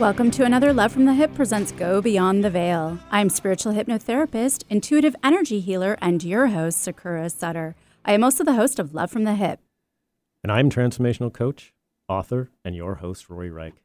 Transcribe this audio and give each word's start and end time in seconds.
Welcome 0.00 0.30
to 0.30 0.46
another 0.46 0.72
Love 0.72 0.92
from 0.92 1.04
the 1.04 1.12
Hip 1.12 1.34
presents 1.34 1.72
Go 1.72 2.00
Beyond 2.00 2.42
the 2.42 2.48
Veil. 2.48 2.98
I'm 3.10 3.28
spiritual 3.28 3.74
hypnotherapist, 3.74 4.64
intuitive 4.70 5.14
energy 5.22 5.60
healer, 5.60 5.98
and 6.00 6.24
your 6.24 6.46
host, 6.46 6.80
Sakura 6.80 7.28
Sutter. 7.28 7.76
I 8.02 8.14
am 8.14 8.24
also 8.24 8.42
the 8.42 8.54
host 8.54 8.78
of 8.78 8.94
Love 8.94 9.10
from 9.10 9.24
the 9.24 9.34
Hip. 9.34 9.60
And 10.42 10.50
I'm 10.50 10.70
transformational 10.70 11.30
coach, 11.30 11.74
author, 12.08 12.48
and 12.64 12.74
your 12.74 12.94
host, 12.94 13.28
Rory 13.28 13.50
Reich. 13.50 13.82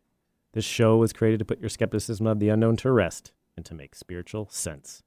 This 0.54 0.64
show 0.64 0.96
was 0.96 1.12
created 1.12 1.40
to 1.40 1.46
put 1.46 1.60
your 1.60 1.68
skepticism 1.68 2.26
of 2.28 2.40
the 2.40 2.48
unknown 2.48 2.78
to 2.78 2.94
rest 2.94 3.34
and 3.58 3.66
to 3.66 3.76
make 3.76 3.94
spiritual 3.94 4.48
sense. 4.50 5.04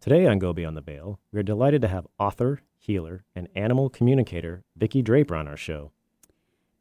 Today 0.00 0.26
on 0.26 0.38
Go 0.38 0.54
Beyond 0.54 0.78
the 0.78 0.80
Veil, 0.80 1.20
we 1.32 1.40
are 1.40 1.42
delighted 1.42 1.82
to 1.82 1.88
have 1.88 2.06
author, 2.18 2.62
healer, 2.78 3.24
and 3.36 3.48
animal 3.54 3.90
communicator 3.90 4.64
Vicki 4.74 5.02
Draper 5.02 5.36
on 5.36 5.46
our 5.46 5.58
show. 5.58 5.92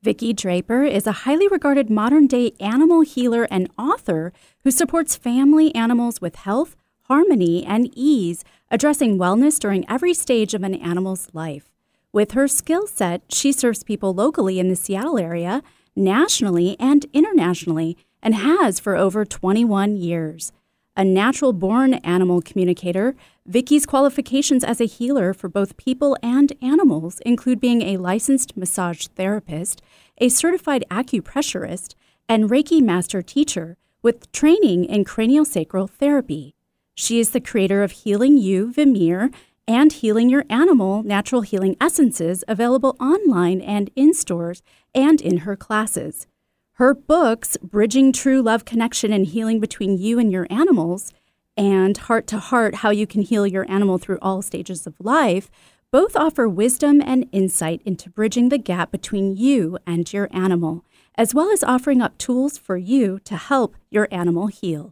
Vicki 0.04 0.34
Draper 0.34 0.84
is 0.84 1.08
a 1.08 1.24
highly 1.24 1.48
regarded 1.48 1.90
modern 1.90 2.28
day 2.28 2.52
animal 2.60 3.02
healer 3.02 3.48
and 3.50 3.70
author 3.78 4.34
who 4.66 4.70
supports 4.70 5.16
family 5.16 5.74
animals 5.74 6.20
with 6.20 6.36
health, 6.36 6.76
harmony, 7.04 7.66
and 7.66 7.90
ease, 7.96 8.44
addressing 8.70 9.18
wellness 9.18 9.58
during 9.58 9.90
every 9.90 10.14
stage 10.14 10.54
of 10.54 10.62
an 10.62 10.76
animal's 10.76 11.30
life. 11.32 11.72
With 12.12 12.34
her 12.34 12.50
skill 12.50 12.86
set, 12.86 13.22
she 13.30 13.54
serves 13.54 13.86
people 13.86 14.14
locally 14.14 14.60
in 14.60 14.68
the 14.68 14.76
Seattle 14.76 15.18
area, 15.18 15.64
nationally, 15.96 16.76
and 16.82 17.06
internationally, 17.14 17.96
and 18.22 18.36
has 18.36 18.82
for 18.82 18.98
over 18.98 19.24
21 19.24 19.96
years. 19.96 20.52
A 20.96 21.04
natural 21.04 21.54
born 21.54 21.96
animal 21.96 22.40
communicator, 22.40 23.16
Vicki's 23.48 23.88
qualifications 23.88 24.64
as 24.64 24.80
a 24.80 24.86
healer 24.86 25.34
for 25.34 25.50
both 25.50 25.76
people 25.76 26.16
and 26.22 26.54
animals 26.62 27.20
include 27.26 27.60
being 27.60 27.82
a 27.82 27.98
licensed 27.98 28.56
massage 28.56 29.08
therapist, 29.08 29.82
a 30.18 30.30
certified 30.30 30.86
acupressurist, 30.90 31.96
and 32.30 32.50
Reiki 32.50 32.82
master 32.82 33.22
teacher 33.22 33.78
with 34.02 34.32
training 34.32 34.86
in 34.86 35.06
craniosacral 35.06 35.90
therapy. 35.90 36.56
She 36.96 37.20
is 37.20 37.32
the 37.32 37.42
creator 37.42 37.84
of 37.84 37.92
Healing 37.92 38.38
You 38.38 38.72
Vermeer 38.72 39.32
and 39.68 39.92
Healing 39.92 40.30
Your 40.30 40.46
Animal 40.50 41.04
Natural 41.04 41.42
Healing 41.42 41.76
Essences 41.80 42.44
available 42.48 42.96
online 43.00 43.62
and 43.62 43.90
in 43.96 44.14
stores 44.14 44.62
and 44.94 45.22
in 45.22 45.40
her 45.40 45.56
classes. 45.56 46.28
Her 46.74 46.94
books, 46.94 47.58
Bridging 47.58 48.12
True 48.12 48.42
Love 48.42 48.66
Connection 48.66 49.14
and 49.14 49.28
Healing 49.28 49.60
Between 49.60 49.98
You 49.98 50.20
and 50.20 50.32
Your 50.32 50.48
Animals, 50.50 51.14
and 51.56 51.98
Heart 51.98 52.28
to 52.28 52.40
Heart 52.40 52.76
How 52.76 52.90
You 52.90 53.06
Can 53.06 53.22
Heal 53.22 53.46
Your 53.46 53.70
Animal 53.70 53.98
Through 53.98 54.18
All 54.22 54.42
Stages 54.42 54.88
of 54.88 54.96
Life, 55.00 55.52
both 55.94 56.16
offer 56.16 56.50
wisdom 56.50 57.04
and 57.06 57.30
insight 57.32 57.80
into 57.86 58.10
bridging 58.10 58.50
the 58.50 58.58
gap 58.58 58.92
between 58.92 59.38
you 59.38 59.78
and 59.86 60.12
your 60.12 60.28
animal, 60.32 60.84
as 61.14 61.36
well 61.36 61.52
as 61.52 61.64
offering 61.64 62.02
up 62.02 62.18
tools 62.18 62.58
for 62.58 62.78
you 62.78 63.20
to 63.20 63.38
help 63.38 63.76
your 63.92 64.08
animal 64.10 64.48
heal. 64.48 64.92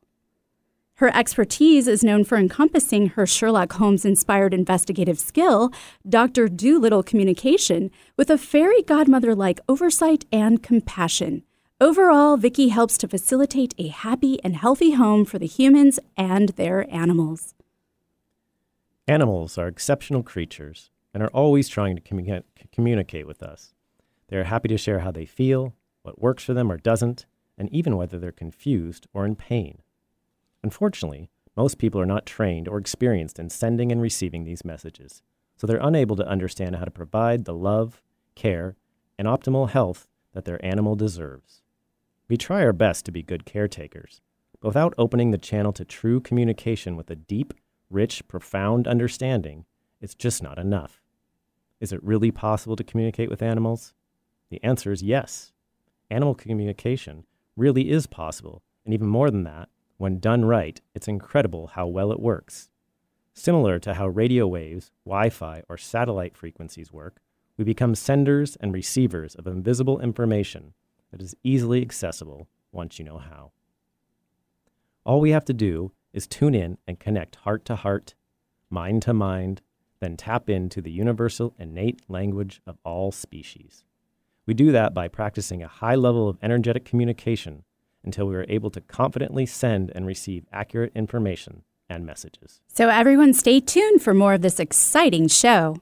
Her 0.97 1.07
expertise 1.07 1.87
is 1.87 2.03
known 2.03 2.23
for 2.23 2.37
encompassing 2.37 3.07
her 3.07 3.25
Sherlock 3.25 3.73
Holmes 3.73 4.05
inspired 4.05 4.53
investigative 4.53 5.19
skill, 5.19 5.71
Dr. 6.07 6.47
Dolittle 6.47 7.01
communication, 7.01 7.89
with 8.15 8.29
a 8.29 8.37
fairy 8.37 8.83
godmother 8.83 9.33
like 9.33 9.59
oversight 9.67 10.25
and 10.31 10.61
compassion. 10.61 11.41
Overall, 11.79 12.37
Vicki 12.37 12.67
helps 12.67 12.95
to 12.99 13.07
facilitate 13.07 13.73
a 13.79 13.87
happy 13.87 14.39
and 14.43 14.55
healthy 14.55 14.91
home 14.91 15.25
for 15.25 15.39
the 15.39 15.47
humans 15.47 15.99
and 16.15 16.49
their 16.49 16.85
animals. 16.93 17.55
Animals 19.07 19.57
are 19.57 19.67
exceptional 19.67 20.21
creatures 20.21 20.90
and 21.13 21.21
are 21.21 21.29
always 21.29 21.67
trying 21.67 21.95
to 21.95 22.01
communicate, 22.01 22.45
communicate 22.71 23.27
with 23.27 23.43
us. 23.43 23.73
They 24.29 24.37
are 24.37 24.45
happy 24.45 24.69
to 24.69 24.77
share 24.77 24.99
how 24.99 25.11
they 25.11 25.25
feel, 25.25 25.75
what 26.03 26.21
works 26.21 26.43
for 26.43 26.53
them 26.53 26.71
or 26.71 26.77
doesn't, 26.77 27.25
and 27.57 27.69
even 27.71 27.97
whether 27.97 28.17
they're 28.17 28.31
confused 28.31 29.07
or 29.13 29.25
in 29.25 29.35
pain. 29.35 29.79
Unfortunately, 30.63 31.29
most 31.55 31.77
people 31.77 31.99
are 31.99 32.05
not 32.05 32.25
trained 32.25 32.67
or 32.67 32.77
experienced 32.77 33.39
in 33.39 33.49
sending 33.49 33.91
and 33.91 34.01
receiving 34.01 34.45
these 34.45 34.63
messages, 34.63 35.21
so 35.57 35.67
they're 35.67 35.77
unable 35.81 36.15
to 36.15 36.27
understand 36.27 36.77
how 36.77 36.85
to 36.85 36.91
provide 36.91 37.45
the 37.45 37.53
love, 37.53 38.01
care, 38.35 38.77
and 39.19 39.27
optimal 39.27 39.69
health 39.69 40.07
that 40.33 40.45
their 40.45 40.63
animal 40.65 40.95
deserves. 40.95 41.61
We 42.29 42.37
try 42.37 42.63
our 42.63 42.73
best 42.73 43.05
to 43.05 43.11
be 43.11 43.21
good 43.21 43.45
caretakers, 43.45 44.21
but 44.61 44.69
without 44.69 44.93
opening 44.97 45.31
the 45.31 45.37
channel 45.37 45.73
to 45.73 45.83
true 45.83 46.21
communication 46.21 46.95
with 46.95 47.11
a 47.11 47.15
deep, 47.15 47.53
rich, 47.89 48.25
profound 48.27 48.87
understanding, 48.87 49.65
it's 49.99 50.15
just 50.15 50.41
not 50.41 50.57
enough. 50.57 51.00
Is 51.81 51.91
it 51.91 52.03
really 52.03 52.29
possible 52.29 52.75
to 52.77 52.83
communicate 52.83 53.29
with 53.29 53.41
animals? 53.41 53.95
The 54.51 54.63
answer 54.63 54.91
is 54.91 55.01
yes. 55.01 55.51
Animal 56.11 56.35
communication 56.35 57.25
really 57.57 57.89
is 57.89 58.05
possible, 58.05 58.61
and 58.85 58.93
even 58.93 59.07
more 59.07 59.31
than 59.31 59.43
that, 59.45 59.67
when 59.97 60.19
done 60.19 60.45
right, 60.45 60.79
it's 60.93 61.07
incredible 61.07 61.67
how 61.73 61.87
well 61.87 62.11
it 62.11 62.19
works. 62.19 62.69
Similar 63.33 63.79
to 63.79 63.95
how 63.95 64.07
radio 64.07 64.47
waves, 64.47 64.91
Wi 65.05 65.29
Fi, 65.31 65.63
or 65.67 65.77
satellite 65.77 66.37
frequencies 66.37 66.93
work, 66.93 67.19
we 67.57 67.63
become 67.63 67.95
senders 67.95 68.55
and 68.57 68.73
receivers 68.73 69.33
of 69.35 69.47
invisible 69.47 69.99
information 69.99 70.73
that 71.11 71.21
is 71.21 71.35
easily 71.43 71.81
accessible 71.81 72.47
once 72.71 72.99
you 72.99 73.05
know 73.05 73.17
how. 73.17 73.51
All 75.03 75.19
we 75.19 75.31
have 75.31 75.45
to 75.45 75.53
do 75.53 75.93
is 76.13 76.27
tune 76.27 76.53
in 76.53 76.77
and 76.85 76.99
connect 76.99 77.37
heart 77.37 77.65
to 77.65 77.75
heart, 77.75 78.13
mind 78.69 79.01
to 79.03 79.13
mind, 79.13 79.61
then 80.01 80.17
tap 80.17 80.49
into 80.49 80.81
the 80.81 80.91
universal 80.91 81.53
innate 81.57 82.01
language 82.09 82.61
of 82.67 82.77
all 82.83 83.11
species. 83.11 83.85
We 84.45 84.53
do 84.53 84.71
that 84.73 84.93
by 84.93 85.07
practicing 85.07 85.63
a 85.63 85.67
high 85.67 85.95
level 85.95 86.27
of 86.27 86.37
energetic 86.41 86.83
communication 86.83 87.63
until 88.03 88.27
we 88.27 88.35
are 88.35 88.45
able 88.49 88.71
to 88.71 88.81
confidently 88.81 89.45
send 89.45 89.91
and 89.95 90.05
receive 90.05 90.45
accurate 90.51 90.91
information 90.95 91.63
and 91.87 92.05
messages. 92.05 92.59
So, 92.67 92.89
everyone, 92.89 93.33
stay 93.33 93.59
tuned 93.59 94.01
for 94.01 94.13
more 94.13 94.33
of 94.33 94.41
this 94.41 94.59
exciting 94.59 95.27
show. 95.27 95.77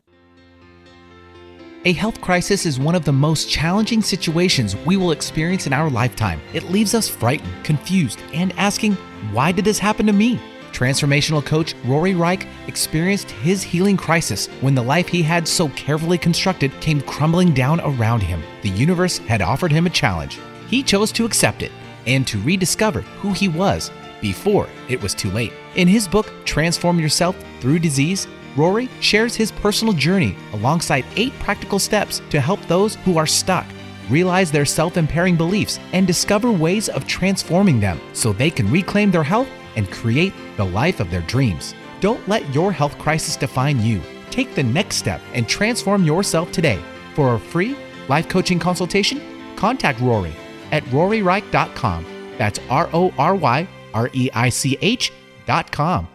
A 1.86 1.94
health 1.94 2.19
crisis 2.19 2.66
is 2.66 2.78
one 2.78 2.96
of 2.96 3.06
the 3.06 3.13
most 3.13 3.50
challenging 3.50 4.01
situations 4.01 4.75
we 4.75 4.97
will 4.97 5.12
experience 5.12 5.66
in 5.66 5.72
our 5.72 5.90
lifetime. 5.90 6.41
It 6.53 6.63
leaves 6.66 6.94
us 6.94 7.07
frightened, 7.07 7.53
confused, 7.63 8.19
and 8.34 8.51
asking, 8.57 8.96
why 9.31 9.53
did 9.53 9.63
this 9.63 9.80
happen 9.80 10.06
to 10.07 10.13
me? 10.13 10.41
Transformational 10.80 11.46
coach 11.46 11.76
Rory 11.84 12.16
Reich 12.16 12.48
experienced 12.68 13.32
his 13.32 13.62
healing 13.62 13.98
crisis 13.98 14.48
when 14.62 14.74
the 14.74 14.82
life 14.82 15.10
he 15.10 15.22
had 15.22 15.46
so 15.46 15.68
carefully 15.70 16.18
constructed 16.18 16.72
came 16.80 17.02
crumbling 17.02 17.54
down 17.54 17.82
around 17.82 18.22
him. 18.22 18.42
The 18.62 18.70
universe 18.70 19.18
had 19.18 19.42
offered 19.42 19.74
him 19.74 19.88
a 19.88 19.90
challenge. 19.90 20.40
He 20.70 20.82
chose 20.82 21.12
to 21.12 21.26
accept 21.26 21.64
it 21.64 21.74
and 22.08 22.26
to 22.28 22.40
rediscover 22.44 23.02
who 23.02 23.34
he 23.34 23.50
was 23.50 23.92
before 24.22 24.70
it 24.88 25.02
was 25.02 25.14
too 25.14 25.30
late. 25.32 25.52
In 25.76 25.86
his 25.86 26.08
book, 26.08 26.32
Transform 26.46 26.98
Yourself 26.98 27.36
Through 27.60 27.80
Disease, 27.80 28.26
Rory 28.56 28.88
shares 29.02 29.36
his 29.36 29.52
personal 29.52 29.94
journey 29.94 30.38
alongside 30.54 31.04
eight 31.18 31.34
practical 31.40 31.80
steps 31.80 32.22
to 32.30 32.40
help 32.40 32.66
those 32.68 32.96
who 32.96 33.18
are 33.18 33.28
stuck 33.28 33.66
realize 34.10 34.50
their 34.50 34.66
self 34.66 34.96
impairing 34.96 35.36
beliefs 35.36 35.78
and 35.92 36.08
discover 36.08 36.54
ways 36.54 36.88
of 36.88 37.06
transforming 37.06 37.82
them 37.82 38.00
so 38.14 38.32
they 38.32 38.50
can 38.50 38.72
reclaim 38.72 39.12
their 39.12 39.24
health 39.24 39.50
and 39.76 39.92
create 39.92 40.32
the 40.59 40.66
life 40.66 41.00
of 41.00 41.09
their 41.09 41.22
dreams. 41.22 41.74
Don't 42.02 42.25
let 42.28 42.53
your 42.53 42.72
health 42.72 42.97
crisis 43.00 43.36
define 43.36 43.81
you. 43.81 44.02
Take 44.30 44.53
the 44.53 44.64
next 44.64 44.97
step 44.97 45.22
and 45.34 45.47
transform 45.47 46.03
yourself 46.03 46.52
today. 46.52 46.80
For 47.16 47.34
a 47.34 47.40
free 47.40 47.75
life 48.08 48.30
coaching 48.30 48.59
consultation, 48.59 49.22
contact 49.56 50.00
Rory 50.02 50.34
at 50.72 50.84
roryreich.com. 50.86 52.06
That's 52.38 52.59
R 52.69 52.90
O 52.94 53.12
R 53.18 53.36
Y 53.36 53.68
R 53.94 54.09
E 54.14 54.30
I 54.34 54.50
C 54.50 54.78
H.com. 54.81 56.08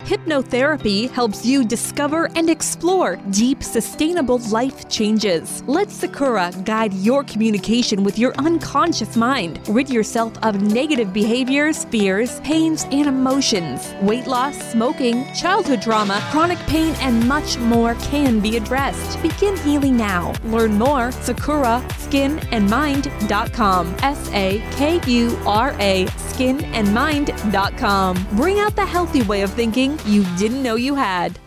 Hypnotherapy 0.00 1.10
helps 1.10 1.44
you 1.44 1.64
discover 1.64 2.30
and 2.36 2.48
explore 2.48 3.16
deep, 3.30 3.62
sustainable 3.62 4.38
life 4.50 4.88
changes. 4.88 5.62
Let 5.66 5.90
Sakura 5.90 6.52
guide 6.64 6.94
your 6.94 7.24
communication 7.24 8.04
with 8.04 8.18
your 8.18 8.34
unconscious 8.36 9.16
mind. 9.16 9.60
Rid 9.68 9.90
yourself 9.90 10.32
of 10.42 10.62
negative 10.62 11.12
behaviors, 11.12 11.84
fears, 11.86 12.40
pains, 12.40 12.84
and 12.92 13.06
emotions. 13.06 13.92
Weight 14.00 14.26
loss, 14.26 14.56
smoking, 14.70 15.26
childhood 15.34 15.82
trauma, 15.82 16.22
chronic 16.30 16.58
pain, 16.60 16.94
and 17.00 17.26
much 17.26 17.58
more 17.58 17.94
can 17.96 18.40
be 18.40 18.56
addressed. 18.56 19.20
Begin 19.20 19.56
healing 19.58 19.96
now. 19.96 20.32
Learn 20.44 20.78
more 20.78 21.12
Sakura 21.12 21.84
skinandmind.com. 22.08 23.94
S 24.02 24.30
A 24.32 24.62
K 24.72 25.00
U 25.06 25.38
R 25.44 25.74
A 25.78 26.06
skinandmind.com. 26.06 28.26
Bring 28.32 28.58
out 28.60 28.74
the 28.76 28.86
healthy 28.86 29.22
way 29.22 29.42
of 29.42 29.52
thinking 29.52 29.87
you 30.06 30.24
didn't 30.36 30.62
know 30.62 30.74
you 30.74 30.94
had. 30.94 31.38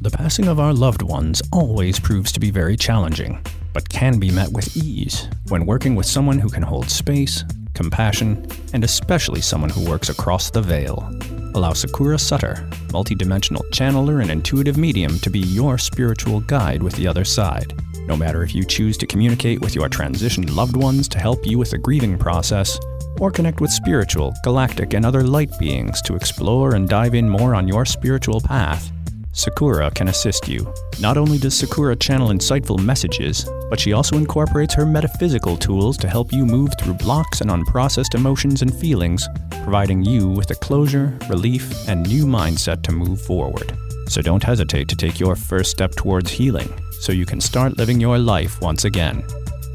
The 0.00 0.10
passing 0.10 0.48
of 0.48 0.58
our 0.58 0.72
loved 0.72 1.02
ones 1.02 1.42
always 1.52 2.00
proves 2.00 2.32
to 2.32 2.40
be 2.40 2.50
very 2.50 2.76
challenging, 2.76 3.44
but 3.72 3.88
can 3.88 4.18
be 4.18 4.30
met 4.30 4.50
with 4.50 4.76
ease 4.76 5.28
when 5.48 5.66
working 5.66 5.94
with 5.94 6.06
someone 6.06 6.38
who 6.38 6.48
can 6.48 6.62
hold 6.62 6.88
space, 6.88 7.44
compassion, 7.74 8.46
and 8.72 8.84
especially 8.84 9.40
someone 9.40 9.70
who 9.70 9.88
works 9.88 10.08
across 10.08 10.50
the 10.50 10.62
veil. 10.62 11.10
Allow 11.54 11.72
Sakura 11.72 12.18
Sutter, 12.18 12.66
multidimensional 12.88 13.68
channeler 13.70 14.22
and 14.22 14.30
intuitive 14.30 14.76
medium, 14.78 15.18
to 15.18 15.30
be 15.30 15.40
your 15.40 15.78
spiritual 15.78 16.40
guide 16.40 16.82
with 16.82 16.94
the 16.94 17.06
other 17.06 17.24
side 17.24 17.74
No 18.10 18.16
matter 18.16 18.42
if 18.42 18.56
you 18.56 18.64
choose 18.64 18.98
to 18.98 19.06
communicate 19.06 19.60
with 19.60 19.76
your 19.76 19.88
transitioned 19.88 20.52
loved 20.52 20.76
ones 20.76 21.06
to 21.10 21.18
help 21.20 21.46
you 21.46 21.58
with 21.58 21.70
the 21.70 21.78
grieving 21.78 22.18
process, 22.18 22.76
or 23.20 23.30
connect 23.30 23.60
with 23.60 23.70
spiritual, 23.70 24.34
galactic, 24.42 24.94
and 24.94 25.06
other 25.06 25.22
light 25.22 25.56
beings 25.58 26.02
to 26.02 26.16
explore 26.16 26.74
and 26.74 26.88
dive 26.88 27.14
in 27.14 27.28
more 27.28 27.54
on 27.54 27.68
your 27.68 27.84
spiritual 27.84 28.40
path, 28.40 28.90
Sakura 29.32 29.90
can 29.92 30.08
assist 30.08 30.48
you. 30.48 30.72
Not 30.98 31.16
only 31.16 31.38
does 31.38 31.56
Sakura 31.56 31.94
channel 31.94 32.28
insightful 32.30 32.82
messages, 32.82 33.48
but 33.68 33.78
she 33.78 33.92
also 33.92 34.16
incorporates 34.16 34.74
her 34.74 34.84
metaphysical 34.84 35.56
tools 35.56 35.96
to 35.98 36.08
help 36.08 36.32
you 36.32 36.44
move 36.44 36.70
through 36.78 36.94
blocks 36.94 37.40
and 37.40 37.50
unprocessed 37.50 38.14
emotions 38.14 38.62
and 38.62 38.74
feelings, 38.74 39.28
providing 39.62 40.02
you 40.02 40.28
with 40.28 40.50
a 40.50 40.56
closure, 40.56 41.16
relief, 41.28 41.88
and 41.88 42.08
new 42.08 42.26
mindset 42.26 42.82
to 42.82 42.92
move 42.92 43.20
forward. 43.20 43.72
So 44.08 44.20
don't 44.20 44.42
hesitate 44.42 44.88
to 44.88 44.96
take 44.96 45.20
your 45.20 45.36
first 45.36 45.70
step 45.70 45.92
towards 45.92 46.32
healing 46.32 46.68
so 47.00 47.12
you 47.12 47.24
can 47.24 47.40
start 47.40 47.78
living 47.78 48.00
your 48.00 48.18
life 48.18 48.60
once 48.60 48.84
again. 48.84 49.24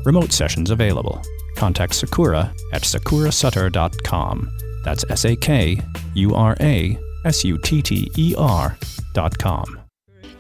Remote 0.03 0.33
sessions 0.33 0.69
available. 0.69 1.21
Contact 1.56 1.94
Sakura 1.94 2.54
at 2.74 2.84
sakurasutter.com. 2.84 4.52
That's 4.84 5.06
S 5.10 5.25
A 5.25 5.36
K 5.36 5.81
U 6.13 6.36
R 6.36 6.56
A 6.60 6.98
S 7.25 7.44
U 7.44 7.57
T 7.57 7.81
T 7.81 8.12
E 8.18 8.36
R 8.38 8.78
dot 9.13 9.38
com. 9.38 9.80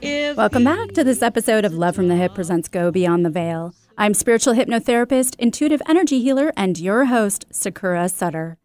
Welcome 0.03 0.65
back 0.65 0.91
to 0.91 1.03
this 1.03 1.21
episode 1.21 1.65
of 1.65 1.73
Love 1.73 1.95
from 1.95 2.09
the 2.09 2.15
Hip 2.15 2.35
presents 2.35 2.67
Go 2.67 2.91
Beyond 2.91 3.25
the 3.25 3.29
Veil. 3.29 3.73
I'm 3.97 4.13
spiritual 4.13 4.53
hypnotherapist, 4.53 5.35
intuitive 5.39 5.81
energy 5.87 6.21
healer, 6.21 6.51
and 6.57 6.77
your 6.77 7.05
host, 7.05 7.45
Sakura 7.51 8.09
Sutter. 8.09 8.57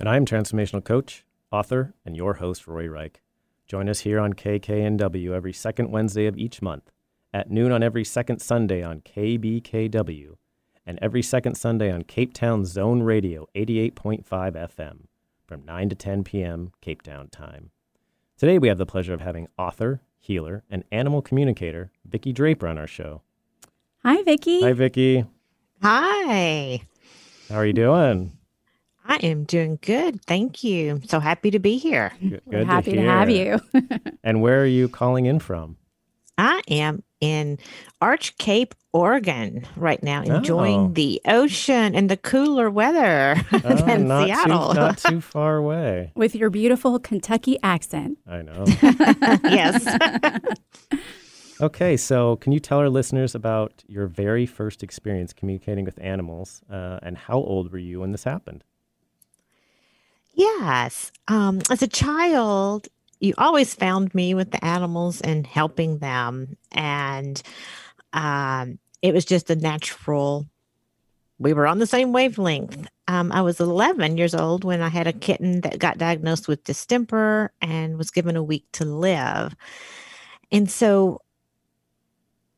And 0.00 0.08
I'm 0.08 0.26
transformational 0.26 0.84
coach, 0.84 1.24
author, 1.52 1.94
and 2.04 2.16
your 2.16 2.34
host, 2.34 2.66
Rory 2.66 2.88
Reich. 2.88 3.22
Join 3.66 3.88
us 3.88 4.00
here 4.00 4.18
on 4.18 4.34
KKNW 4.34 5.30
every 5.30 5.52
second 5.52 5.90
Wednesday 5.90 6.26
of 6.26 6.36
each 6.36 6.60
month, 6.60 6.90
at 7.32 7.50
noon 7.50 7.70
on 7.72 7.82
every 7.82 8.04
second 8.04 8.40
Sunday 8.40 8.82
on 8.82 9.00
KBKW, 9.00 10.34
and 10.86 10.98
every 11.00 11.22
second 11.22 11.54
Sunday 11.56 11.90
on 11.90 12.02
Cape 12.02 12.34
Town 12.34 12.64
Zone 12.64 13.02
Radio 13.02 13.46
88.5 13.54 14.24
FM 14.24 14.98
from 15.46 15.64
9 15.64 15.88
to 15.88 15.94
10 15.94 16.24
p.m. 16.24 16.72
Cape 16.80 17.02
Town 17.02 17.28
time. 17.28 17.70
Today 18.36 18.58
we 18.58 18.68
have 18.68 18.78
the 18.78 18.86
pleasure 18.86 19.14
of 19.14 19.20
having 19.20 19.48
author, 19.58 20.00
healer, 20.20 20.64
and 20.70 20.84
animal 20.90 21.22
communicator 21.22 21.90
Vicki 22.04 22.32
Draper 22.32 22.66
on 22.66 22.78
our 22.78 22.86
show. 22.86 23.22
Hi, 24.02 24.22
Vicki. 24.22 24.60
Hi, 24.62 24.72
Vicki. 24.72 25.24
Hi. 25.82 26.82
How 27.48 27.56
are 27.56 27.66
you 27.66 27.72
doing? 27.72 28.32
I 29.06 29.16
am 29.16 29.44
doing 29.44 29.78
good. 29.82 30.24
Thank 30.24 30.64
you. 30.64 31.00
So 31.06 31.20
happy 31.20 31.50
to 31.50 31.58
be 31.58 31.76
here. 31.76 32.12
Good, 32.20 32.40
We're 32.46 32.58
good 32.60 32.66
happy 32.66 32.92
to, 32.92 33.00
hear. 33.00 33.10
have 33.10 33.30
you. 33.30 33.60
And 34.24 34.40
where 34.40 34.62
are 34.62 34.66
you 34.66 34.88
calling 34.88 35.26
in 35.26 35.38
from? 35.40 35.76
I 36.36 36.62
am 36.68 37.02
in 37.20 37.58
Arch 38.00 38.36
Cape, 38.38 38.74
Oregon 38.92 39.64
right 39.76 40.02
now, 40.02 40.22
enjoying 40.22 40.80
Oh. 40.80 40.88
the 40.92 41.20
ocean 41.26 41.94
and 41.94 42.08
the 42.10 42.16
cooler 42.16 42.70
weather 42.70 43.36
Oh, 43.52 43.58
than 43.58 44.08
not 44.08 44.26
Seattle. 44.26 44.74
Too, 44.74 44.80
not 44.80 44.98
too 44.98 45.20
far 45.34 45.56
away. 45.56 46.12
With 46.14 46.34
your 46.34 46.50
beautiful 46.50 46.98
Kentucky 46.98 47.58
accent. 47.62 48.18
I 48.26 48.42
know. 48.42 48.64
yes. 49.44 49.86
Okay, 51.60 51.96
so 51.96 52.36
can 52.36 52.52
you 52.52 52.58
tell 52.60 52.78
our 52.78 52.88
listeners 52.90 53.34
about 53.34 53.84
your 53.86 54.06
very 54.08 54.44
first 54.44 54.82
experience 54.82 55.32
communicating 55.32 55.84
with 55.84 55.98
animals 56.00 56.62
uh, 56.70 56.98
and 57.02 57.16
how 57.16 57.36
old 57.36 57.70
were 57.72 57.78
you 57.78 58.00
when 58.00 58.10
this 58.12 58.24
happened? 58.24 58.64
yes. 60.36 61.12
Um, 61.28 61.60
as 61.70 61.80
a 61.80 61.86
child, 61.86 62.88
you 63.24 63.34
always 63.38 63.74
found 63.74 64.14
me 64.14 64.34
with 64.34 64.50
the 64.50 64.64
animals 64.64 65.20
and 65.20 65.46
helping 65.46 65.98
them. 65.98 66.56
And 66.72 67.42
um, 68.12 68.78
it 69.02 69.14
was 69.14 69.24
just 69.24 69.50
a 69.50 69.56
natural, 69.56 70.46
we 71.38 71.52
were 71.52 71.66
on 71.66 71.78
the 71.78 71.86
same 71.86 72.12
wavelength. 72.12 72.86
Um, 73.08 73.32
I 73.32 73.42
was 73.42 73.60
11 73.60 74.16
years 74.16 74.34
old 74.34 74.64
when 74.64 74.80
I 74.80 74.88
had 74.88 75.06
a 75.06 75.12
kitten 75.12 75.62
that 75.62 75.78
got 75.78 75.98
diagnosed 75.98 76.48
with 76.48 76.64
distemper 76.64 77.52
and 77.60 77.98
was 77.98 78.10
given 78.10 78.36
a 78.36 78.42
week 78.42 78.66
to 78.72 78.84
live. 78.84 79.54
And 80.52 80.70
so 80.70 81.20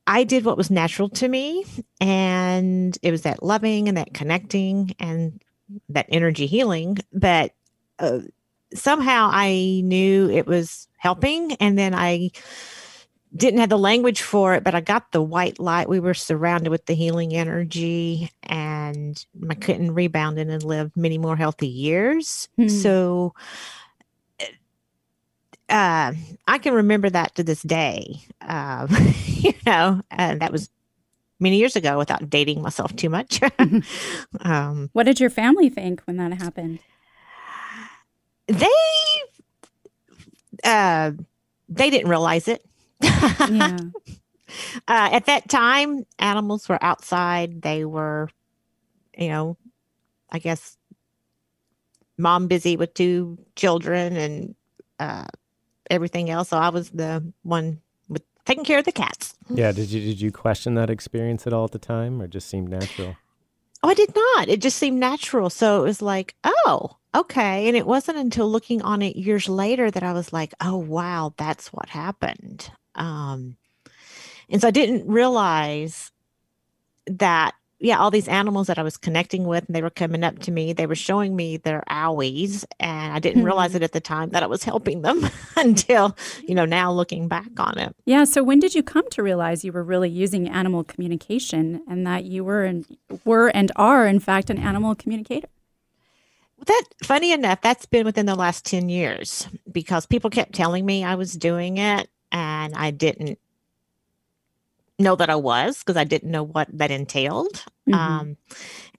I 0.07 0.25
did 0.25 0.45
what 0.45 0.57
was 0.57 0.71
natural 0.71 1.09
to 1.11 1.29
me. 1.29 1.65
And 2.01 2.97
it 3.03 3.11
was 3.11 3.23
that 3.23 3.43
loving 3.43 3.89
and 3.89 3.97
that 3.97 4.15
connecting 4.15 4.95
and 4.99 5.41
that 5.89 6.07
energy 6.09 6.47
healing. 6.47 6.99
But 7.13 7.55
uh, 7.99 8.21
somehow 8.79 9.31
I 9.33 9.81
knew 9.85 10.31
it 10.31 10.47
was 10.47 10.89
helping. 10.99 11.53
And 11.55 11.79
then 11.79 11.95
I 11.95 12.31
didn't 13.35 13.61
have 13.61 13.69
the 13.69 13.79
language 13.79 14.23
for 14.23 14.55
it, 14.55 14.65
but 14.65 14.75
I 14.75 14.81
got 14.81 15.13
the 15.13 15.23
white 15.23 15.59
light. 15.59 15.89
We 15.89 16.01
were 16.01 16.15
surrounded 16.15 16.71
with 16.71 16.87
the 16.87 16.95
healing 16.95 17.35
energy, 17.35 18.31
and 18.43 19.23
I 19.51 19.55
couldn't 19.55 19.95
rebound 19.95 20.39
and 20.39 20.63
lived 20.63 20.97
many 20.97 21.19
more 21.19 21.37
healthy 21.37 21.69
years. 21.69 22.49
Hmm. 22.57 22.69
So, 22.69 23.35
uh, 25.69 26.13
I 26.47 26.59
can 26.59 26.75
remember 26.75 27.11
that 27.11 27.35
to 27.35 27.43
this 27.43 27.63
day. 27.63 28.21
Um, 28.41 28.89
you 29.27 29.55
know, 29.67 30.01
and 30.11 30.41
that 30.41 30.53
was 30.53 30.71
many 31.41 31.59
years 31.59 31.77
ago 31.77 31.99
without 31.99 32.31
dating 32.31 32.63
myself 32.63 32.95
too 32.97 33.11
much. 33.11 33.41
um, 34.41 34.91
What 34.93 35.05
did 35.05 35.21
your 35.21 35.31
family 35.31 35.69
think 35.69 36.01
when 36.03 36.17
that 36.17 36.33
happened? 36.33 36.79
They 38.49 38.67
uh 40.65 41.13
they 41.69 41.91
didn't 41.91 42.09
realize 42.09 42.49
it 42.49 42.65
Yeah. 43.03 43.79
uh, 44.89 45.09
at 45.13 45.27
that 45.27 45.49
time 45.49 46.05
animals 46.19 46.69
were 46.69 46.83
outside 46.83 47.63
they 47.63 47.85
were 47.85 48.29
you 49.17 49.29
know 49.29 49.57
i 50.31 50.39
guess 50.39 50.77
mom 52.19 52.47
busy 52.47 52.77
with 52.77 52.95
two 52.95 53.39
children 53.57 54.17
and 54.17 54.55
uh 54.99 55.27
everything 55.91 56.31
else 56.31 56.49
so 56.49 56.57
i 56.57 56.69
was 56.71 56.91
the 56.91 57.23
one 57.43 57.81
with 58.09 58.23
taking 58.45 58.65
care 58.65 58.79
of 58.79 58.85
the 58.85 58.93
cats 58.93 59.35
Yeah, 59.51 59.73
did 59.73 59.91
you 59.91 60.01
did 60.01 60.21
you 60.21 60.33
question 60.33 60.75
that 60.75 60.91
experience 60.91 61.47
at 61.47 61.53
all 61.53 61.65
at 61.65 61.71
the 61.73 61.79
time, 61.79 62.21
or 62.21 62.27
just 62.27 62.49
seemed 62.49 62.69
natural? 62.69 63.15
Oh, 63.83 63.89
I 63.89 63.95
did 63.95 64.13
not. 64.15 64.49
It 64.49 64.61
just 64.61 64.77
seemed 64.79 64.99
natural. 64.99 65.51
So 65.51 65.81
it 65.81 65.85
was 65.87 66.03
like, 66.03 66.35
oh, 66.43 66.97
okay. 67.17 67.67
And 67.69 67.77
it 67.77 67.87
wasn't 67.87 68.19
until 68.19 68.51
looking 68.51 68.83
on 68.83 69.03
it 69.03 69.17
years 69.17 69.49
later 69.49 69.91
that 69.91 70.03
I 70.03 70.13
was 70.13 70.33
like, 70.33 70.55
oh, 70.61 70.77
wow, 70.77 71.35
that's 71.37 71.73
what 71.73 71.89
happened. 71.89 72.71
Um, 72.95 73.57
and 74.49 74.61
so 74.61 74.69
I 74.69 74.71
didn't 74.71 75.07
realize 75.09 76.13
that, 77.07 77.55
yeah, 77.79 77.99
all 77.99 78.11
these 78.11 78.29
animals 78.29 78.69
that 78.69 78.79
I 78.79 78.83
was 78.83 78.97
connecting 78.97 79.45
with, 79.45 79.67
and 79.67 79.77
they 79.77 79.83
were 79.83 79.91
coming 79.91 80.25
up 80.25 80.39
to 80.41 80.51
me, 80.51 80.73
they 80.73 80.87
were 80.87 80.95
showing 80.95 81.37
me 81.37 81.59
their 81.59 81.85
owies. 81.91 82.65
And 82.81 83.13
I 83.13 83.19
didn't 83.19 83.45
realize 83.45 83.75
it 83.75 83.83
at 83.83 83.93
the 83.93 84.01
time 84.01 84.31
that 84.31 84.43
I 84.43 84.47
was 84.47 84.65
helping 84.65 85.03
them 85.03 85.29
until, 85.57 86.17
you 86.47 86.55
know, 86.55 86.65
now 86.65 86.91
looking 86.93 87.29
back 87.29 87.51
on 87.59 87.79
it. 87.79 87.95
Yeah. 88.07 88.25
So 88.25 88.43
when 88.43 88.61
did 88.61 88.75
you 88.75 88.83
come 88.83 89.09
to 89.11 89.23
realize 89.23 89.65
you 89.65 89.73
were 89.73 89.85
really 89.85 90.09
using 90.09 90.49
animal 90.49 90.85
communication 90.85 91.83
and 91.89 92.07
that 92.07 92.25
you 92.25 92.45
were 92.45 92.65
and 92.65 92.87
were 93.25 93.49
and 93.49 93.71
are 93.77 94.07
in 94.07 94.21
fact 94.21 94.49
an 94.49 94.59
animal 94.59 94.95
communicator? 94.95 95.49
That 96.65 96.85
funny 97.03 97.33
enough, 97.33 97.61
that's 97.61 97.87
been 97.87 98.07
within 98.07 98.27
the 98.27 98.35
last 98.35 98.65
10 98.65 98.89
years 98.89 99.47
because 99.71 100.07
people 100.07 100.31
kept 100.31 100.53
telling 100.55 100.87
me 100.87 101.05
I 101.05 101.15
was 101.15 101.35
doing 101.35 101.79
it 101.79 102.09
and 102.33 102.75
I 102.75 102.91
didn't 102.91 103.39
know 104.99 105.17
that 105.17 105.29
I 105.29 105.37
was 105.37 105.79
because 105.79 105.97
I 105.97 106.05
didn't 106.05 106.31
know 106.31 106.43
what 106.43 106.69
that 106.73 106.91
entailed. 106.91 107.65
Mhm. 107.89 107.95
Um, 107.95 108.37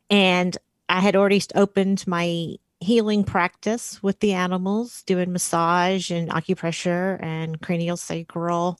and 0.09 0.57
I 0.89 1.01
had 1.01 1.15
already 1.15 1.41
opened 1.55 2.05
my 2.07 2.55
healing 2.79 3.23
practice 3.23 4.01
with 4.03 4.19
the 4.19 4.33
animals, 4.33 5.01
doing 5.03 5.31
massage 5.31 6.11
and 6.11 6.29
acupressure 6.29 7.21
and 7.23 7.59
cranial 7.61 7.97
sacral. 7.97 8.79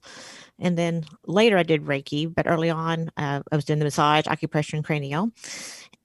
And 0.59 0.77
then 0.77 1.03
later 1.25 1.57
I 1.57 1.63
did 1.63 1.83
Reiki, 1.85 2.33
but 2.33 2.47
early 2.47 2.69
on 2.69 3.11
uh, 3.17 3.41
I 3.51 3.55
was 3.55 3.65
doing 3.65 3.79
the 3.79 3.85
massage, 3.85 4.25
acupressure, 4.27 4.73
and 4.73 4.85
cranial. 4.85 5.31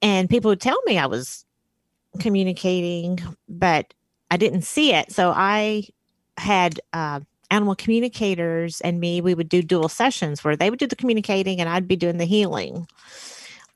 And 0.01 0.31
people 0.31 0.49
would 0.51 0.61
tell 0.61 0.81
me 0.87 0.99
I 0.99 1.07
was 1.07 1.45
communicating, 2.19 3.21
but 3.49 3.95
I 4.31 4.37
didn't 4.37 4.63
see 4.63 4.93
it. 4.93 5.13
So 5.13 5.33
I 5.35 5.85
had 6.39 6.81
uh, 6.93 7.21
animal 7.51 7.75
communicators 7.75 8.81
and 8.81 8.99
me, 8.99 9.21
we 9.21 9.35
would 9.35 9.49
do 9.49 9.63
dual 9.63 9.89
sessions 9.89 10.43
where 10.43 10.57
they 10.57 10.71
would 10.71 10.79
do 10.79 10.87
the 10.87 10.97
communicating 10.97 11.61
and 11.61 11.69
I'd 11.69 11.87
be 11.87 11.97
doing 11.97 12.17
the 12.17 12.25
healing. 12.25 12.87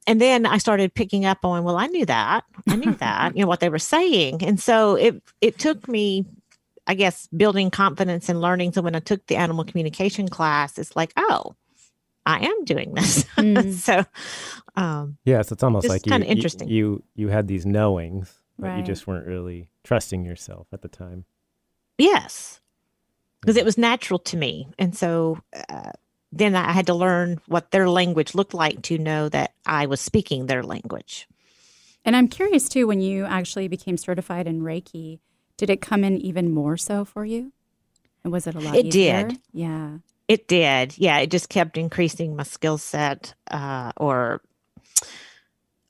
And 0.07 0.21
then 0.21 0.47
I 0.47 0.59
started 0.59 0.95
picking 0.95 1.25
up 1.25 1.45
on, 1.45 1.64
well, 1.64 1.76
I 1.76 1.87
knew 1.88 2.07
that. 2.07 2.45
I 2.69 2.76
knew 2.76 2.95
that, 2.99 3.37
you 3.37 3.43
know, 3.43 3.49
what 3.49 3.61
they 3.61 3.69
were 3.69 3.78
saying. 3.78 4.43
And 4.43 4.59
so 4.59 4.95
it 4.95 5.23
it 5.40 5.59
took 5.59 5.88
me, 5.88 6.25
I 6.87 6.95
guess, 6.95 7.28
building 7.37 7.71
confidence 7.71 8.28
and 8.28 8.40
learning. 8.40 8.73
So 8.73 8.83
when 8.83 8.95
I 8.95 9.00
took 9.00 9.26
the 9.26 9.37
animal 9.37 9.64
communication 9.64 10.28
class, 10.28 10.78
it's 10.78 10.97
like, 10.97 11.12
oh, 11.16 11.55
I 12.26 12.45
am 12.45 12.64
doing 12.64 12.92
this. 12.95 13.25
Mm. 13.37 13.73
so 13.73 14.04
um 14.76 15.16
Yes, 15.25 15.52
it's 15.52 15.62
almost 15.62 15.88
like 15.88 16.04
you, 16.06 16.11
kinda 16.11 16.26
you- 16.26 16.33
interesting. 16.33 16.68
You, 16.68 17.02
you 17.14 17.28
had 17.28 17.47
these 17.49 17.64
knowings, 17.64 18.42
but 18.59 18.76
you 18.76 18.83
just 18.83 19.06
weren't 19.06 19.26
really 19.26 19.68
trusting 19.85 20.25
yourself 20.25 20.66
at 20.73 20.83
the 20.83 20.88
time. 20.88 21.25
Yes, 21.99 22.61
because 23.40 23.56
it 23.56 23.64
was 23.64 23.78
natural 23.78 24.18
to 24.21 24.37
me, 24.37 24.66
and 24.78 24.95
so 24.97 25.38
uh, 25.68 25.92
then 26.33 26.54
I 26.56 26.73
had 26.73 26.87
to 26.87 26.95
learn 26.95 27.40
what 27.47 27.71
their 27.71 27.88
language 27.88 28.35
looked 28.35 28.52
like 28.54 28.83
to 28.83 28.99
know 28.99 29.28
that 29.30 29.52
I 29.64 29.87
was 29.87 30.00
speaking 30.00 30.47
their 30.47 30.62
language. 30.62 31.26
And 32.04 32.14
I'm 32.16 32.28
curious 32.28 32.68
too, 32.68 32.87
when 32.87 33.00
you 33.00 33.25
actually 33.25 33.68
became 33.68 33.97
certified 33.97 34.47
in 34.47 34.61
Reiki, 34.62 35.21
did 35.56 35.71
it 35.71 35.80
come 35.80 36.04
in 36.04 36.18
even 36.18 36.52
more 36.52 36.76
so 36.76 37.04
for 37.04 37.25
you? 37.25 37.52
And 38.25 38.33
was 38.33 38.47
it 38.47 38.54
a 38.54 38.61
lot 38.61 38.76
It 38.76 38.87
easier? 38.87 39.28
did. 39.28 39.38
Yeah. 39.52 39.99
It 40.28 40.49
did. 40.49 40.97
Yeah, 40.99 41.18
it 41.18 41.30
just 41.30 41.49
kept 41.49 41.76
increasing 41.78 42.35
my 42.37 42.42
skill 42.42 42.78
set 42.78 43.35
uh, 43.50 43.92
or 43.97 44.40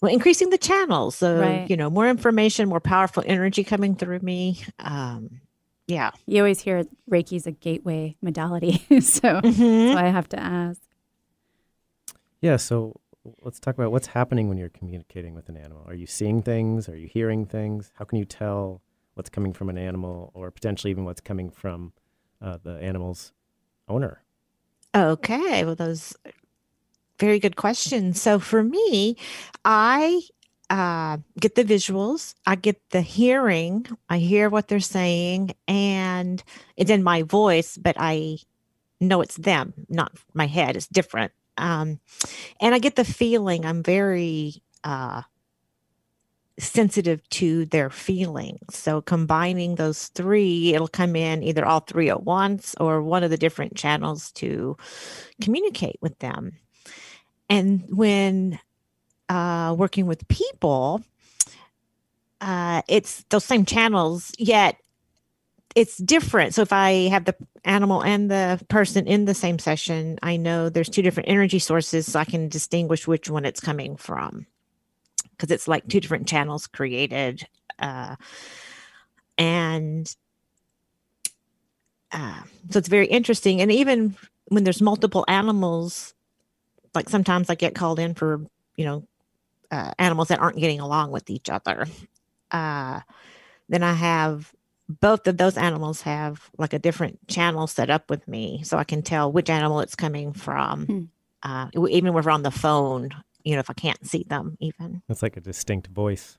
well, 0.02 0.12
increasing 0.12 0.50
the 0.50 0.58
channels. 0.58 1.16
So, 1.16 1.38
Right. 1.40 1.70
you 1.70 1.76
know, 1.76 1.88
more 1.88 2.08
information, 2.08 2.68
more 2.68 2.80
powerful 2.80 3.22
energy 3.26 3.64
coming 3.64 3.96
through 3.96 4.20
me. 4.20 4.60
Um, 4.78 5.40
yeah. 5.86 6.10
You 6.26 6.38
always 6.42 6.60
hear 6.60 6.84
Reiki's 7.10 7.46
a 7.46 7.52
gateway 7.52 8.16
modality. 8.20 8.84
so, 9.00 9.40
Mhm. 9.40 9.92
so 9.92 9.98
I 9.98 10.08
have 10.08 10.28
to 10.30 10.38
ask. 10.38 10.80
Yeah, 12.42 12.56
so 12.56 13.00
let's 13.42 13.58
talk 13.58 13.74
about 13.74 13.90
what's 13.90 14.08
happening 14.08 14.48
when 14.48 14.58
you're 14.58 14.68
communicating 14.68 15.34
with 15.34 15.48
an 15.48 15.56
animal. 15.56 15.82
Are 15.86 15.94
you 15.94 16.06
seeing 16.06 16.42
things? 16.42 16.88
Are 16.88 16.96
you 16.96 17.08
hearing 17.08 17.46
things? 17.46 17.90
How 17.94 18.04
can 18.04 18.18
you 18.18 18.26
tell 18.26 18.82
what's 19.14 19.30
coming 19.30 19.54
from 19.54 19.70
an 19.70 19.78
animal 19.78 20.30
or 20.34 20.50
potentially 20.50 20.90
even 20.90 21.04
what's 21.06 21.22
coming 21.22 21.48
from 21.50 21.94
uh, 22.42 22.58
the 22.62 22.78
animal's 22.82 23.32
owner? 23.88 24.22
Okay. 24.96 25.64
Well, 25.64 25.74
those 25.74 26.16
very 27.18 27.38
good 27.38 27.56
questions. 27.56 28.20
So 28.20 28.38
for 28.38 28.62
me, 28.62 29.16
I 29.64 30.22
uh, 30.70 31.18
get 31.38 31.54
the 31.54 31.64
visuals, 31.64 32.34
I 32.46 32.56
get 32.56 32.80
the 32.90 33.02
hearing, 33.02 33.86
I 34.08 34.18
hear 34.18 34.48
what 34.48 34.68
they're 34.68 34.80
saying, 34.80 35.54
and 35.68 36.42
it's 36.76 36.90
in 36.90 37.02
my 37.02 37.22
voice, 37.22 37.76
but 37.76 37.96
I 37.98 38.38
know 39.00 39.20
it's 39.20 39.36
them, 39.36 39.74
not 39.88 40.12
my 40.34 40.46
head. 40.46 40.76
It's 40.76 40.88
different. 40.88 41.32
Um, 41.58 42.00
and 42.60 42.74
I 42.74 42.78
get 42.78 42.96
the 42.96 43.04
feeling 43.04 43.64
I'm 43.64 43.82
very 43.82 44.62
uh, 44.82 45.22
sensitive 46.58 47.28
to 47.28 47.66
their 47.66 47.90
feelings. 47.90 48.76
So 48.76 49.00
combining 49.02 49.74
those 49.74 50.08
three, 50.08 50.74
it'll 50.74 50.88
come 50.88 51.14
in 51.14 51.42
either 51.42 51.66
all 51.66 51.80
three 51.80 52.08
at 52.08 52.22
once 52.24 52.74
or 52.80 53.02
one 53.02 53.22
of 53.22 53.30
the 53.30 53.36
different 53.36 53.76
channels 53.76 54.32
to 54.32 54.76
communicate 55.40 55.98
with 56.00 56.18
them. 56.18 56.52
And 57.48 57.84
when 57.88 58.58
uh, 59.28 59.74
working 59.76 60.06
with 60.06 60.26
people, 60.28 61.02
uh, 62.40 62.82
it's 62.88 63.24
those 63.28 63.44
same 63.44 63.64
channels, 63.64 64.32
yet 64.38 64.76
it's 65.74 65.98
different. 65.98 66.54
So 66.54 66.62
if 66.62 66.72
I 66.72 67.08
have 67.08 67.26
the 67.26 67.36
animal 67.64 68.02
and 68.02 68.30
the 68.30 68.60
person 68.68 69.06
in 69.06 69.26
the 69.26 69.34
same 69.34 69.58
session, 69.58 70.18
I 70.22 70.38
know 70.38 70.70
there's 70.70 70.88
two 70.88 71.02
different 71.02 71.28
energy 71.28 71.58
sources, 71.58 72.10
so 72.10 72.18
I 72.18 72.24
can 72.24 72.48
distinguish 72.48 73.06
which 73.06 73.28
one 73.28 73.44
it's 73.44 73.60
coming 73.60 73.96
from 73.96 74.46
because 75.36 75.50
it's 75.50 75.68
like 75.68 75.86
two 75.88 76.00
different 76.00 76.26
channels 76.28 76.66
created. 76.66 77.46
Uh, 77.78 78.16
and 79.38 80.14
uh, 82.12 82.42
so 82.70 82.78
it's 82.78 82.88
very 82.88 83.06
interesting. 83.06 83.60
And 83.60 83.70
even 83.70 84.16
when 84.48 84.64
there's 84.64 84.80
multiple 84.80 85.24
animals, 85.28 86.14
like 86.94 87.08
sometimes 87.08 87.50
I 87.50 87.54
get 87.54 87.74
called 87.74 87.98
in 87.98 88.14
for, 88.14 88.40
you 88.76 88.84
know, 88.84 89.06
uh, 89.70 89.92
animals 89.98 90.28
that 90.28 90.40
aren't 90.40 90.58
getting 90.58 90.80
along 90.80 91.10
with 91.10 91.28
each 91.28 91.50
other. 91.50 91.86
Uh, 92.50 93.00
then 93.68 93.82
I 93.82 93.92
have 93.92 94.52
both 94.88 95.26
of 95.26 95.36
those 95.36 95.56
animals 95.56 96.02
have 96.02 96.48
like 96.58 96.72
a 96.72 96.78
different 96.78 97.26
channel 97.28 97.66
set 97.66 97.90
up 97.90 98.08
with 98.08 98.26
me 98.28 98.62
so 98.62 98.78
I 98.78 98.84
can 98.84 99.02
tell 99.02 99.32
which 99.32 99.50
animal 99.50 99.80
it's 99.80 99.96
coming 99.96 100.32
from. 100.32 100.86
Hmm. 100.86 101.02
Uh, 101.42 101.68
even 101.90 102.12
when 102.12 102.24
we're 102.24 102.30
on 102.30 102.42
the 102.42 102.50
phone, 102.50 103.10
you 103.46 103.54
know, 103.54 103.60
if 103.60 103.70
I 103.70 103.74
can't 103.74 104.04
see 104.04 104.24
them, 104.28 104.56
even. 104.58 105.02
It's 105.08 105.22
like 105.22 105.36
a 105.36 105.40
distinct 105.40 105.86
voice. 105.86 106.36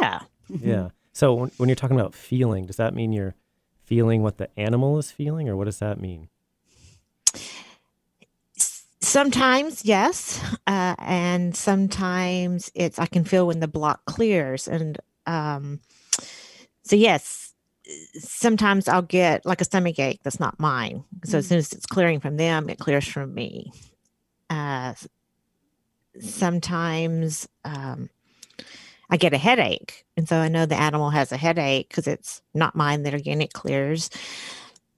Yeah. 0.00 0.20
Yeah. 0.48 0.90
So 1.12 1.34
when, 1.34 1.50
when 1.56 1.68
you're 1.68 1.74
talking 1.74 1.98
about 1.98 2.14
feeling, 2.14 2.66
does 2.66 2.76
that 2.76 2.94
mean 2.94 3.12
you're 3.12 3.34
feeling 3.82 4.22
what 4.22 4.38
the 4.38 4.48
animal 4.56 4.98
is 4.98 5.10
feeling, 5.10 5.48
or 5.48 5.56
what 5.56 5.64
does 5.64 5.80
that 5.80 6.00
mean? 6.00 6.28
Sometimes, 9.00 9.84
yes. 9.84 10.40
Uh, 10.66 10.94
and 10.98 11.56
sometimes 11.56 12.70
it's, 12.74 12.98
I 13.00 13.06
can 13.06 13.24
feel 13.24 13.46
when 13.48 13.58
the 13.60 13.68
block 13.68 14.04
clears. 14.04 14.68
And 14.68 14.98
um, 15.26 15.80
so, 16.82 16.94
yes, 16.94 17.52
sometimes 18.14 18.86
I'll 18.86 19.02
get 19.02 19.44
like 19.44 19.60
a 19.60 19.64
stomach 19.64 19.98
ache 19.98 20.20
that's 20.22 20.40
not 20.40 20.60
mine. 20.60 21.04
So, 21.24 21.38
as 21.38 21.48
soon 21.48 21.58
as 21.58 21.72
it's 21.72 21.86
clearing 21.86 22.20
from 22.20 22.36
them, 22.36 22.68
it 22.68 22.78
clears 22.78 23.06
from 23.06 23.34
me. 23.34 23.72
Uh, 24.50 24.90
s- 24.94 25.08
sometimes 26.20 27.48
um, 27.64 28.10
I 29.10 29.16
get 29.16 29.34
a 29.34 29.38
headache. 29.38 30.04
And 30.16 30.28
so 30.28 30.36
I 30.36 30.48
know 30.48 30.66
the 30.66 30.80
animal 30.80 31.10
has 31.10 31.32
a 31.32 31.36
headache 31.36 31.88
because 31.88 32.06
it's 32.06 32.42
not 32.54 32.74
mine 32.74 33.04
that 33.04 33.14
again 33.14 33.40
it 33.40 33.52
clears. 33.52 34.10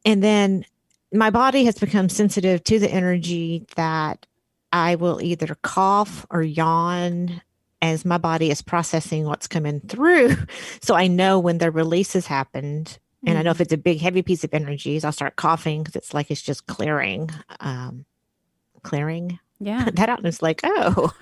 And 0.05 0.23
then 0.23 0.65
my 1.13 1.31
body 1.31 1.65
has 1.65 1.79
become 1.79 2.09
sensitive 2.09 2.65
to 2.65 2.79
the 2.79 2.91
energy 2.91 3.67
that 3.77 4.27
I 4.73 4.97
will 4.97 5.21
either 5.23 5.57
cough 5.63 6.27
or 6.31 6.43
yawn 6.43 7.41
as 7.81 8.05
my 8.05 8.19
body 8.19 8.51
is 8.51 8.61
processing 8.61 9.25
what's 9.25 9.47
coming 9.47 9.81
through. 9.81 10.37
So 10.81 10.95
I 10.95 11.07
know 11.07 11.39
when 11.39 11.59
the 11.59 11.71
release 11.71 12.15
has 12.15 12.27
happened. 12.27 12.99
And 13.27 13.37
I 13.37 13.43
know 13.43 13.51
if 13.51 13.61
it's 13.61 13.73
a 13.73 13.77
big, 13.77 14.01
heavy 14.01 14.23
piece 14.23 14.45
of 14.45 14.55
energy, 14.55 14.99
I'll 15.03 15.13
start 15.13 15.37
coughing 15.37 15.83
because 15.83 15.97
it's 15.97 16.15
like 16.15 16.31
it's 16.31 16.41
just 16.41 16.67
clearing. 16.67 17.31
Um, 17.61 18.07
clearing 18.83 19.39
Yeah. 19.61 19.89
that 19.95 20.09
out 20.09 20.19
and 20.19 20.27
it's 20.27 20.43
like, 20.43 20.61
oh. 20.65 21.13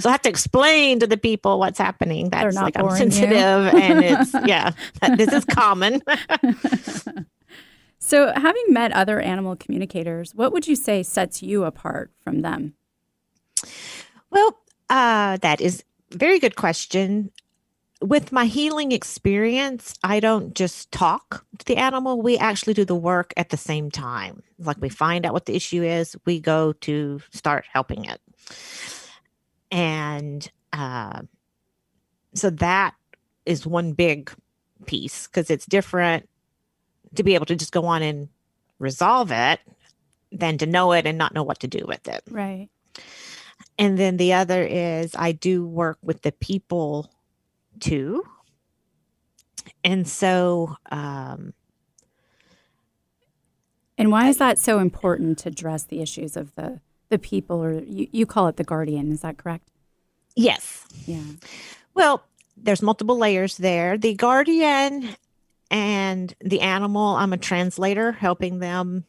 so 0.00 0.08
I 0.08 0.12
have 0.12 0.22
to 0.22 0.28
explain 0.28 1.00
to 1.00 1.06
the 1.06 1.16
people 1.16 1.58
what's 1.58 1.78
happening. 1.78 2.30
That's 2.30 2.56
like 2.56 2.78
I'm 2.78 2.90
sensitive 2.96 3.32
and 3.74 4.04
it's 4.04 4.34
yeah, 4.46 4.72
that- 5.00 5.18
this 5.18 5.32
is 5.32 5.44
common. 5.44 6.02
so, 7.98 8.32
having 8.34 8.64
met 8.68 8.92
other 8.92 9.20
animal 9.20 9.56
communicators, 9.56 10.34
what 10.34 10.52
would 10.52 10.68
you 10.68 10.76
say 10.76 11.02
sets 11.02 11.42
you 11.42 11.64
apart 11.64 12.12
from 12.22 12.42
them? 12.42 12.74
Well, 14.30 14.58
uh, 14.88 15.38
that 15.38 15.60
is 15.60 15.84
a 16.12 16.16
very 16.16 16.38
good 16.38 16.56
question. 16.56 17.32
With 18.00 18.30
my 18.30 18.44
healing 18.44 18.92
experience, 18.92 19.94
I 20.04 20.20
don't 20.20 20.54
just 20.54 20.92
talk 20.92 21.44
to 21.58 21.64
the 21.64 21.76
animal. 21.76 22.22
We 22.22 22.38
actually 22.38 22.74
do 22.74 22.84
the 22.84 22.94
work 22.94 23.34
at 23.36 23.50
the 23.50 23.56
same 23.56 23.90
time. 23.90 24.42
Like 24.58 24.80
we 24.80 24.88
find 24.88 25.26
out 25.26 25.32
what 25.32 25.46
the 25.46 25.56
issue 25.56 25.82
is, 25.82 26.16
we 26.24 26.38
go 26.38 26.72
to 26.72 27.20
start 27.32 27.64
helping 27.72 28.04
it. 28.04 28.20
And 29.70 30.48
uh, 30.72 31.22
so 32.34 32.50
that 32.50 32.94
is 33.44 33.66
one 33.66 33.92
big 33.92 34.30
piece 34.86 35.26
because 35.26 35.50
it's 35.50 35.66
different 35.66 36.28
to 37.16 37.22
be 37.22 37.34
able 37.34 37.46
to 37.46 37.56
just 37.56 37.72
go 37.72 37.86
on 37.86 38.02
and 38.02 38.28
resolve 38.78 39.32
it 39.32 39.60
than 40.30 40.58
to 40.58 40.66
know 40.66 40.92
it 40.92 41.06
and 41.06 41.18
not 41.18 41.34
know 41.34 41.42
what 41.42 41.60
to 41.60 41.66
do 41.66 41.84
with 41.86 42.06
it. 42.06 42.22
Right. 42.30 42.68
And 43.78 43.98
then 43.98 44.16
the 44.16 44.34
other 44.34 44.62
is 44.62 45.14
I 45.14 45.32
do 45.32 45.66
work 45.66 45.98
with 46.02 46.22
the 46.22 46.32
people 46.32 47.10
too. 47.80 48.24
And 49.84 50.06
so, 50.08 50.76
um, 50.90 51.52
And 53.96 54.10
why 54.12 54.28
is 54.28 54.36
that 54.38 54.58
so 54.58 54.78
important 54.78 55.38
to 55.38 55.48
address 55.48 55.84
the 55.84 56.00
issues 56.00 56.36
of 56.36 56.54
the 56.54 56.80
the 57.10 57.18
people, 57.18 57.64
or 57.64 57.80
you, 57.84 58.06
you 58.12 58.26
call 58.26 58.48
it 58.48 58.56
the 58.56 58.64
guardian? 58.64 59.10
Is 59.12 59.22
that 59.22 59.38
correct? 59.38 59.68
yes. 60.36 60.86
Yeah. 61.06 61.22
Well, 61.94 62.22
there's 62.56 62.82
multiple 62.82 63.18
layers 63.18 63.56
there. 63.56 63.98
The 63.98 64.14
guardian 64.14 65.08
and 65.70 66.32
the 66.40 66.60
animal, 66.60 67.16
I'm 67.16 67.32
a 67.32 67.36
translator 67.38 68.12
helping 68.12 68.60
them 68.60 69.04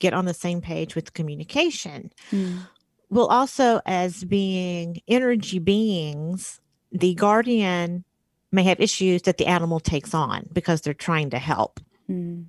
get 0.00 0.12
on 0.12 0.24
the 0.24 0.34
same 0.34 0.60
page 0.60 0.94
with 0.96 1.12
communication. 1.14 2.10
Mm. 2.32 2.66
Well, 3.10 3.26
also 3.26 3.80
as 3.86 4.24
being 4.24 5.00
energy 5.06 5.60
beings, 5.60 6.60
the 6.98 7.14
guardian 7.14 8.04
may 8.52 8.62
have 8.64 8.80
issues 8.80 9.22
that 9.22 9.38
the 9.38 9.46
animal 9.46 9.80
takes 9.80 10.14
on 10.14 10.48
because 10.52 10.80
they're 10.80 10.94
trying 10.94 11.30
to 11.30 11.38
help. 11.38 11.80
Mm. 12.10 12.46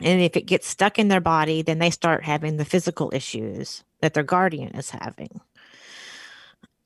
And 0.00 0.20
if 0.20 0.36
it 0.36 0.46
gets 0.46 0.66
stuck 0.66 0.98
in 0.98 1.08
their 1.08 1.20
body, 1.20 1.62
then 1.62 1.78
they 1.78 1.90
start 1.90 2.24
having 2.24 2.56
the 2.56 2.64
physical 2.64 3.10
issues 3.14 3.84
that 4.00 4.14
their 4.14 4.22
guardian 4.22 4.74
is 4.76 4.90
having. 4.90 5.40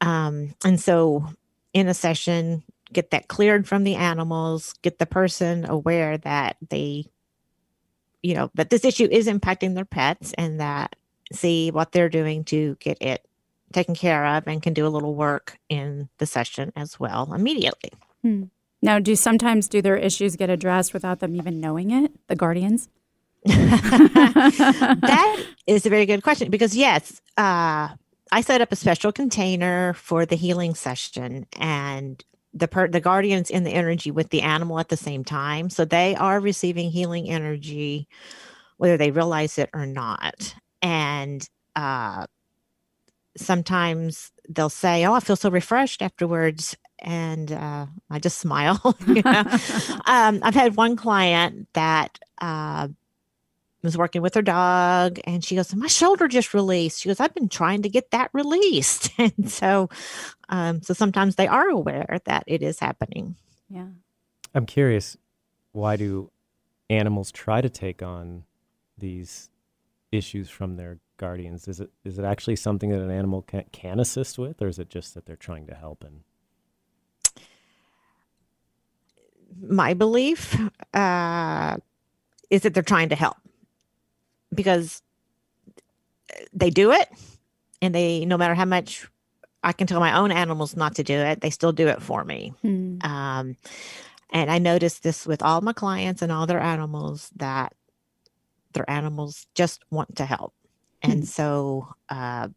Um, 0.00 0.54
and 0.64 0.80
so, 0.80 1.26
in 1.72 1.88
a 1.88 1.94
session, 1.94 2.62
get 2.92 3.10
that 3.10 3.28
cleared 3.28 3.66
from 3.66 3.84
the 3.84 3.96
animals, 3.96 4.74
get 4.82 4.98
the 4.98 5.06
person 5.06 5.64
aware 5.68 6.18
that 6.18 6.56
they, 6.68 7.06
you 8.22 8.34
know, 8.34 8.50
that 8.54 8.70
this 8.70 8.84
issue 8.84 9.08
is 9.10 9.26
impacting 9.26 9.74
their 9.74 9.84
pets 9.84 10.32
and 10.38 10.60
that 10.60 10.96
see 11.32 11.70
what 11.70 11.92
they're 11.92 12.08
doing 12.08 12.44
to 12.44 12.76
get 12.80 13.00
it 13.02 13.24
taken 13.72 13.94
care 13.94 14.26
of 14.26 14.46
and 14.46 14.62
can 14.62 14.72
do 14.72 14.86
a 14.86 14.88
little 14.88 15.14
work 15.14 15.58
in 15.68 16.08
the 16.18 16.26
session 16.26 16.72
as 16.76 16.98
well 16.98 17.32
immediately. 17.32 17.90
Now, 18.82 18.98
do 18.98 19.14
sometimes 19.14 19.68
do 19.68 19.82
their 19.82 19.96
issues 19.96 20.36
get 20.36 20.50
addressed 20.50 20.94
without 20.94 21.20
them 21.20 21.36
even 21.36 21.60
knowing 21.60 21.90
it? 21.90 22.12
The 22.28 22.36
guardians. 22.36 22.88
that 23.44 24.66
is 25.66 25.86
a 25.86 25.90
very 25.90 26.06
good 26.06 26.22
question 26.22 26.50
because 26.50 26.76
yes, 26.76 27.20
uh, 27.36 27.88
I 28.32 28.40
set 28.42 28.60
up 28.60 28.72
a 28.72 28.76
special 28.76 29.12
container 29.12 29.94
for 29.94 30.24
the 30.24 30.36
healing 30.36 30.74
session, 30.74 31.46
and 31.58 32.22
the 32.54 32.68
per- 32.68 32.88
the 32.88 33.00
guardians 33.00 33.50
in 33.50 33.64
the 33.64 33.70
energy 33.70 34.10
with 34.10 34.30
the 34.30 34.42
animal 34.42 34.78
at 34.78 34.88
the 34.88 34.96
same 34.96 35.24
time, 35.24 35.70
so 35.70 35.84
they 35.84 36.14
are 36.16 36.40
receiving 36.40 36.90
healing 36.90 37.28
energy, 37.28 38.08
whether 38.76 38.96
they 38.96 39.10
realize 39.10 39.58
it 39.58 39.70
or 39.72 39.86
not. 39.86 40.54
And 40.82 41.46
uh, 41.76 42.26
sometimes 43.40 44.32
they'll 44.48 44.68
say, 44.68 45.04
"Oh, 45.04 45.14
I 45.14 45.20
feel 45.20 45.36
so 45.36 45.50
refreshed 45.50 46.02
afterwards," 46.02 46.76
and 46.98 47.50
uh, 47.50 47.86
I 48.10 48.18
just 48.18 48.38
smile. 48.38 48.96
you 49.06 49.22
know? 49.22 49.44
um, 50.06 50.40
I've 50.42 50.54
had 50.54 50.76
one 50.76 50.96
client 50.96 51.68
that 51.72 52.18
uh, 52.40 52.88
was 53.82 53.96
working 53.96 54.22
with 54.22 54.34
her 54.34 54.42
dog, 54.42 55.18
and 55.24 55.44
she 55.44 55.56
goes, 55.56 55.74
"My 55.74 55.86
shoulder 55.86 56.28
just 56.28 56.54
released." 56.54 57.00
She 57.00 57.08
goes, 57.08 57.20
"I've 57.20 57.34
been 57.34 57.48
trying 57.48 57.82
to 57.82 57.88
get 57.88 58.10
that 58.10 58.30
released," 58.34 59.10
and 59.18 59.50
so, 59.50 59.88
um, 60.48 60.82
so 60.82 60.94
sometimes 60.94 61.36
they 61.36 61.48
are 61.48 61.68
aware 61.68 62.20
that 62.24 62.44
it 62.46 62.62
is 62.62 62.78
happening. 62.78 63.36
Yeah. 63.68 63.86
I'm 64.54 64.66
curious, 64.66 65.16
why 65.72 65.96
do 65.96 66.30
animals 66.88 67.30
try 67.30 67.60
to 67.60 67.70
take 67.70 68.02
on 68.02 68.42
these 68.98 69.48
issues 70.12 70.50
from 70.50 70.76
their 70.76 70.98
guardians? 71.16 71.68
Is 71.68 71.80
it 71.80 71.90
is 72.04 72.18
it 72.18 72.24
actually 72.24 72.56
something 72.56 72.90
that 72.90 73.00
an 73.00 73.10
animal 73.10 73.42
can, 73.42 73.64
can 73.72 74.00
assist 74.00 74.38
with, 74.38 74.60
or 74.62 74.68
is 74.68 74.78
it 74.78 74.88
just 74.88 75.14
that 75.14 75.26
they're 75.26 75.36
trying 75.36 75.66
to 75.66 75.74
help? 75.74 76.04
And 76.04 76.22
My 79.62 79.94
belief 79.94 80.58
uh, 80.94 81.76
is 82.48 82.62
that 82.62 82.74
they're 82.74 82.82
trying 82.82 83.10
to 83.10 83.16
help 83.16 83.36
because 84.54 85.02
they 86.52 86.70
do 86.70 86.92
it, 86.92 87.08
and 87.82 87.94
they 87.94 88.24
no 88.24 88.36
matter 88.36 88.54
how 88.54 88.64
much 88.64 89.08
I 89.62 89.72
can 89.72 89.86
tell 89.86 90.00
my 90.00 90.16
own 90.16 90.32
animals 90.32 90.76
not 90.76 90.94
to 90.96 91.04
do 91.04 91.14
it, 91.14 91.40
they 91.40 91.50
still 91.50 91.72
do 91.72 91.88
it 91.88 92.02
for 92.02 92.24
me. 92.24 92.54
Hmm. 92.62 92.98
Um, 93.02 93.56
and 94.32 94.50
I 94.50 94.58
noticed 94.58 95.02
this 95.02 95.26
with 95.26 95.42
all 95.42 95.60
my 95.60 95.72
clients 95.72 96.22
and 96.22 96.30
all 96.32 96.46
their 96.46 96.60
animals 96.60 97.30
that 97.36 97.74
their 98.72 98.88
animals 98.88 99.46
just 99.54 99.84
want 99.90 100.16
to 100.16 100.24
help. 100.24 100.54
And 101.02 101.26
so 101.26 101.88
uh, 102.08 102.48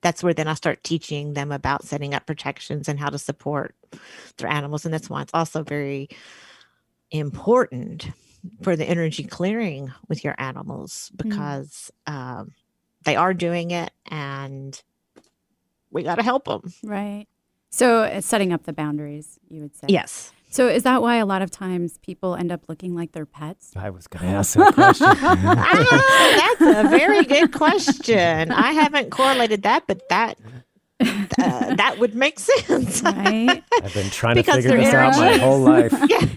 that's 0.00 0.22
where 0.22 0.34
then 0.34 0.48
I 0.48 0.54
start 0.54 0.82
teaching 0.82 1.34
them 1.34 1.52
about 1.52 1.84
setting 1.84 2.14
up 2.14 2.26
protections 2.26 2.88
and 2.88 2.98
how 2.98 3.10
to 3.10 3.18
support 3.18 3.74
their 4.38 4.48
animals. 4.48 4.84
And 4.84 4.94
that's 4.94 5.10
why 5.10 5.22
it's 5.22 5.34
also 5.34 5.62
very 5.62 6.08
important 7.10 8.10
for 8.62 8.76
the 8.76 8.84
energy 8.84 9.24
clearing 9.24 9.92
with 10.08 10.24
your 10.24 10.34
animals 10.38 11.10
because 11.16 11.90
um, 12.06 12.52
they 13.04 13.16
are 13.16 13.34
doing 13.34 13.72
it 13.72 13.90
and 14.06 14.80
we 15.90 16.02
got 16.02 16.16
to 16.16 16.22
help 16.22 16.44
them. 16.44 16.72
Right. 16.82 17.26
So 17.70 18.02
it's 18.04 18.26
setting 18.26 18.52
up 18.52 18.64
the 18.64 18.72
boundaries, 18.72 19.38
you 19.48 19.62
would 19.62 19.74
say. 19.74 19.86
Yes. 19.88 20.32
So 20.56 20.68
is 20.68 20.84
that 20.84 21.02
why 21.02 21.16
a 21.16 21.26
lot 21.26 21.42
of 21.42 21.50
times 21.50 21.98
people 21.98 22.34
end 22.34 22.50
up 22.50 22.62
looking 22.66 22.94
like 22.94 23.12
their 23.12 23.26
pets? 23.26 23.72
I 23.76 23.90
was 23.90 24.06
going 24.06 24.24
to 24.30 24.36
ask 24.38 24.54
that 24.56 24.72
question. 24.72 25.06
ah, 25.10 26.54
that's 26.58 26.86
a 26.86 26.88
very 26.88 27.24
good 27.24 27.52
question. 27.52 28.50
I 28.50 28.72
haven't 28.72 29.10
correlated 29.10 29.64
that, 29.64 29.86
but 29.86 30.08
that 30.08 30.38
uh, 30.98 31.74
that 31.74 31.96
would 31.98 32.14
make 32.14 32.38
sense. 32.38 33.02
Right? 33.02 33.62
I've 33.82 33.92
been 33.92 34.08
trying 34.08 34.36
to 34.36 34.42
figure 34.42 34.70
their 34.70 34.78
this 34.78 34.94
out 34.94 35.12
my 35.18 35.36
whole 35.36 35.58
life. 35.60 35.92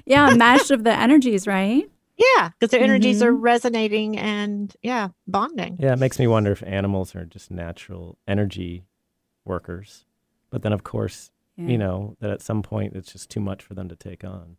yeah, 0.06 0.32
a 0.34 0.36
mash 0.36 0.70
of 0.70 0.84
the 0.84 0.92
energies, 0.94 1.48
right? 1.48 1.90
yeah, 2.18 2.50
because 2.50 2.72
their 2.72 2.82
energies 2.82 3.24
are 3.24 3.32
Mhm. 3.32 3.42
resonating 3.42 4.18
and 4.18 4.76
yeah, 4.84 5.08
bonding. 5.28 5.78
Yeah, 5.80 5.94
it 5.94 6.00
makes 6.00 6.20
me 6.20 6.28
wonder 6.28 6.52
if 6.52 6.62
animals 6.64 7.16
are 7.16 7.24
just 7.24 7.50
natural 7.52 8.18
energy 8.28 8.84
workers. 9.46 10.04
But 10.50 10.62
then, 10.62 10.74
of 10.74 10.84
course, 10.84 11.32
Yeah. 11.60 11.72
you 11.72 11.78
know, 11.78 12.16
that 12.22 12.32
at 12.32 12.42
some 12.42 12.62
point 12.64 12.96
it's 12.96 13.12
just 13.12 13.30
too 13.30 13.42
much 13.42 13.64
for 13.64 13.74
them 13.74 13.90
to 13.90 13.96
take 13.96 14.24
on. 14.24 14.58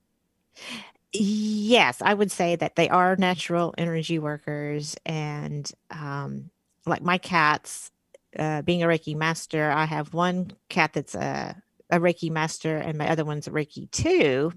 Yes, 1.12 2.00
I 2.02 2.14
would 2.14 2.30
say 2.30 2.54
that 2.56 2.76
they 2.76 2.88
are 2.88 3.16
natural 3.16 3.74
energy 3.76 4.18
workers, 4.20 4.96
and 5.04 5.70
um, 5.90 6.50
like 6.86 7.02
my 7.02 7.18
cats, 7.18 7.90
uh, 8.38 8.62
being 8.62 8.82
a 8.84 8.86
Reiki 8.86 9.16
master, 9.16 9.70
I 9.72 9.86
have 9.86 10.14
one 10.14 10.52
cat 10.68 10.92
that's 10.92 11.14
a 11.16 11.60
a 11.90 11.98
Reiki 11.98 12.30
master, 12.30 12.76
and 12.76 12.96
my 12.96 13.08
other 13.10 13.24
one's 13.24 13.48
a 13.48 13.50
Reiki 13.50 13.90
too. 13.90 14.52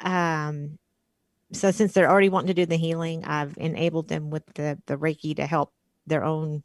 Um, 0.00 0.78
so 1.52 1.70
since 1.72 1.92
they're 1.94 2.10
already 2.10 2.28
wanting 2.30 2.48
to 2.48 2.54
do 2.54 2.66
the 2.66 2.76
healing, 2.76 3.24
I've 3.24 3.56
enabled 3.58 4.08
them 4.08 4.30
with 4.30 4.46
the 4.54 4.80
the 4.86 4.96
Reiki 4.98 5.36
to 5.36 5.46
help 5.46 5.72
their 6.06 6.24
own 6.24 6.62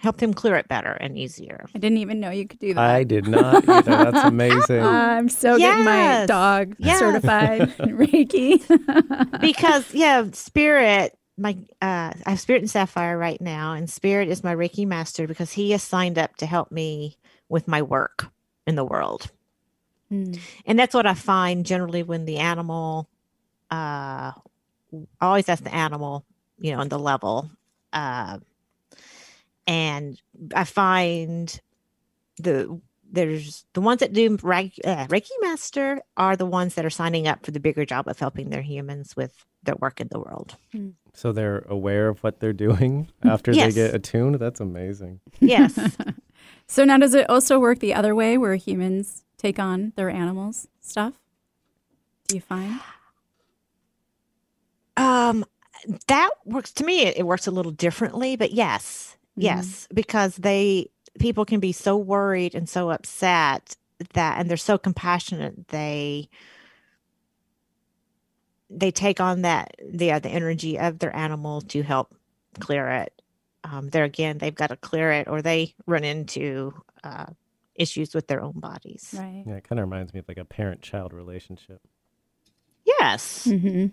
help 0.00 0.18
them 0.18 0.32
clear 0.34 0.56
it 0.56 0.68
better 0.68 0.92
and 0.92 1.18
easier. 1.18 1.66
I 1.74 1.78
didn't 1.78 1.98
even 1.98 2.20
know 2.20 2.30
you 2.30 2.46
could 2.46 2.58
do 2.58 2.74
that. 2.74 2.80
I 2.80 3.04
did 3.04 3.26
not 3.26 3.68
either. 3.68 3.96
That's 3.96 4.24
amazing. 4.24 4.82
I'm 4.84 5.28
so 5.28 5.58
getting 5.58 5.84
my 5.84 6.26
dog 6.26 6.74
Yes. 6.78 6.98
certified 6.98 7.72
in 7.80 7.96
Reiki. 7.98 9.40
because 9.40 9.92
yeah, 9.94 10.24
spirit. 10.32 11.14
My 11.40 11.56
uh, 11.80 12.10
I 12.26 12.30
have 12.30 12.40
spirit 12.40 12.62
and 12.62 12.70
sapphire 12.70 13.16
right 13.16 13.40
now, 13.40 13.72
and 13.72 13.88
spirit 13.88 14.28
is 14.28 14.42
my 14.42 14.54
Reiki 14.56 14.84
master 14.86 15.28
because 15.28 15.52
he 15.52 15.70
has 15.70 15.84
signed 15.84 16.18
up 16.18 16.34
to 16.38 16.46
help 16.46 16.72
me 16.72 17.16
with 17.48 17.68
my 17.68 17.80
work 17.80 18.26
in 18.66 18.74
the 18.74 18.84
world, 18.84 19.30
Hmm. 20.08 20.32
and 20.66 20.76
that's 20.76 20.94
what 20.94 21.06
I 21.06 21.14
find 21.14 21.64
generally 21.64 22.02
when 22.02 22.24
the 22.24 22.38
animal. 22.38 23.08
Uh, 23.70 24.32
I 24.32 24.32
always 25.20 25.48
ask 25.48 25.62
the 25.62 25.72
animal, 25.72 26.24
you 26.58 26.72
know, 26.72 26.80
on 26.80 26.88
the 26.88 26.98
level, 26.98 27.50
uh, 27.92 28.38
and 29.68 30.20
I 30.54 30.64
find 30.64 31.60
the 32.38 32.80
there's 33.10 33.64
the 33.72 33.80
ones 33.80 34.00
that 34.00 34.12
do 34.12 34.36
Reiki, 34.38 34.78
uh, 34.84 35.06
Reiki 35.06 35.30
Master 35.40 36.00
are 36.16 36.36
the 36.36 36.44
ones 36.44 36.74
that 36.74 36.84
are 36.84 36.90
signing 36.90 37.26
up 37.28 37.44
for 37.46 37.52
the 37.52 37.60
bigger 37.60 37.84
job 37.86 38.06
of 38.08 38.18
helping 38.18 38.50
their 38.50 38.60
humans 38.62 39.14
with 39.16 39.44
their 39.62 39.76
work 39.76 40.00
in 40.00 40.08
the 40.10 40.18
world. 40.18 40.56
So 41.14 41.32
they're 41.32 41.64
aware 41.68 42.08
of 42.08 42.22
what 42.22 42.40
they're 42.40 42.52
doing 42.52 43.08
after 43.24 43.52
Yes. 43.52 43.74
they 43.74 43.80
get 43.86 43.94
attuned. 43.94 44.34
That's 44.36 44.60
amazing. 44.60 45.20
Yes. 45.40 45.78
so 46.66 46.84
now 46.84 46.98
does 46.98 47.14
it 47.14 47.28
also 47.30 47.58
work 47.58 47.78
the 47.78 47.94
other 47.94 48.14
way 48.14 48.36
where 48.36 48.56
humans 48.56 49.24
take 49.38 49.58
on 49.58 49.92
their 49.96 50.10
animals 50.10 50.68
stuff? 50.80 51.14
Do 52.28 52.34
you 52.36 52.42
find? 52.42 52.78
um, 54.96 55.44
that 56.08 56.30
works 56.44 56.72
to 56.72 56.84
me. 56.84 57.02
It, 57.02 57.18
it 57.18 57.22
works 57.26 57.46
a 57.46 57.50
little 57.50 57.72
differently, 57.72 58.36
but 58.36 58.52
yes, 58.52 59.16
Mhm. 59.38 59.42
yes, 59.44 59.88
because 59.92 60.36
they 60.36 60.90
people 61.18 61.44
can 61.44 61.60
be 61.60 61.72
so 61.72 61.96
worried 61.96 62.54
and 62.54 62.68
so 62.68 62.90
upset 62.90 63.76
that, 64.14 64.38
and 64.38 64.48
they're 64.48 64.56
so 64.56 64.78
compassionate. 64.78 65.68
They 65.68 66.28
they 68.70 68.90
take 68.90 69.20
on 69.20 69.42
that 69.42 69.74
the 69.82 70.12
uh, 70.12 70.18
the 70.18 70.28
energy 70.28 70.78
of 70.78 70.98
their 70.98 71.14
animal 71.16 71.60
to 71.62 71.82
help 71.82 72.14
clear 72.60 72.88
it. 72.88 73.22
Um, 73.64 73.88
there 73.90 74.04
again, 74.04 74.38
they've 74.38 74.54
got 74.54 74.68
to 74.68 74.76
clear 74.76 75.10
it, 75.10 75.28
or 75.28 75.42
they 75.42 75.74
run 75.86 76.04
into 76.04 76.72
uh, 77.02 77.26
issues 77.74 78.14
with 78.14 78.26
their 78.26 78.40
own 78.40 78.52
bodies. 78.52 79.14
Right. 79.16 79.44
Yeah, 79.46 79.54
it 79.54 79.64
kind 79.64 79.78
of 79.78 79.84
reminds 79.84 80.14
me 80.14 80.20
of 80.20 80.28
like 80.28 80.38
a 80.38 80.44
parent-child 80.44 81.12
relationship. 81.12 81.80
Yes. 82.84 83.46
Mm-hmm. 83.46 83.86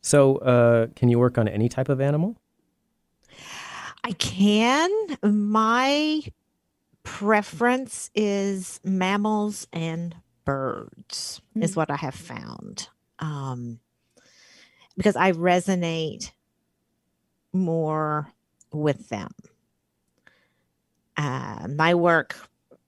So, 0.00 0.36
uh, 0.38 0.86
can 0.94 1.08
you 1.08 1.18
work 1.18 1.38
on 1.38 1.48
any 1.48 1.68
type 1.68 1.88
of 1.88 2.00
animal? 2.00 2.36
I 4.06 4.12
can. 4.12 4.88
My 5.24 6.22
preference 7.02 8.10
is 8.14 8.80
mammals 8.84 9.66
and 9.72 10.14
birds, 10.44 11.40
is 11.56 11.72
Mm. 11.72 11.76
what 11.76 11.90
I 11.90 11.96
have 11.96 12.14
found. 12.14 12.88
Um, 13.18 13.80
because 14.96 15.16
I 15.16 15.32
resonate 15.32 16.30
more 17.52 18.32
with 18.72 19.08
them. 19.08 19.32
Uh, 21.16 21.66
my 21.68 21.94
work 21.94 22.36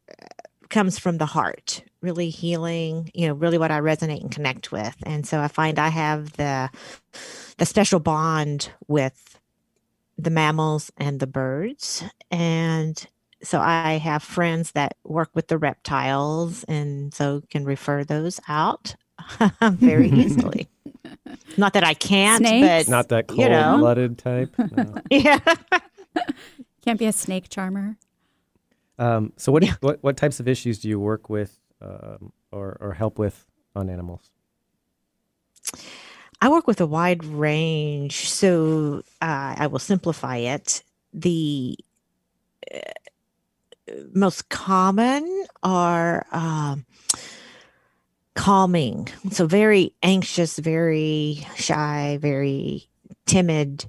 uh, 0.09 0.27
comes 0.69 1.01
from 1.01 1.19
the 1.19 1.27
heart, 1.27 1.83
really 2.01 2.31
healing, 2.31 3.11
you 3.13 3.27
know, 3.27 3.35
really 3.35 3.59
what 3.59 3.73
I 3.73 3.81
resonate 3.81 4.21
and 4.21 4.31
connect 4.31 4.71
with. 4.71 4.95
And 5.03 5.27
so 5.27 5.41
I 5.41 5.49
find 5.49 5.81
I 5.81 5.89
have 5.89 6.35
the 6.35 6.71
the 7.57 7.67
special 7.67 7.99
bond 7.99 8.71
with 8.87 9.38
the 10.19 10.31
mammals 10.31 10.91
and 10.97 11.21
the 11.21 11.27
birds. 11.27 12.05
And 12.31 13.07
so 13.43 13.61
I 13.61 13.93
have 13.99 14.23
friends 14.23 14.73
that 14.73 14.97
work 15.05 15.31
with 15.33 15.47
the 15.49 15.59
reptiles 15.59 16.65
and 16.65 17.15
so 17.15 17.43
can 17.51 17.65
refer 17.65 18.03
those 18.05 18.41
out 18.49 18.97
very 19.63 20.11
easily. 20.11 20.69
Not 21.57 21.73
that 21.75 21.85
I 21.85 21.95
can't, 21.95 22.45
Snakes? 22.47 22.87
but 22.87 22.91
Not 22.91 23.09
that 23.09 23.31
you 23.31 23.49
know. 23.49 23.71
cold-blooded 23.71 24.19
type. 24.19 24.55
No. 24.77 24.95
yeah. 25.11 25.39
Can't 26.85 26.99
be 26.99 27.07
a 27.07 27.13
snake 27.13 27.49
charmer. 27.49 27.97
Um, 28.99 29.33
so, 29.37 29.53
what, 29.53 29.65
what 29.81 30.03
what 30.03 30.17
types 30.17 30.41
of 30.41 30.49
issues 30.49 30.81
do 30.81 30.89
you 30.89 30.99
work 30.99 31.29
with 31.31 31.61
um, 31.81 32.33
or 32.51 32.77
or 32.81 32.95
help 32.95 33.19
with 33.19 33.47
on 33.77 33.89
animals? 33.89 34.31
I 36.41 36.49
work 36.49 36.67
with 36.67 36.81
a 36.81 36.87
wide 36.87 37.25
range, 37.25 38.29
so 38.29 39.03
uh, 39.21 39.55
I 39.59 39.67
will 39.67 39.81
simplify 39.81 40.37
it. 40.37 40.83
The 41.13 41.77
uh, 42.73 42.79
most 44.15 44.49
common 44.49 45.47
are 45.65 46.27
um, 46.31 46.87
calming, 48.35 49.09
so 49.33 49.47
very 49.47 49.95
anxious, 50.03 50.59
very 50.59 51.45
shy, 51.57 52.19
very 52.21 52.89
timid 53.27 53.87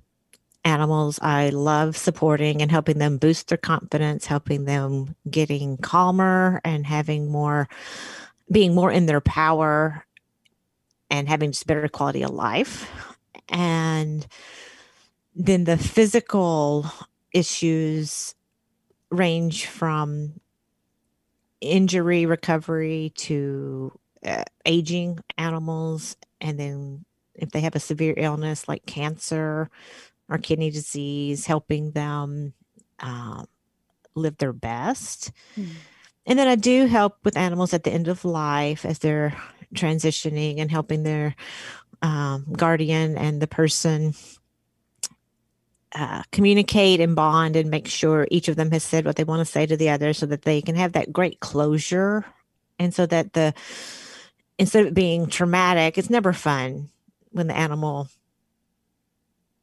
animals. 0.66 1.20
I 1.22 1.50
love 1.50 1.96
supporting 1.96 2.62
and 2.64 2.72
helping 2.72 2.98
them 2.98 3.18
boost 3.18 3.50
their 3.50 3.58
confidence, 3.58 4.26
helping 4.26 4.66
them 4.66 5.16
getting 5.30 5.78
calmer 5.78 6.62
and 6.64 6.86
having 6.86 7.30
more, 7.32 7.70
being 8.52 8.74
more 8.74 8.92
in 8.92 9.06
their 9.06 9.22
power 9.22 10.04
and 11.10 11.28
having 11.28 11.52
just 11.52 11.68
better 11.68 11.88
quality 11.88 12.24
of 12.24 12.32
life. 12.32 12.90
And 13.50 14.26
then 15.36 15.64
the 15.64 15.78
physical 15.78 16.86
issues 17.34 18.36
range 19.12 19.66
from 19.66 20.40
injury 21.62 22.26
recovery 22.26 23.12
to 23.16 23.92
uh, 24.26 24.44
aging 24.66 25.20
animals 25.38 26.16
and 26.42 26.60
then 26.60 27.06
if 27.36 27.52
they 27.52 27.62
have 27.62 27.76
a 27.76 27.80
severe 27.80 28.14
illness 28.18 28.68
like 28.68 28.86
cancer 28.86 29.70
or 30.30 30.38
kidney 30.38 30.70
disease 30.70 31.46
helping 31.46 31.92
them 31.92 32.54
um, 33.00 33.46
live 34.16 34.38
their 34.38 34.54
best 34.54 35.32
mm. 35.58 35.70
and 36.26 36.40
then 36.40 36.48
i 36.48 36.56
do 36.56 36.86
help 36.86 37.18
with 37.24 37.38
animals 37.38 37.74
at 37.74 37.84
the 37.84 37.92
end 37.92 38.08
of 38.08 38.26
life 38.26 38.86
as 38.86 39.00
they're 39.00 39.36
transitioning 39.74 40.60
and 40.60 40.72
helping 40.72 41.04
their 41.04 41.36
um, 42.02 42.46
guardian 42.52 43.18
and 43.18 43.42
the 43.42 43.48
person 43.48 44.14
uh, 45.94 46.24
communicate 46.32 47.00
and 47.00 47.16
bond 47.16 47.56
and 47.56 47.70
make 47.70 47.88
sure 47.88 48.28
each 48.30 48.48
of 48.48 48.56
them 48.56 48.72
has 48.72 48.84
said 48.84 49.06
what 49.06 49.16
they 49.16 49.24
want 49.24 49.40
to 49.40 49.52
say 49.52 49.66
to 49.66 49.76
the 49.76 49.90
other 49.90 50.14
so 50.14 50.26
that 50.26 50.44
they 50.44 50.62
can 50.62 50.76
have 50.76 50.94
that 50.94 51.12
great 51.12 51.40
closure. 51.40 52.26
And 52.78 52.94
so 52.94 53.06
that 53.08 53.34
the 53.34 53.54
instead 54.58 54.86
of 54.86 54.94
being 54.94 55.28
traumatic 55.28 55.98
it's 55.98 56.10
never 56.10 56.34
fun 56.34 56.90
when 57.32 57.48
the 57.48 57.56
animal 57.56 58.10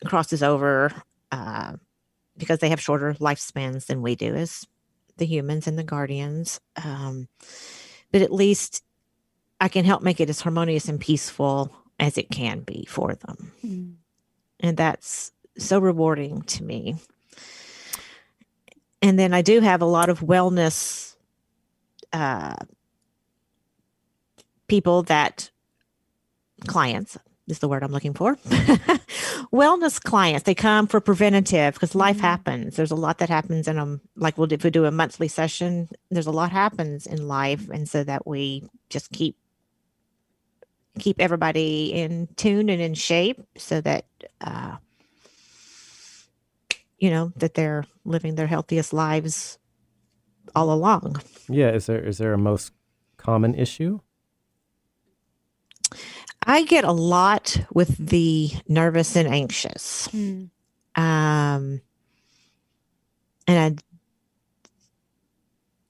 crosses 0.05 0.43
over 0.43 0.93
uh, 1.33 1.75
because 2.37 2.59
they 2.59 2.71
have 2.71 2.81
shorter 2.81 3.15
lifespans 3.15 3.87
than 3.87 4.03
we 4.03 4.15
do 4.15 4.35
as 4.35 4.67
the 5.17 5.27
humans 5.27 5.67
and 5.67 5.79
the 5.79 5.85
guardians. 5.85 6.61
Um, 6.83 7.29
but 8.13 8.23
at 8.23 8.33
least 8.33 8.83
I 9.61 9.69
can 9.69 9.85
help 9.85 10.03
make 10.03 10.21
it 10.21 10.31
as 10.31 10.41
harmonious 10.41 10.89
and 10.89 11.01
peaceful 11.01 11.75
as 11.99 12.19
it 12.19 12.31
can 12.31 12.61
be 12.61 12.85
for 12.89 13.15
them. 13.15 13.53
Mm. 13.65 13.95
And 14.61 14.77
that's 14.77 15.33
so 15.59 15.79
rewarding 15.79 16.43
to 16.43 16.65
me. 16.65 16.97
And 19.03 19.19
then 19.19 19.33
I 19.33 19.43
do 19.43 19.61
have 19.61 19.83
a 19.83 19.87
lot 19.87 20.09
of 20.09 20.21
wellness 20.21 21.17
uh, 22.13 22.57
people 24.69 25.03
that 25.05 25.51
clients 26.67 27.17
is 27.49 27.61
the 27.61 27.69
word 27.69 27.83
I'm 27.83 27.93
looking 27.93 28.15
for. 28.15 28.37
Wellness 29.53 30.03
clients, 30.03 30.45
they 30.45 30.55
come 30.55 30.87
for 30.87 31.01
preventative 31.01 31.75
because 31.75 31.95
life 31.95 32.17
mm-hmm. 32.17 32.25
happens. 32.25 32.77
There's 32.77 32.91
a 32.91 32.97
lot 32.97 33.19
that 33.19 33.29
happens 33.29 33.69
in 33.69 33.77
them. 33.77 34.01
Like 34.17 34.37
we'll 34.37 34.53
if 34.53 34.65
we 34.65 34.71
do 34.71 34.85
a 34.85 34.91
monthly 34.91 35.29
session, 35.29 35.89
there's 36.11 36.27
a 36.27 36.33
lot 36.33 36.51
happens 36.51 37.07
in 37.07 37.29
life, 37.29 37.69
and 37.69 37.89
so 37.89 38.03
that 38.05 38.27
we 38.27 38.65
just 38.91 39.13
keep 39.13 39.37
keep 40.99 41.21
everybody 41.21 41.93
in 41.93 42.29
tune 42.37 42.69
and 42.69 42.81
in 42.81 42.95
shape 42.95 43.41
so 43.57 43.81
that 43.81 44.07
uh, 44.41 44.77
you 46.99 47.11
know 47.11 47.33
that 47.37 47.55
they're 47.55 47.85
living 48.05 48.35
their 48.35 48.47
healthiest 48.47 48.93
lives 48.93 49.59
all 50.55 50.73
along. 50.73 51.21
Yeah, 51.49 51.71
is 51.71 51.87
there 51.87 52.03
is 52.05 52.19
there 52.19 52.33
a 52.33 52.39
most 52.39 52.73
common 53.17 53.55
issue? 53.55 54.01
I 56.45 56.63
get 56.65 56.85
a 56.85 56.93
lot 56.93 57.59
with 57.73 57.97
the 57.99 58.51
nervous 58.69 59.17
and 59.17 59.29
anxious. 59.29 60.09
Mm. 60.09 60.51
Um 60.95 61.81
and 63.47 63.59
I 63.59 63.83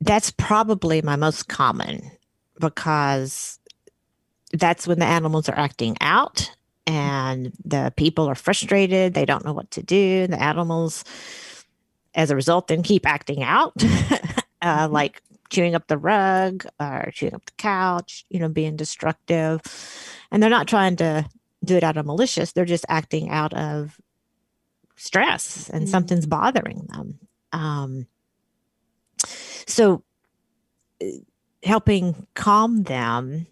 that's 0.00 0.30
probably 0.30 1.02
my 1.02 1.16
most 1.16 1.48
common 1.48 2.10
because 2.60 3.58
that's 4.52 4.86
when 4.86 4.98
the 4.98 5.06
animals 5.06 5.48
are 5.48 5.58
acting 5.58 5.96
out 6.00 6.50
and 6.86 7.52
the 7.64 7.92
people 7.96 8.26
are 8.26 8.34
frustrated. 8.34 9.14
They 9.14 9.24
don't 9.24 9.44
know 9.44 9.52
what 9.52 9.70
to 9.72 9.82
do. 9.82 10.26
The 10.26 10.40
animals, 10.40 11.04
as 12.14 12.30
a 12.30 12.36
result, 12.36 12.68
then 12.68 12.82
keep 12.82 13.06
acting 13.06 13.42
out, 13.42 13.72
uh, 13.82 13.88
mm-hmm. 14.62 14.92
like 14.92 15.22
chewing 15.50 15.74
up 15.74 15.86
the 15.88 15.98
rug 15.98 16.66
or 16.80 17.10
chewing 17.12 17.34
up 17.34 17.44
the 17.44 17.52
couch, 17.56 18.24
you 18.30 18.38
know, 18.38 18.48
being 18.48 18.76
destructive. 18.76 19.60
And 20.30 20.42
they're 20.42 20.50
not 20.50 20.68
trying 20.68 20.96
to 20.96 21.28
do 21.64 21.76
it 21.76 21.82
out 21.82 21.96
of 21.96 22.06
malicious, 22.06 22.52
they're 22.52 22.64
just 22.64 22.86
acting 22.88 23.30
out 23.30 23.52
of 23.54 24.00
stress 24.94 25.68
and 25.70 25.82
mm-hmm. 25.82 25.90
something's 25.90 26.26
bothering 26.26 26.86
them. 26.88 27.18
Um, 27.52 28.06
so, 29.66 30.04
uh, 31.02 31.06
helping 31.62 32.26
calm 32.34 32.84
them 32.84 33.46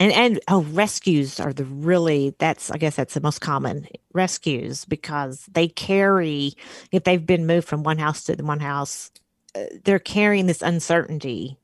and 0.00 0.12
and 0.12 0.40
oh 0.48 0.62
rescues 0.62 1.38
are 1.38 1.52
the 1.52 1.64
really 1.64 2.34
that's 2.38 2.70
i 2.70 2.78
guess 2.78 2.96
that's 2.96 3.14
the 3.14 3.20
most 3.20 3.40
common 3.40 3.86
rescues 4.12 4.84
because 4.86 5.46
they 5.52 5.68
carry 5.68 6.54
if 6.90 7.04
they've 7.04 7.26
been 7.26 7.46
moved 7.46 7.68
from 7.68 7.84
one 7.84 7.98
house 7.98 8.24
to 8.24 8.34
the 8.34 8.44
one 8.44 8.60
house 8.60 9.12
uh, 9.54 9.64
they're 9.84 9.98
carrying 9.98 10.46
this 10.46 10.62
uncertainty 10.62 11.58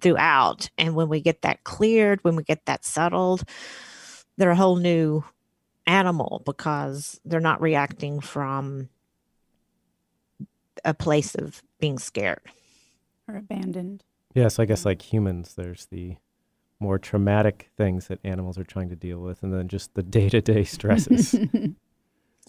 throughout. 0.00 0.70
And 0.78 0.94
when 0.94 1.10
we 1.10 1.20
get 1.20 1.42
that 1.42 1.64
cleared 1.64 2.22
when 2.24 2.36
we 2.36 2.42
get 2.42 2.66
that 2.66 2.84
settled 2.84 3.44
they're 4.36 4.50
a 4.50 4.56
whole 4.56 4.76
new 4.76 5.22
animal 5.86 6.42
because 6.46 7.20
they're 7.24 7.40
not 7.40 7.60
reacting 7.60 8.20
from 8.20 8.88
a 10.82 10.94
place 10.94 11.34
of 11.34 11.62
being 11.78 11.98
scared. 11.98 12.40
Or 13.28 13.36
abandoned. 13.36 14.02
Yes 14.34 14.58
i 14.58 14.64
guess 14.64 14.84
like 14.84 15.02
humans 15.12 15.54
there's 15.54 15.86
the 15.86 16.16
more 16.80 16.98
traumatic 16.98 17.70
things 17.76 18.08
that 18.08 18.18
animals 18.24 18.58
are 18.58 18.64
trying 18.64 18.88
to 18.88 18.96
deal 18.96 19.20
with 19.20 19.42
and 19.42 19.52
then 19.52 19.68
just 19.68 19.94
the 19.94 20.02
day-to-day 20.02 20.64
stresses. 20.64 21.36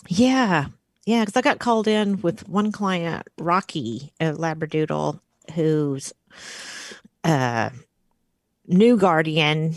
Yeah. 0.08 0.68
Yeah 1.06 1.22
because 1.22 1.36
i 1.36 1.42
got 1.42 1.60
called 1.60 1.88
in 1.88 2.20
with 2.22 2.48
one 2.50 2.72
client 2.72 3.28
rocky 3.38 4.12
a 4.20 4.32
labradoodle 4.32 5.20
whose 5.54 6.12
uh, 7.24 7.70
new 8.68 8.98
guardian 8.98 9.76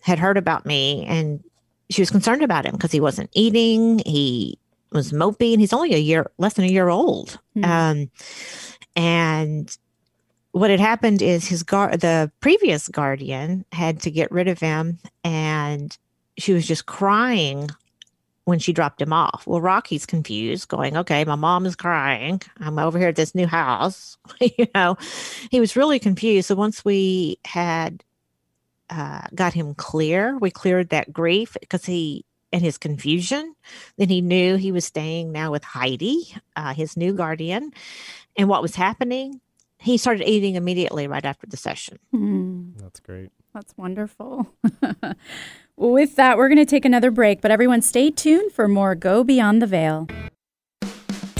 had 0.00 0.18
heard 0.18 0.36
about 0.36 0.66
me 0.66 1.04
and 1.06 1.44
she 1.90 2.02
was 2.02 2.10
concerned 2.10 2.42
about 2.42 2.64
him 2.64 2.72
because 2.72 2.90
he 2.90 3.00
wasn't 3.00 3.30
eating 3.34 4.00
he 4.04 4.58
was 4.90 5.12
mopey 5.12 5.52
and 5.52 5.60
he's 5.60 5.72
only 5.72 5.94
a 5.94 5.98
year 5.98 6.30
less 6.38 6.54
than 6.54 6.64
a 6.64 6.68
year 6.68 6.88
old. 6.88 7.38
Mm. 7.56 7.64
um, 7.64 8.10
and 8.94 9.76
what 10.52 10.70
had 10.70 10.80
happened 10.80 11.22
is 11.22 11.48
his 11.48 11.62
guard 11.62 12.00
the 12.00 12.30
previous 12.40 12.88
guardian 12.88 13.64
had 13.72 14.00
to 14.00 14.10
get 14.10 14.30
rid 14.30 14.48
of 14.48 14.60
him 14.60 14.98
and 15.24 15.96
she 16.38 16.52
was 16.52 16.66
just 16.66 16.86
crying 16.86 17.68
when 18.44 18.58
she 18.58 18.72
dropped 18.72 19.00
him 19.00 19.12
off. 19.12 19.46
Well, 19.46 19.60
Rocky's 19.60 20.06
confused, 20.06 20.68
going, 20.68 20.96
okay, 20.96 21.24
my 21.24 21.36
mom 21.36 21.64
is 21.64 21.76
crying. 21.76 22.42
I'm 22.58 22.78
over 22.78 22.98
here 22.98 23.08
at 23.08 23.16
this 23.16 23.34
new 23.34 23.46
house. 23.46 24.18
you 24.40 24.66
know, 24.74 24.96
he 25.50 25.60
was 25.60 25.76
really 25.76 25.98
confused. 25.98 26.48
So 26.48 26.54
once 26.54 26.84
we 26.84 27.38
had 27.44 28.02
uh, 28.90 29.22
got 29.34 29.54
him 29.54 29.74
clear, 29.74 30.36
we 30.38 30.50
cleared 30.50 30.88
that 30.88 31.12
grief 31.12 31.56
because 31.60 31.84
he 31.84 32.24
and 32.52 32.62
his 32.62 32.78
confusion. 32.78 33.54
Then 33.96 34.08
he 34.08 34.20
knew 34.20 34.56
he 34.56 34.72
was 34.72 34.84
staying 34.84 35.32
now 35.32 35.50
with 35.50 35.64
Heidi, 35.64 36.34
uh, 36.56 36.74
his 36.74 36.96
new 36.96 37.14
guardian, 37.14 37.72
and 38.36 38.48
what 38.48 38.60
was 38.60 38.74
happening 38.74 39.40
he 39.82 39.96
started 39.98 40.28
eating 40.28 40.54
immediately 40.54 41.06
right 41.06 41.24
after 41.24 41.46
the 41.46 41.56
session. 41.56 41.98
Mm. 42.14 42.78
That's 42.78 43.00
great. 43.00 43.30
That's 43.52 43.76
wonderful. 43.76 44.46
well, 45.02 45.14
with 45.76 46.16
that, 46.16 46.38
we're 46.38 46.48
going 46.48 46.58
to 46.58 46.64
take 46.64 46.84
another 46.84 47.10
break, 47.10 47.40
but 47.40 47.50
everyone 47.50 47.82
stay 47.82 48.10
tuned 48.10 48.52
for 48.52 48.68
more 48.68 48.94
Go 48.94 49.24
Beyond 49.24 49.60
the 49.60 49.66
Veil. 49.66 50.06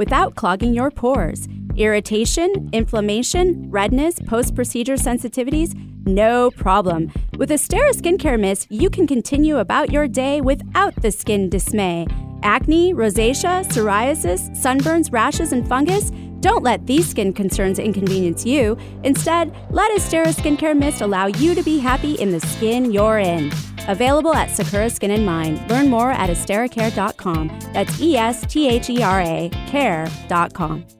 without 0.00 0.34
clogging 0.34 0.72
your 0.72 0.90
pores. 0.90 1.46
Irritation, 1.76 2.70
inflammation, 2.72 3.70
redness, 3.70 4.18
post 4.26 4.54
procedure 4.54 4.94
sensitivities? 4.94 5.74
No 6.06 6.50
problem. 6.52 7.12
With 7.36 7.50
Esthera 7.50 7.92
Skincare 7.92 8.40
Mist, 8.40 8.66
you 8.70 8.88
can 8.88 9.06
continue 9.06 9.58
about 9.58 9.92
your 9.92 10.08
day 10.08 10.40
without 10.40 10.94
the 11.02 11.10
skin 11.12 11.50
dismay. 11.50 12.06
Acne, 12.42 12.94
rosacea, 12.94 13.62
psoriasis, 13.66 14.48
sunburns, 14.56 15.12
rashes, 15.12 15.52
and 15.52 15.68
fungus? 15.68 16.10
Don't 16.40 16.62
let 16.62 16.86
these 16.86 17.08
skin 17.08 17.32
concerns 17.32 17.78
inconvenience 17.78 18.46
you. 18.46 18.76
Instead, 19.04 19.54
let 19.70 19.90
Esthera 19.92 20.34
Skincare 20.34 20.76
Mist 20.76 21.00
allow 21.00 21.26
you 21.26 21.54
to 21.54 21.62
be 21.62 21.78
happy 21.78 22.14
in 22.14 22.30
the 22.30 22.40
skin 22.40 22.90
you're 22.92 23.18
in. 23.18 23.52
Available 23.88 24.34
at 24.34 24.50
Sakura 24.50 24.90
Skin 24.90 25.10
and 25.10 25.26
Mind. 25.26 25.68
Learn 25.70 25.88
more 25.88 26.10
at 26.12 26.30
estheracare.com. 26.30 27.48
That's 27.72 28.00
E 28.00 28.16
S 28.16 28.44
T 28.46 28.68
H 28.68 28.90
E 28.90 29.02
R 29.02 29.20
A 29.20 29.50
care.com. 29.66 30.99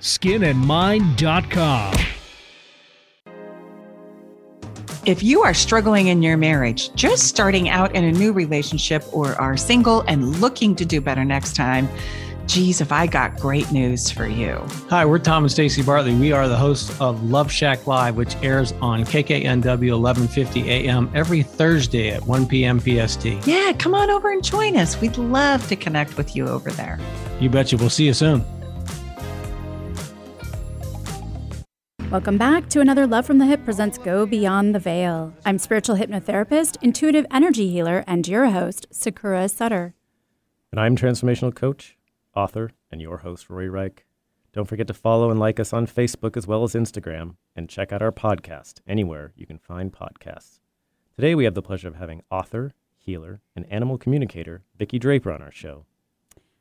skinandmind.com. 0.01 1.93
If 5.03 5.23
you 5.23 5.41
are 5.41 5.55
struggling 5.55 6.09
in 6.09 6.21
your 6.21 6.37
marriage, 6.37 6.93
just 6.93 7.23
starting 7.23 7.69
out 7.69 7.95
in 7.95 8.03
a 8.03 8.11
new 8.11 8.33
relationship, 8.33 9.03
or 9.11 9.33
are 9.41 9.57
single 9.57 10.01
and 10.01 10.39
looking 10.39 10.75
to 10.75 10.85
do 10.85 11.01
better 11.01 11.25
next 11.25 11.55
time, 11.55 11.89
geez, 12.45 12.81
if 12.81 12.91
I 12.91 13.07
got 13.07 13.35
great 13.37 13.71
news 13.71 14.11
for 14.11 14.27
you. 14.27 14.63
Hi, 14.89 15.03
we're 15.03 15.17
Tom 15.17 15.43
and 15.43 15.51
Stacy 15.51 15.81
Bartley. 15.81 16.13
We 16.13 16.31
are 16.33 16.47
the 16.47 16.55
hosts 16.55 16.99
of 17.01 17.23
Love 17.23 17.51
Shack 17.51 17.87
Live, 17.87 18.15
which 18.15 18.35
airs 18.43 18.73
on 18.73 19.03
KKNW 19.03 19.99
1150 19.99 20.69
AM 20.69 21.09
every 21.15 21.41
Thursday 21.41 22.09
at 22.09 22.23
1 22.23 22.47
p.m. 22.47 22.79
PST. 22.79 23.25
Yeah, 23.47 23.73
come 23.79 23.95
on 23.95 24.11
over 24.11 24.31
and 24.31 24.43
join 24.43 24.77
us. 24.77 25.01
We'd 25.01 25.17
love 25.17 25.67
to 25.69 25.75
connect 25.75 26.15
with 26.15 26.35
you 26.35 26.47
over 26.47 26.69
there. 26.69 26.99
You 27.39 27.49
betcha. 27.49 27.77
We'll 27.77 27.89
see 27.89 28.05
you 28.05 28.13
soon. 28.13 28.45
Welcome 32.11 32.37
back 32.37 32.67
to 32.71 32.81
another 32.81 33.07
Love 33.07 33.25
from 33.25 33.37
the 33.37 33.45
Hip 33.45 33.63
presents 33.63 33.97
Go 33.97 34.25
Beyond 34.25 34.75
the 34.75 34.79
Veil. 34.79 35.33
I'm 35.45 35.57
spiritual 35.57 35.95
hypnotherapist, 35.95 36.75
intuitive 36.81 37.25
energy 37.31 37.71
healer, 37.71 38.03
and 38.05 38.27
your 38.27 38.49
host, 38.49 38.85
Sakura 38.91 39.47
Sutter. 39.47 39.93
And 40.73 40.81
I'm 40.81 40.97
transformational 40.97 41.55
coach, 41.55 41.95
author, 42.35 42.71
and 42.91 43.01
your 43.01 43.19
host, 43.19 43.49
Rory 43.49 43.69
Reich. 43.69 44.05
Don't 44.51 44.67
forget 44.67 44.87
to 44.87 44.93
follow 44.93 45.31
and 45.31 45.39
like 45.39 45.57
us 45.57 45.71
on 45.71 45.87
Facebook 45.87 46.35
as 46.35 46.45
well 46.45 46.65
as 46.65 46.73
Instagram, 46.73 47.35
and 47.55 47.69
check 47.69 47.93
out 47.93 48.01
our 48.01 48.11
podcast 48.11 48.81
anywhere 48.85 49.31
you 49.37 49.45
can 49.45 49.57
find 49.57 49.93
podcasts. 49.93 50.59
Today 51.15 51.33
we 51.33 51.45
have 51.45 51.55
the 51.55 51.61
pleasure 51.61 51.87
of 51.87 51.95
having 51.95 52.23
author, 52.29 52.73
healer, 52.97 53.39
and 53.55 53.65
animal 53.71 53.97
communicator 53.97 54.63
Vicki 54.77 54.99
Draper 54.99 55.31
on 55.31 55.41
our 55.41 55.49
show. 55.49 55.85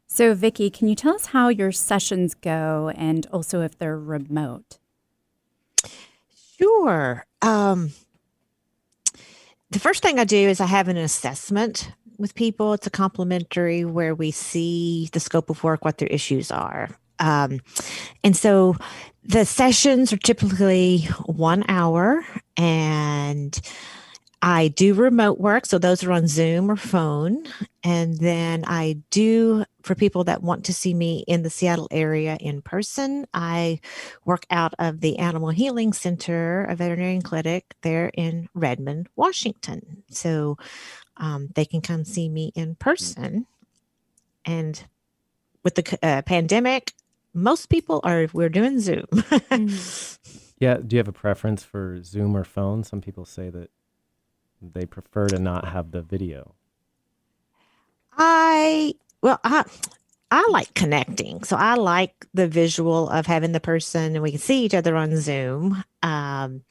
So, 0.07 0.33
Vicki, 0.33 0.71
can 0.71 0.87
you 0.87 0.95
tell 0.95 1.17
us 1.17 1.27
how 1.27 1.49
your 1.49 1.73
sessions 1.73 2.35
go 2.37 2.93
and 2.95 3.27
also 3.33 3.63
if 3.63 3.77
they're 3.77 3.99
remote? 3.99 4.80
Sure. 6.61 7.25
Um, 7.43 7.91
the 9.71 9.79
first 9.79 10.03
thing 10.03 10.19
I 10.19 10.25
do 10.25 10.37
is 10.37 10.61
I 10.61 10.67
have 10.67 10.89
an 10.89 10.97
assessment 10.97 11.93
with 12.19 12.35
people. 12.35 12.75
It's 12.75 12.87
a 12.87 12.91
complimentary 12.91 13.85
where 13.85 14.15
we 14.15 14.31
see 14.31 15.09
the 15.13 15.21
scope 15.21 15.49
of 15.49 15.63
work, 15.65 15.85
what 15.85 15.99
their 15.99 16.09
issues 16.09 16.51
are. 16.51 16.91
Um, 17.19 17.61
and 18.25 18.37
so 18.37 18.77
the 19.25 19.45
sessions 19.45 20.13
are 20.13 20.19
typically 20.19 21.09
one 21.27 21.65
hour 21.69 22.25
and 22.57 23.59
I 24.43 24.69
do 24.69 24.95
remote 24.95 25.39
work. 25.39 25.67
So 25.67 25.79
those 25.79 26.03
are 26.03 26.13
on 26.13 26.27
Zoom 26.27 26.71
or 26.71 26.77
phone. 26.77 27.45
And 27.85 28.19
then 28.19 28.65
I 28.67 28.97
do, 29.11 29.65
for 29.83 29.95
people 29.95 30.25
that 30.25 30.43
want 30.43 30.65
to 30.67 30.75
see 30.75 30.95
me 30.95 31.25
in 31.27 31.43
the 31.43 31.51
Seattle 31.51 31.89
area 31.91 32.37
in 32.41 32.63
person, 32.63 33.27
I 33.35 33.81
work 34.25 34.47
out 34.51 34.75
of 34.79 35.01
the 35.01 35.19
Animal 35.19 35.51
Healing 35.51 35.93
Center, 35.93 36.65
a 36.65 36.75
veterinarian 36.75 37.23
clinic 37.23 37.75
there 37.83 38.11
in 38.15 38.49
Redmond, 38.55 39.09
Washington. 39.15 40.05
So 40.09 40.57
um, 41.19 41.49
they 41.55 41.67
can 41.67 41.83
come 41.83 42.05
see 42.05 42.29
me 42.29 42.53
in 42.55 42.77
person. 42.77 43.47
And 44.47 44.83
with 45.63 45.75
the 45.75 45.99
uh, 46.03 46.23
pandemic, 46.23 46.95
most 47.35 47.69
people 47.69 48.01
are, 48.05 48.27
we're 48.33 48.49
doing 48.49 48.81
Zoom. 48.81 49.07
Yeah, 50.61 50.77
do 50.77 50.95
you 50.95 50.99
have 50.99 51.09
a 51.09 51.13
preference 51.13 51.65
for 51.65 52.03
Zoom 52.03 52.37
or 52.37 52.45
phone? 52.45 52.85
Some 52.85 53.01
people 53.01 53.25
say 53.25 53.49
that 53.49 53.71
they 54.61 54.87
prefer 54.87 55.27
to 55.29 55.39
not 55.39 55.69
have 55.69 55.91
the 55.91 56.03
video. 56.03 56.55
I 58.17 58.95
well, 59.23 59.41
I 59.45 59.65
I 60.31 60.47
like 60.51 60.73
connecting. 60.75 61.43
So 61.43 61.57
I 61.57 61.75
like 61.75 62.27
the 62.35 62.47
visual 62.47 63.09
of 63.09 63.27
having 63.27 63.53
the 63.53 63.61
person 63.61 64.15
and 64.15 64.23
we 64.23 64.31
can 64.31 64.41
see 64.41 64.65
each 64.65 64.75
other 64.75 64.95
on 64.97 65.17
Zoom. 65.17 65.83
Um, 66.03 66.63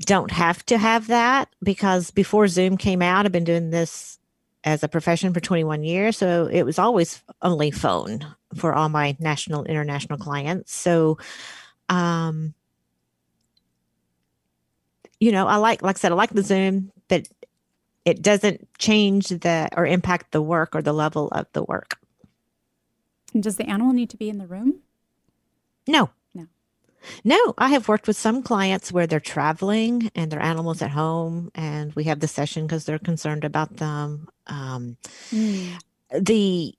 don't 0.00 0.30
have 0.30 0.64
to 0.66 0.78
have 0.78 1.08
that 1.08 1.48
because 1.62 2.10
before 2.10 2.48
Zoom 2.48 2.76
came 2.76 3.02
out, 3.02 3.26
I've 3.26 3.32
been 3.32 3.44
doing 3.44 3.70
this 3.70 4.18
as 4.64 4.82
a 4.82 4.88
profession 4.88 5.34
for 5.34 5.40
21 5.40 5.82
years. 5.82 6.16
So 6.16 6.46
it 6.46 6.62
was 6.62 6.78
always 6.78 7.22
only 7.42 7.70
phone 7.70 8.26
for 8.56 8.74
all 8.74 8.88
my 8.88 9.16
national, 9.18 9.64
international 9.64 10.18
clients. 10.18 10.72
So, 10.72 11.18
um, 11.88 12.54
you 15.22 15.30
know, 15.30 15.46
I 15.46 15.54
like, 15.56 15.82
like 15.82 15.96
I 15.96 16.00
said, 16.00 16.10
I 16.10 16.16
like 16.16 16.30
the 16.30 16.42
Zoom, 16.42 16.90
but 17.06 17.28
it 18.04 18.22
doesn't 18.22 18.66
change 18.78 19.28
the 19.28 19.68
or 19.76 19.86
impact 19.86 20.32
the 20.32 20.42
work 20.42 20.74
or 20.74 20.82
the 20.82 20.92
level 20.92 21.28
of 21.28 21.46
the 21.52 21.62
work. 21.62 21.96
And 23.32 23.40
does 23.40 23.54
the 23.56 23.68
animal 23.68 23.92
need 23.92 24.10
to 24.10 24.16
be 24.16 24.28
in 24.28 24.38
the 24.38 24.48
room? 24.48 24.80
No. 25.86 26.10
No. 26.34 26.48
No, 27.22 27.54
I 27.56 27.68
have 27.68 27.86
worked 27.86 28.08
with 28.08 28.16
some 28.16 28.42
clients 28.42 28.90
where 28.90 29.06
they're 29.06 29.20
traveling 29.20 30.10
and 30.16 30.28
their 30.32 30.42
animals 30.42 30.82
at 30.82 30.90
home, 30.90 31.52
and 31.54 31.94
we 31.94 32.04
have 32.04 32.18
the 32.18 32.26
session 32.26 32.66
because 32.66 32.84
they're 32.84 32.98
concerned 32.98 33.44
about 33.44 33.76
them. 33.76 34.28
Um, 34.48 34.96
Mm. 35.32 35.78
the 36.20 36.74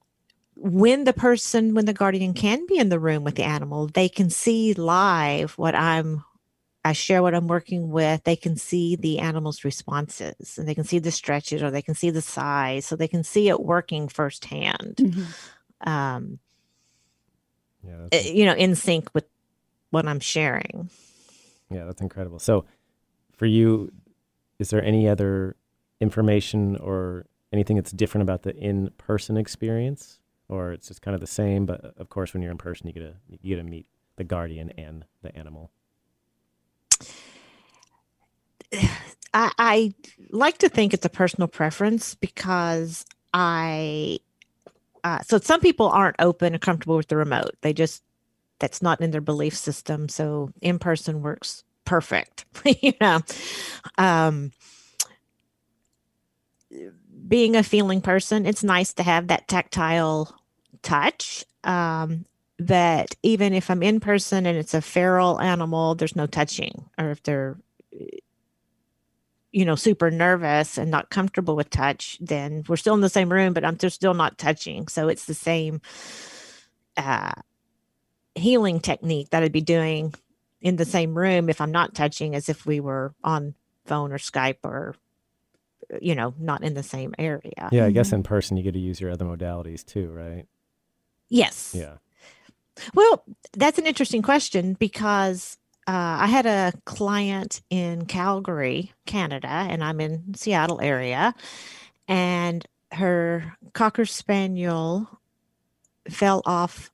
when 0.57 1.05
the 1.05 1.13
person, 1.13 1.73
when 1.75 1.85
the 1.85 1.93
guardian 1.93 2.33
can 2.33 2.65
be 2.67 2.77
in 2.77 2.89
the 2.89 2.99
room 2.99 3.23
with 3.23 3.35
the 3.35 3.43
animal, 3.43 3.87
they 3.87 4.09
can 4.09 4.29
see 4.29 4.73
live 4.73 5.53
what 5.57 5.75
I'm. 5.75 6.25
I 6.85 6.91
share 6.93 7.21
what 7.21 7.33
I'm 7.33 7.47
working 7.47 7.89
with. 7.91 8.23
They 8.25 8.35
can 8.35 8.57
see 8.57 8.95
the 8.97 9.19
animal's 9.19 9.63
responses, 9.63 10.57
and 10.57 10.67
they 10.67 10.75
can 10.75 10.83
see 10.83 10.99
the 10.99 11.11
stretches, 11.11 11.63
or 11.63 11.71
they 11.71 11.81
can 11.81 11.95
see 11.95 12.09
the 12.09 12.21
size, 12.21 12.85
so 12.85 12.95
they 12.95 13.07
can 13.07 13.23
see 13.23 13.47
it 13.49 13.61
working 13.61 14.07
firsthand. 14.09 14.95
Mhm. 14.97 15.25
Um, 15.87 16.39
Yeah, 17.85 17.95
uh, 17.95 18.07
that's, 18.11 18.31
you 18.31 18.45
know, 18.45 18.53
in 18.53 18.75
sync 18.75 19.09
with 19.13 19.25
what 19.91 20.07
I'm 20.07 20.19
sharing. 20.19 20.89
yeah, 21.69 21.85
that's 21.85 22.01
incredible. 22.01 22.39
So, 22.39 22.65
for 23.33 23.45
you, 23.45 23.91
is 24.59 24.69
there 24.69 24.83
any 24.83 25.07
other 25.07 25.55
information 25.99 26.75
or 26.77 27.25
anything 27.51 27.75
that's 27.77 27.91
different 27.91 28.23
about 28.23 28.43
the 28.43 28.55
in-person 28.55 29.37
experience, 29.37 30.19
or 30.49 30.71
it's 30.73 30.87
just 30.89 31.01
kind 31.01 31.15
of 31.15 31.21
the 31.21 31.27
same? 31.27 31.65
But 31.65 31.81
of 31.97 32.09
course, 32.09 32.33
when 32.33 32.41
you're 32.43 32.51
in 32.51 32.57
person, 32.57 32.87
you 32.87 32.93
get 32.93 32.99
to 33.01 33.15
you 33.41 33.55
get 33.55 33.61
to 33.61 33.69
meet 33.69 33.87
the 34.17 34.23
guardian 34.23 34.69
and 34.71 35.05
the 35.21 35.35
animal. 35.35 35.71
I, 39.35 39.51
I 39.57 39.93
like 40.29 40.59
to 40.59 40.69
think 40.69 40.93
it's 40.93 41.05
a 41.05 41.09
personal 41.09 41.47
preference 41.47 42.15
because 42.15 43.05
I, 43.33 44.19
uh, 45.03 45.19
so 45.21 45.39
some 45.39 45.59
people 45.59 45.89
aren't 45.89 46.17
open 46.19 46.53
and 46.53 46.61
comfortable 46.61 46.97
with 46.97 47.07
the 47.07 47.17
remote. 47.17 47.51
They 47.61 47.73
just, 47.73 48.03
that's 48.59 48.81
not 48.81 49.01
in 49.01 49.11
their 49.11 49.21
belief 49.21 49.55
system. 49.55 50.07
So 50.07 50.51
in 50.61 50.77
person 50.79 51.21
works 51.21 51.63
perfect, 51.85 52.45
you 52.81 52.93
know. 53.01 53.21
Um, 53.97 54.51
being 57.27 57.55
a 57.55 57.63
feeling 57.63 58.01
person, 58.01 58.45
it's 58.45 58.63
nice 58.63 58.93
to 58.93 59.03
have 59.03 59.27
that 59.27 59.47
tactile 59.47 60.35
touch. 60.81 61.45
Um, 61.63 62.25
but 62.59 63.15
even 63.23 63.53
if 63.53 63.69
I'm 63.69 63.83
in 63.83 63.99
person 63.99 64.45
and 64.45 64.57
it's 64.57 64.73
a 64.73 64.81
feral 64.81 65.39
animal, 65.41 65.95
there's 65.95 66.15
no 66.15 66.27
touching. 66.27 66.89
Or 66.97 67.11
if 67.11 67.23
they're, 67.23 67.57
you 69.51 69.65
know, 69.65 69.75
super 69.75 70.11
nervous 70.11 70.77
and 70.77 70.91
not 70.91 71.09
comfortable 71.09 71.55
with 71.55 71.69
touch, 71.69 72.17
then 72.21 72.63
we're 72.67 72.75
still 72.75 72.93
in 72.93 73.01
the 73.01 73.09
same 73.09 73.31
room, 73.31 73.53
but 73.53 73.65
I'm 73.65 73.77
just 73.77 73.95
still 73.95 74.13
not 74.13 74.37
touching. 74.37 74.87
So 74.87 75.07
it's 75.07 75.25
the 75.25 75.33
same 75.33 75.81
uh, 76.97 77.33
healing 78.35 78.79
technique 78.79 79.29
that 79.31 79.43
I'd 79.43 79.51
be 79.51 79.61
doing 79.61 80.13
in 80.61 80.75
the 80.77 80.85
same 80.85 81.17
room 81.17 81.49
if 81.49 81.59
I'm 81.59 81.71
not 81.71 81.93
touching 81.93 82.35
as 82.35 82.49
if 82.49 82.65
we 82.65 82.79
were 82.79 83.13
on 83.23 83.55
phone 83.85 84.11
or 84.11 84.17
Skype 84.17 84.59
or 84.63 84.95
you 86.01 86.15
know, 86.15 86.33
not 86.39 86.63
in 86.63 86.73
the 86.73 86.83
same 86.83 87.13
area. 87.19 87.69
Yeah, 87.71 87.85
I 87.85 87.91
guess 87.91 88.13
in 88.13 88.23
person 88.23 88.57
you 88.57 88.63
get 88.63 88.73
to 88.73 88.79
use 88.79 88.99
your 88.99 89.11
other 89.11 89.25
modalities 89.25 89.85
too, 89.85 90.09
right? 90.09 90.47
Yes. 91.29 91.75
Yeah. 91.77 91.97
Well, 92.93 93.23
that's 93.53 93.77
an 93.77 93.85
interesting 93.85 94.21
question 94.21 94.73
because 94.73 95.57
uh, 95.87 95.91
I 96.21 96.27
had 96.27 96.45
a 96.45 96.73
client 96.85 97.61
in 97.69 98.05
Calgary, 98.05 98.93
Canada, 99.05 99.47
and 99.47 99.83
I'm 99.83 99.99
in 99.99 100.33
Seattle 100.33 100.81
area, 100.81 101.35
and 102.07 102.65
her 102.91 103.55
cocker 103.73 104.05
spaniel 104.05 105.07
fell 106.09 106.41
off 106.45 106.91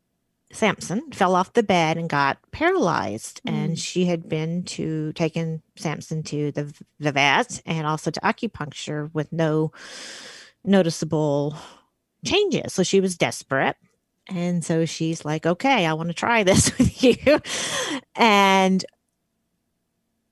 Samson 0.51 1.11
fell 1.11 1.35
off 1.35 1.53
the 1.53 1.63
bed 1.63 1.97
and 1.97 2.09
got 2.09 2.39
paralyzed. 2.51 3.41
Mm. 3.45 3.51
And 3.53 3.79
she 3.79 4.05
had 4.05 4.27
been 4.27 4.63
to 4.63 5.13
taken 5.13 5.61
Samson 5.75 6.23
to 6.23 6.51
the 6.51 6.73
the 6.99 7.11
vet 7.11 7.61
and 7.65 7.85
also 7.85 8.09
to 8.09 8.19
acupuncture 8.21 9.13
with 9.13 9.31
no 9.31 9.71
noticeable 10.63 11.55
changes. 12.25 12.73
So 12.73 12.83
she 12.83 12.99
was 12.99 13.17
desperate. 13.17 13.77
And 14.29 14.63
so 14.63 14.85
she's 14.85 15.25
like, 15.25 15.45
okay, 15.45 15.85
I 15.85 15.93
want 15.93 16.09
to 16.09 16.13
try 16.13 16.43
this 16.43 16.71
with 16.77 17.03
you. 17.03 17.39
And 18.15 18.83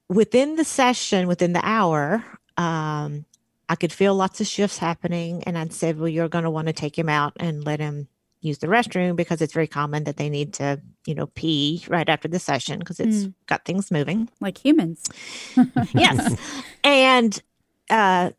within 0.10 0.56
the 0.56 0.64
session, 0.64 1.28
within 1.28 1.54
the 1.54 1.62
hour, 1.64 2.24
um, 2.58 3.26
I 3.70 3.76
could 3.76 3.92
feel 3.92 4.16
lots 4.16 4.40
of 4.40 4.48
shifts 4.48 4.78
happening. 4.78 5.44
And 5.44 5.58
I'd 5.58 5.74
said, 5.74 6.00
well, 6.00 6.08
you're 6.08 6.30
going 6.30 6.46
to 6.46 6.50
want 6.50 6.68
to 6.68 6.74
take 6.74 6.98
him 6.98 7.10
out 7.10 7.34
and 7.40 7.66
let 7.66 7.80
him 7.80 8.08
use 8.40 8.60
the 8.60 8.68
restroom 8.68 9.16
because 9.16 9.42
it's 9.42 9.54
very 9.54 9.68
common 9.68 10.04
that 10.06 10.16
they 10.18 10.30
need 10.30 10.54
to, 10.54 10.80
you 11.06 11.16
know, 11.16 11.26
pee 11.28 11.84
right 11.90 12.08
after 12.08 12.28
the 12.28 12.40
session 12.40 12.80
because 12.80 13.00
it's 13.00 13.26
Mm. 13.26 13.34
got 13.48 13.66
things 13.66 13.92
moving. 13.92 14.30
Like 14.40 14.64
humans. 14.64 15.04
Yes. 15.94 16.36
and 16.84 17.42
uh 17.90 18.32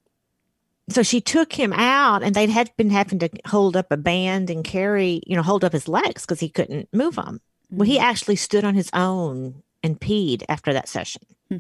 so 0.89 1.03
she 1.03 1.21
took 1.21 1.53
him 1.53 1.73
out 1.73 2.23
and 2.23 2.35
they'd 2.35 2.51
had 2.51 2.71
been 2.77 2.91
having 2.91 3.19
to 3.21 3.29
hold 3.47 3.77
up 3.77 3.91
a 3.91 3.97
band 3.97 4.51
and 4.51 4.65
carry, 4.65 5.23
you 5.27 5.37
know, 5.37 5.43
hold 5.43 5.65
up 5.65 5.73
his 5.73 5.89
legs 5.89 6.25
because 6.25 6.41
he 6.41 6.49
couldn't 6.49 6.89
move 6.93 7.17
them. 7.17 7.41
Well, 7.71 7.87
he 7.87 7.99
actually 7.99 8.37
stood 8.37 8.65
on 8.65 8.75
his 8.75 8.91
own 8.93 9.63
and 9.83 10.01
peed 10.01 10.43
after 10.49 10.73
that 10.73 10.89
session. 10.89 11.23
Hmm. 11.49 11.59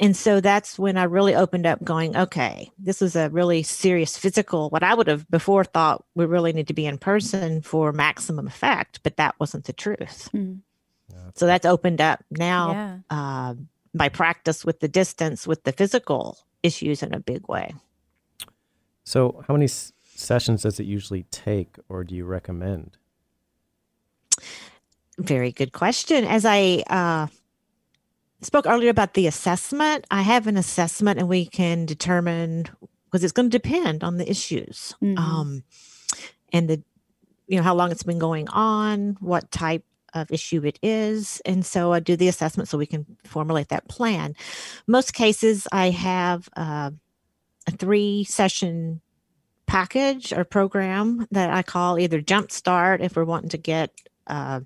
And 0.00 0.16
so 0.16 0.40
that's 0.40 0.78
when 0.78 0.96
I 0.96 1.04
really 1.04 1.34
opened 1.34 1.64
up 1.64 1.84
going, 1.84 2.16
okay, 2.16 2.70
this 2.78 3.02
is 3.02 3.14
a 3.14 3.30
really 3.30 3.62
serious 3.62 4.18
physical, 4.18 4.68
what 4.70 4.82
I 4.82 4.94
would 4.94 5.06
have 5.06 5.30
before 5.30 5.64
thought 5.64 6.04
we 6.16 6.24
really 6.24 6.52
need 6.52 6.66
to 6.68 6.74
be 6.74 6.86
in 6.86 6.98
person 6.98 7.62
for 7.62 7.92
maximum 7.92 8.48
effect, 8.48 9.00
but 9.04 9.16
that 9.18 9.36
wasn't 9.38 9.66
the 9.66 9.72
truth. 9.72 10.28
Mm. 10.34 10.60
So 11.34 11.46
that's 11.46 11.66
opened 11.66 12.00
up 12.00 12.24
now 12.30 12.72
Yeah. 12.72 12.98
uh, 13.10 13.54
by 13.94 14.08
practice 14.08 14.64
with 14.64 14.80
the 14.80 14.88
distance, 14.88 15.46
with 15.46 15.64
the 15.64 15.72
physical 15.72 16.38
issues 16.62 17.02
in 17.02 17.12
a 17.14 17.20
big 17.20 17.48
way. 17.48 17.74
So, 19.04 19.44
how 19.46 19.54
many 19.54 19.64
s- 19.64 19.92
sessions 20.04 20.62
does 20.62 20.78
it 20.80 20.84
usually 20.86 21.24
take, 21.24 21.76
or 21.88 22.04
do 22.04 22.14
you 22.14 22.24
recommend? 22.24 22.96
Very 25.18 25.52
good 25.52 25.72
question. 25.72 26.24
As 26.24 26.44
I 26.46 26.82
uh, 26.88 27.26
spoke 28.40 28.66
earlier 28.66 28.90
about 28.90 29.14
the 29.14 29.26
assessment, 29.26 30.06
I 30.10 30.22
have 30.22 30.46
an 30.46 30.56
assessment 30.56 31.18
and 31.18 31.28
we 31.28 31.44
can 31.46 31.84
determine 31.84 32.64
because 33.04 33.22
it's 33.22 33.32
going 33.32 33.50
to 33.50 33.58
depend 33.58 34.02
on 34.02 34.16
the 34.16 34.28
issues 34.30 34.94
Mhm. 35.02 35.18
um, 35.18 35.64
and 36.52 36.68
the, 36.70 36.82
you 37.46 37.58
know, 37.58 37.62
how 37.62 37.74
long 37.74 37.90
it's 37.92 38.02
been 38.04 38.18
going 38.18 38.48
on, 38.48 39.16
what 39.20 39.50
type 39.50 39.84
of 40.14 40.30
issue 40.30 40.64
it 40.64 40.78
is. 40.82 41.40
And 41.44 41.64
so 41.64 41.92
I 41.92 42.00
do 42.00 42.16
the 42.16 42.28
assessment 42.28 42.68
so 42.68 42.78
we 42.78 42.86
can 42.86 43.06
formulate 43.24 43.68
that 43.68 43.88
plan. 43.88 44.34
Most 44.86 45.14
cases, 45.14 45.66
I 45.72 45.90
have 45.90 46.48
uh, 46.56 46.90
a 47.66 47.70
three 47.72 48.24
session 48.24 49.00
package 49.66 50.32
or 50.32 50.44
program 50.44 51.26
that 51.30 51.50
I 51.50 51.62
call 51.62 51.98
either 51.98 52.20
Jumpstart 52.20 53.00
if 53.00 53.16
we're 53.16 53.24
wanting 53.24 53.50
to 53.50 53.58
get 53.58 53.90
uh, 54.26 54.60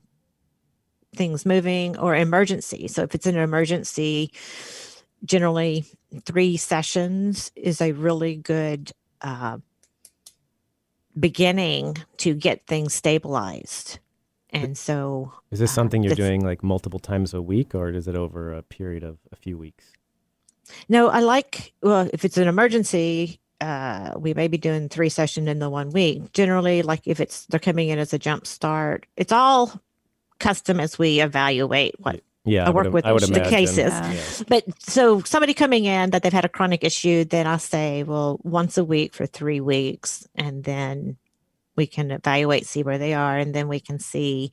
things 1.14 1.46
moving 1.46 1.98
or 1.98 2.14
emergency. 2.14 2.88
So 2.88 3.02
if 3.02 3.14
it's 3.14 3.26
an 3.26 3.36
emergency, 3.36 4.32
generally 5.24 5.84
three 6.24 6.56
sessions 6.56 7.52
is 7.54 7.80
a 7.80 7.92
really 7.92 8.36
good 8.36 8.92
uh, 9.20 9.58
beginning 11.18 11.96
to 12.18 12.34
get 12.34 12.66
things 12.66 12.94
stabilized. 12.94 13.98
And 14.62 14.76
so 14.78 15.32
Is 15.50 15.58
this 15.58 15.70
Uh, 15.70 15.74
something 15.74 16.02
you're 16.02 16.10
that's- 16.10 16.26
doing 16.28 16.44
like 16.44 16.62
multiple 16.62 16.98
times 17.00 17.34
a 17.34 17.42
week, 17.42 17.74
or 17.74 17.90
is 17.90 18.06
it 18.08 18.16
over 18.16 18.52
a 18.52 18.62
period 18.62 19.02
of 19.04 19.18
a 19.32 19.36
few 19.36 19.56
weeks? 19.58 19.92
No, 20.88 21.08
I 21.08 21.20
like 21.20 21.72
well, 21.82 22.08
if 22.12 22.24
it's 22.24 22.36
an 22.36 22.48
emergency, 22.48 23.40
uh, 23.60 24.12
we 24.18 24.34
may 24.34 24.48
be 24.48 24.58
doing 24.58 24.88
three 24.88 25.08
session 25.08 25.48
in 25.48 25.58
the 25.60 25.70
one 25.70 25.90
week. 25.90 26.32
Generally, 26.32 26.82
like 26.82 27.02
if 27.06 27.20
it's 27.20 27.46
they're 27.46 27.60
coming 27.60 27.88
in 27.88 27.98
as 27.98 28.12
a 28.12 28.18
jump 28.18 28.46
start, 28.46 29.06
it's 29.16 29.32
all 29.32 29.80
custom 30.38 30.80
as 30.80 30.98
we 30.98 31.20
evaluate 31.20 31.94
what. 32.00 32.20
Yeah, 32.48 32.64
I 32.64 32.68
would 32.70 32.76
work 32.76 32.86
im- 32.86 32.92
with 32.92 33.06
I 33.06 33.12
the 33.12 33.26
imagine. 33.26 33.50
cases. 33.50 33.92
Yeah. 33.92 34.12
Yeah. 34.12 34.20
But 34.48 34.64
so 34.80 35.20
somebody 35.22 35.52
coming 35.52 35.84
in 35.84 36.10
that 36.10 36.22
they've 36.22 36.32
had 36.32 36.44
a 36.44 36.48
chronic 36.48 36.84
issue, 36.84 37.24
then 37.24 37.44
I 37.44 37.56
say, 37.56 38.04
well, 38.04 38.38
once 38.44 38.78
a 38.78 38.84
week 38.84 39.14
for 39.14 39.26
three 39.26 39.58
weeks, 39.60 40.28
and 40.36 40.62
then 40.62 41.16
we 41.76 41.86
can 41.86 42.10
evaluate, 42.10 42.66
see 42.66 42.82
where 42.82 42.98
they 42.98 43.14
are, 43.14 43.38
and 43.38 43.54
then 43.54 43.68
we 43.68 43.80
can 43.80 43.98
see 43.98 44.52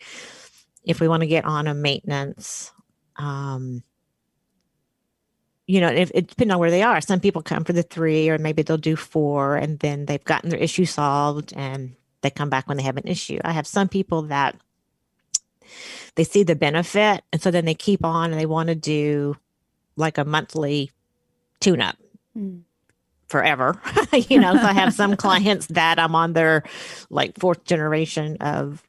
if 0.84 1.00
we 1.00 1.08
want 1.08 1.22
to 1.22 1.28
get 1.28 1.46
on 1.46 1.68
a 1.68 1.74
maintenance. 1.74 2.72
Um, 3.16 3.84
you 5.66 5.80
know, 5.80 5.88
if 5.90 6.12
it 6.14 6.28
depends 6.28 6.54
on 6.54 6.60
where 6.60 6.72
they 6.72 6.84
are. 6.84 7.00
Some 7.00 7.20
people 7.20 7.42
come 7.42 7.64
for 7.64 7.74
the 7.74 7.84
three, 7.84 8.30
or 8.30 8.38
maybe 8.38 8.64
they'll 8.64 8.78
do 8.78 8.96
four, 8.96 9.56
and 9.56 9.80
then 9.80 10.06
they've 10.06 10.24
gotten 10.24 10.50
their 10.50 10.60
issue 10.60 10.86
solved, 10.86 11.54
and 11.56 11.96
they 12.22 12.30
come 12.30 12.50
back 12.50 12.68
when 12.68 12.78
they 12.78 12.84
have 12.84 12.98
an 12.98 13.08
issue. 13.08 13.40
I 13.44 13.54
have 13.54 13.68
some 13.68 13.88
people 13.88 14.24
that 14.24 14.56
they 16.16 16.24
see 16.24 16.44
the 16.44 16.56
benefit, 16.56 17.24
and 17.32 17.42
so 17.42 17.50
then 17.52 17.66
they 17.66 17.76
keep 17.76 18.04
on, 18.04 18.32
and 18.32 18.40
they 18.40 18.46
want 18.46 18.68
to 18.70 18.76
do 18.76 19.38
like 19.96 20.18
a 20.18 20.26
monthly 20.26 20.92
tune-up 21.60 21.98
Mm. 22.38 22.64
Forever. 23.34 23.82
you 24.30 24.40
know, 24.40 24.54
so 24.56 24.62
I 24.62 24.74
have 24.74 24.94
some 24.94 25.16
clients 25.18 25.66
that 25.68 25.98
I'm 25.98 26.14
on 26.14 26.34
their 26.34 26.62
like 27.10 27.38
fourth 27.40 27.66
generation 27.66 28.38
of 28.42 28.84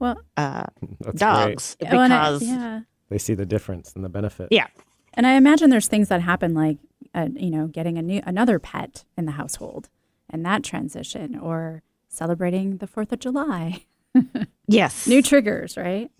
Well, 0.00 0.20
uh, 0.36 0.64
That's 1.00 1.00
great. 1.00 1.18
dogs 1.18 1.76
oh, 1.80 1.86
I- 1.86 1.90
because 1.90 2.42
yeah. 2.42 2.80
They 3.08 3.18
see 3.18 3.34
the 3.34 3.46
difference 3.46 3.92
and 3.94 4.04
the 4.04 4.08
benefit. 4.08 4.48
Yeah. 4.50 4.66
And 5.14 5.26
I 5.26 5.34
imagine 5.34 5.70
there's 5.70 5.86
things 5.86 6.08
that 6.08 6.22
happen 6.22 6.54
like, 6.54 6.78
uh, 7.14 7.28
you 7.34 7.50
know, 7.50 7.66
getting 7.68 7.98
a 7.98 8.02
new 8.02 8.20
another 8.26 8.58
pet 8.58 9.04
in 9.16 9.26
the 9.26 9.32
household 9.32 9.88
and 10.30 10.44
that 10.46 10.64
transition, 10.64 11.38
or 11.38 11.82
celebrating 12.08 12.78
the 12.78 12.86
Fourth 12.86 13.12
of 13.12 13.18
July. 13.20 13.84
yes, 14.66 15.06
New 15.06 15.20
triggers, 15.22 15.76
right? 15.76 16.10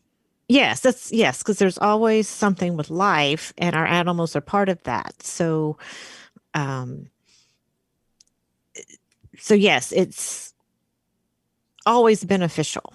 Yes, 0.49 0.81
that's 0.81 1.11
yes, 1.11 1.39
because 1.39 1.59
there's 1.59 1.79
always 1.79 2.29
something 2.29 2.77
with 2.77 2.91
life, 2.91 3.55
and 3.57 3.75
our 3.75 3.87
animals 3.87 4.37
are 4.37 4.43
part 4.43 4.69
of 4.69 4.83
that. 4.83 5.23
So, 5.23 5.79
um, 6.53 7.07
so 9.39 9.55
yes, 9.55 9.93
it's 9.93 10.55
always 11.87 12.25
beneficial. 12.25 12.93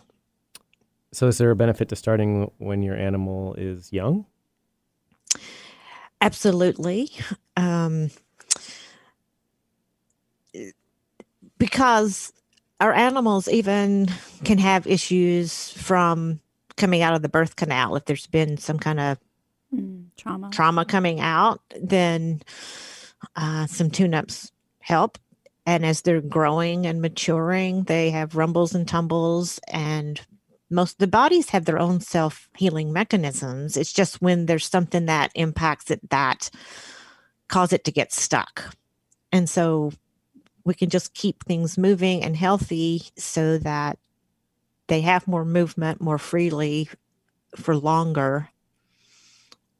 So, 1.13 1.27
is 1.27 1.37
there 1.37 1.51
a 1.51 1.55
benefit 1.55 1.89
to 1.89 1.95
starting 1.95 2.51
when 2.57 2.83
your 2.83 2.95
animal 2.95 3.55
is 3.55 3.91
young? 3.93 4.25
Absolutely. 6.21 7.11
Um, 7.55 8.09
because 11.57 12.33
our 12.79 12.93
animals 12.93 13.47
even 13.47 14.07
can 14.43 14.57
have 14.57 14.85
issues 14.87 15.71
from 15.71 16.39
coming 16.75 17.01
out 17.01 17.13
of 17.15 17.21
the 17.21 17.29
birth 17.29 17.55
canal 17.55 17.95
if 17.95 18.05
there's 18.05 18.27
been 18.27 18.57
some 18.57 18.79
kind 18.79 18.99
of 18.99 19.17
Mm, 19.75 20.05
trauma. 20.15 20.49
trauma 20.49 20.85
coming 20.85 21.19
out, 21.19 21.59
then 21.81 22.41
uh, 23.35 23.65
some 23.67 23.89
tune 23.91 24.13
ups 24.13 24.49
help. 24.79 25.17
And 25.67 25.85
as 25.85 26.01
they're 26.01 26.21
growing 26.21 26.85
and 26.87 27.01
maturing, 27.01 27.83
they 27.83 28.09
have 28.11 28.37
rumbles 28.37 28.73
and 28.73 28.87
tumbles, 28.87 29.59
and 29.67 30.19
most 30.69 30.97
the 30.97 31.07
bodies 31.07 31.49
have 31.49 31.65
their 31.65 31.77
own 31.77 31.99
self 31.99 32.49
healing 32.57 32.93
mechanisms. 32.93 33.75
It's 33.75 33.91
just 33.91 34.21
when 34.21 34.45
there's 34.45 34.65
something 34.65 35.07
that 35.07 35.31
impacts 35.35 35.91
it 35.91 36.09
that 36.09 36.49
cause 37.49 37.73
it 37.73 37.83
to 37.83 37.91
get 37.91 38.13
stuck. 38.13 38.73
And 39.33 39.49
so 39.49 39.91
we 40.63 40.73
can 40.73 40.89
just 40.89 41.13
keep 41.13 41.43
things 41.43 41.77
moving 41.77 42.23
and 42.23 42.37
healthy 42.37 43.03
so 43.17 43.57
that 43.57 43.99
they 44.87 45.01
have 45.01 45.27
more 45.27 45.45
movement 45.45 45.99
more 45.99 46.17
freely 46.17 46.89
for 47.57 47.75
longer 47.75 48.49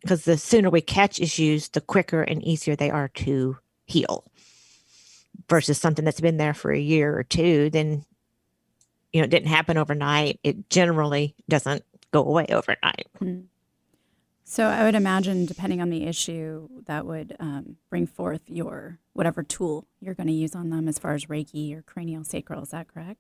because 0.01 0.25
the 0.25 0.38
sooner 0.38 0.69
we 0.69 0.81
catch 0.81 1.19
issues, 1.21 1.69
the 1.69 1.81
quicker 1.81 2.21
and 2.21 2.43
easier 2.43 2.75
they 2.75 2.89
are 2.89 3.07
to 3.09 3.57
heal. 3.85 4.25
Versus 5.49 5.77
something 5.77 6.03
that's 6.03 6.19
been 6.19 6.38
there 6.38 6.53
for 6.53 6.71
a 6.71 6.79
year 6.79 7.17
or 7.17 7.23
two, 7.23 7.69
then 7.69 8.03
you 9.13 9.21
know, 9.21 9.25
it 9.25 9.31
didn't 9.31 9.47
happen 9.47 9.77
overnight. 9.77 10.39
It 10.43 10.69
generally 10.69 11.35
doesn't 11.47 11.83
go 12.11 12.23
away 12.23 12.45
overnight. 12.49 13.07
Mm. 13.21 13.45
So 14.43 14.65
I 14.65 14.83
would 14.83 14.95
imagine, 14.95 15.45
depending 15.45 15.81
on 15.81 15.89
the 15.89 16.05
issue, 16.05 16.69
that 16.85 17.05
would 17.05 17.35
um, 17.39 17.75
bring 17.89 18.07
forth 18.07 18.41
your 18.47 18.99
whatever 19.13 19.43
tool 19.43 19.85
you're 19.99 20.13
going 20.13 20.27
to 20.27 20.33
use 20.33 20.55
on 20.55 20.69
them, 20.69 20.88
as 20.88 20.97
far 20.97 21.13
as 21.13 21.25
Reiki 21.25 21.75
or 21.75 21.81
cranial 21.81 22.23
sacral. 22.23 22.63
Is 22.63 22.69
that 22.69 22.88
correct? 22.88 23.19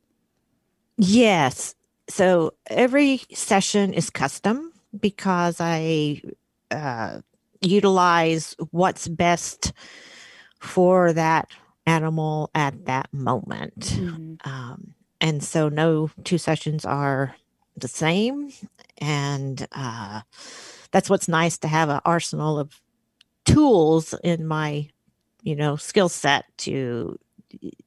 Yes. 0.97 1.75
So 2.09 2.53
every 2.67 3.21
session 3.33 3.93
is 3.93 4.09
custom 4.09 4.71
because 4.97 5.57
I 5.59 6.21
uh, 6.71 7.19
utilize 7.61 8.55
what's 8.71 9.07
best 9.07 9.73
for 10.59 11.11
that 11.13 11.49
animal 11.87 12.51
at 12.53 12.85
that 12.85 13.11
moment. 13.11 13.79
Mm-hmm. 13.79 14.47
Um, 14.47 14.93
and 15.19 15.43
so 15.43 15.69
no 15.69 16.11
two 16.23 16.37
sessions 16.37 16.85
are 16.85 17.35
the 17.75 17.87
same. 17.87 18.51
And 18.99 19.67
uh, 19.71 20.21
that's 20.91 21.09
what's 21.09 21.27
nice 21.27 21.57
to 21.59 21.67
have 21.67 21.89
an 21.89 22.01
arsenal 22.05 22.59
of 22.59 22.79
tools 23.45 24.13
in 24.23 24.45
my, 24.45 24.89
you 25.41 25.55
know, 25.55 25.75
skill 25.75 26.09
set 26.09 26.45
to 26.57 27.17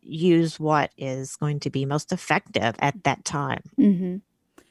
use 0.01 0.59
what 0.59 0.91
is 0.97 1.37
going 1.37 1.61
to 1.61 1.71
be 1.71 1.85
most 1.85 2.13
effective 2.13 2.75
at 2.79 3.05
that 3.05 3.25
time. 3.25 3.63
Mm-hmm. 3.79 4.17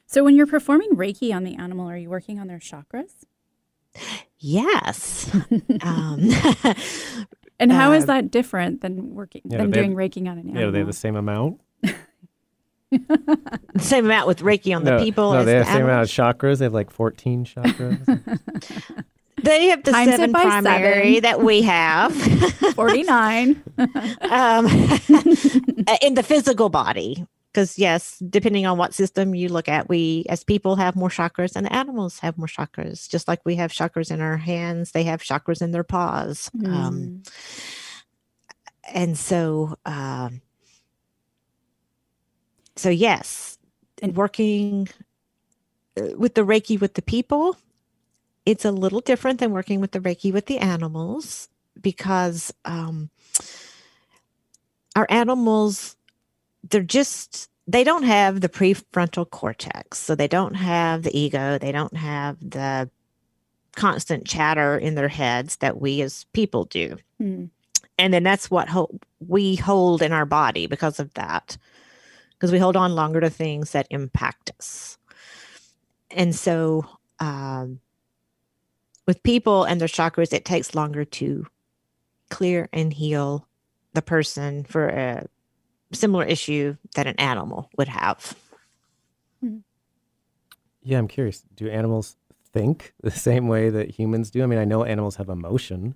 So 0.07 0.23
when 0.23 0.35
you're 0.35 0.47
performing 0.47 0.91
Reiki 0.95 1.33
on 1.33 1.43
the 1.43 1.55
animal, 1.55 1.87
are 1.87 1.97
you 1.97 2.09
working 2.09 2.39
on 2.39 2.47
their 2.47 2.59
chakras? 2.59 3.11
Yes. 4.39 5.29
um, 5.81 6.29
and 7.59 7.71
how 7.71 7.91
is 7.91 8.03
uh, 8.03 8.07
that 8.07 8.31
different 8.31 8.81
than 8.81 9.13
working 9.13 9.41
Yeah, 9.45 9.57
than 9.59 9.71
they- 9.71 9.79
doing 9.81 9.95
Reiki 9.95 10.21
on 10.21 10.37
an 10.37 10.49
animal? 10.49 10.61
Yeah, 10.61 10.69
they 10.71 10.77
have 10.79 10.87
the 10.87 10.93
same 10.93 11.15
amount. 11.15 11.59
same 13.77 14.05
amount 14.05 14.27
with 14.27 14.39
Reiki 14.39 14.75
on 14.75 14.83
the 14.83 14.91
no, 14.97 15.03
people 15.03 15.33
no, 15.33 15.39
as 15.39 15.45
they 15.45 15.53
have 15.53 15.65
the 15.65 15.71
the 15.71 15.77
same 15.77 15.85
amount 15.85 16.03
of 16.03 16.09
chakras. 16.09 16.57
They 16.59 16.65
have 16.65 16.73
like 16.73 16.91
14 16.91 17.45
chakras. 17.45 18.35
They 19.41 19.67
have 19.67 19.83
the 19.83 19.91
Times 19.91 20.11
seven 20.11 20.33
primary 20.33 21.15
seven. 21.15 21.21
that 21.21 21.41
we 21.41 21.61
have. 21.61 22.13
49. 22.75 23.63
um, 24.29 24.65
in 26.01 26.13
the 26.15 26.23
physical 26.25 26.67
body. 26.67 27.25
Because, 27.51 27.79
yes, 27.79 28.21
depending 28.29 28.67
on 28.67 28.77
what 28.77 28.93
system 28.93 29.33
you 29.33 29.49
look 29.49 29.67
at, 29.67 29.89
we 29.89 30.23
as 30.29 30.43
people 30.43 30.75
have 30.75 30.95
more 30.95 31.09
chakras 31.09 31.55
and 31.55 31.71
animals 31.71 32.19
have 32.19 32.37
more 32.37 32.47
chakras. 32.47 33.09
Just 33.09 33.27
like 33.27 33.41
we 33.43 33.55
have 33.55 33.71
chakras 33.71 34.11
in 34.11 34.21
our 34.21 34.37
hands, 34.37 34.91
they 34.91 35.03
have 35.03 35.21
chakras 35.23 35.61
in 35.61 35.71
their 35.71 35.83
paws. 35.83 36.51
Um, 36.63 36.69
Mm. 36.69 37.31
and 38.93 39.17
so, 39.17 39.75
um, 39.85 40.41
so 42.75 42.89
yes, 42.89 43.57
And- 44.01 44.15
working 44.15 44.87
uh, 45.97 46.15
with 46.17 46.35
the 46.35 46.41
Reiki 46.45 46.79
with 46.79 46.93
the 46.93 47.01
people, 47.01 47.57
it's 48.45 48.63
a 48.63 48.71
little 48.71 49.01
different 49.01 49.39
than 49.39 49.51
working 49.51 49.81
with 49.81 49.91
the 49.91 49.99
Reiki 49.99 50.31
with 50.31 50.45
the 50.45 50.59
animals 50.59 51.49
because 51.81 52.53
um, 52.63 53.09
our 54.95 55.07
animals, 55.09 55.95
they're 56.67 56.81
just, 56.81 57.49
they 57.67 57.83
don't 57.83 58.03
have 58.03 58.41
the 58.41 58.49
prefrontal 58.49 59.29
cortex. 59.29 59.97
So 59.99 60.15
they 60.15 60.27
don't 60.27 60.55
have 60.55 61.03
the 61.03 61.17
ego, 61.17 61.57
they 61.57 61.71
don't 61.71 61.95
have 61.95 62.37
the 62.41 62.89
constant 63.75 64.25
chatter 64.27 64.77
in 64.77 64.95
their 64.95 65.07
heads 65.07 65.57
that 65.57 65.79
we 65.79 66.01
as 66.01 66.25
people 66.33 66.65
do 66.65 66.97
Mm. 67.21 67.49
and 67.97 68.13
then 68.13 68.23
that's 68.23 68.49
what 68.49 68.67
ho- 68.67 68.99
we 69.25 69.55
hold 69.55 70.01
in 70.01 70.11
our 70.11 70.25
body 70.25 70.65
because 70.67 70.99
of 70.99 71.13
that 71.13 71.55
because 72.33 72.51
we 72.51 72.57
hold 72.59 72.75
on 72.75 72.95
longer 72.95 73.21
to 73.21 73.29
things 73.29 73.71
that 73.71 73.87
impact 73.91 74.51
us 74.57 74.97
and 76.11 76.35
so 76.35 76.83
um, 77.19 77.79
with 79.05 79.21
people 79.23 79.63
and 79.63 79.79
their 79.79 79.87
chakras 79.87 80.33
it 80.33 80.43
takes 80.45 80.75
longer 80.75 81.05
to 81.05 81.45
clear 82.29 82.67
and 82.73 82.91
heal 82.93 83.47
the 83.93 84.01
person 84.01 84.63
for 84.63 84.87
a 84.87 85.25
similar 85.93 86.23
issue 86.23 86.75
that 86.95 87.07
an 87.07 87.15
animal 87.17 87.69
would 87.77 87.87
have 87.87 88.35
yeah, 90.81 90.97
I'm 90.97 91.07
curious. 91.07 91.43
Do 91.55 91.69
animals 91.69 92.15
think 92.51 92.93
the 93.01 93.11
same 93.11 93.47
way 93.47 93.69
that 93.69 93.91
humans 93.91 94.31
do? 94.31 94.43
I 94.43 94.45
mean, 94.47 94.59
I 94.59 94.65
know 94.65 94.83
animals 94.83 95.17
have 95.17 95.29
emotion. 95.29 95.95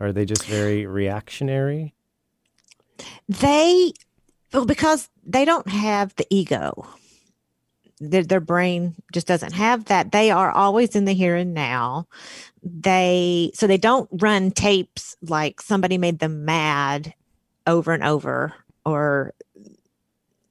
Are 0.00 0.12
they 0.12 0.24
just 0.24 0.44
very 0.44 0.86
reactionary? 0.86 1.94
they 3.28 3.92
well 4.52 4.66
because 4.66 5.08
they 5.24 5.44
don't 5.44 5.68
have 5.68 6.12
the 6.16 6.26
ego 6.30 6.84
their, 8.00 8.24
their 8.24 8.40
brain 8.40 8.96
just 9.12 9.28
doesn't 9.28 9.52
have 9.52 9.84
that 9.84 10.10
they 10.10 10.32
are 10.32 10.50
always 10.50 10.96
in 10.96 11.04
the 11.04 11.12
here 11.12 11.36
and 11.36 11.54
now 11.54 12.08
they 12.64 13.52
so 13.54 13.68
they 13.68 13.78
don't 13.78 14.08
run 14.10 14.50
tapes 14.50 15.14
like 15.22 15.60
somebody 15.60 15.96
made 15.96 16.18
them 16.18 16.44
mad 16.44 17.14
over 17.68 17.92
and 17.92 18.02
over 18.02 18.52
or 18.84 19.32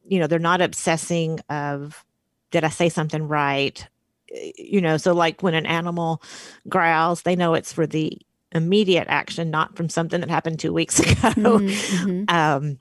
you 0.07 0.19
know 0.19 0.27
they're 0.27 0.39
not 0.39 0.61
obsessing 0.61 1.39
of 1.49 2.05
did 2.51 2.63
i 2.63 2.69
say 2.69 2.89
something 2.89 3.27
right 3.27 3.87
Eh, 4.33 4.51
you 4.57 4.81
know 4.81 4.97
so 4.97 5.13
like 5.13 5.41
when 5.41 5.53
an 5.53 5.65
animal 5.65 6.21
growls 6.67 7.21
they 7.21 7.35
know 7.35 7.53
it's 7.53 7.71
for 7.71 7.87
the 7.87 8.11
immediate 8.51 9.07
action 9.09 9.49
not 9.51 9.75
from 9.77 9.87
something 9.89 10.19
that 10.21 10.29
happened 10.29 10.59
two 10.59 10.73
weeks 10.73 10.99
ago 11.31 11.59
Mhm, 11.59 12.25
mhm. 12.27 12.29
um 12.33 12.79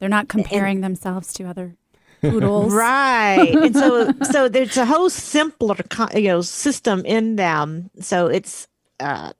They're 0.00 0.08
not 0.08 0.28
comparing 0.28 0.80
themselves 0.80 1.32
to 1.34 1.44
other 1.44 1.76
poodles. 2.20 2.72
right 2.72 3.56
and 3.62 3.76
so 3.76 4.12
so 4.22 4.48
there's 4.48 4.76
a 4.76 4.86
whole 4.86 5.10
simpler 5.10 5.76
you 6.14 6.28
know 6.28 6.40
system 6.40 7.04
in 7.04 7.36
them 7.36 7.90
so 8.00 8.26
it's 8.26 8.66
uh 9.00 9.32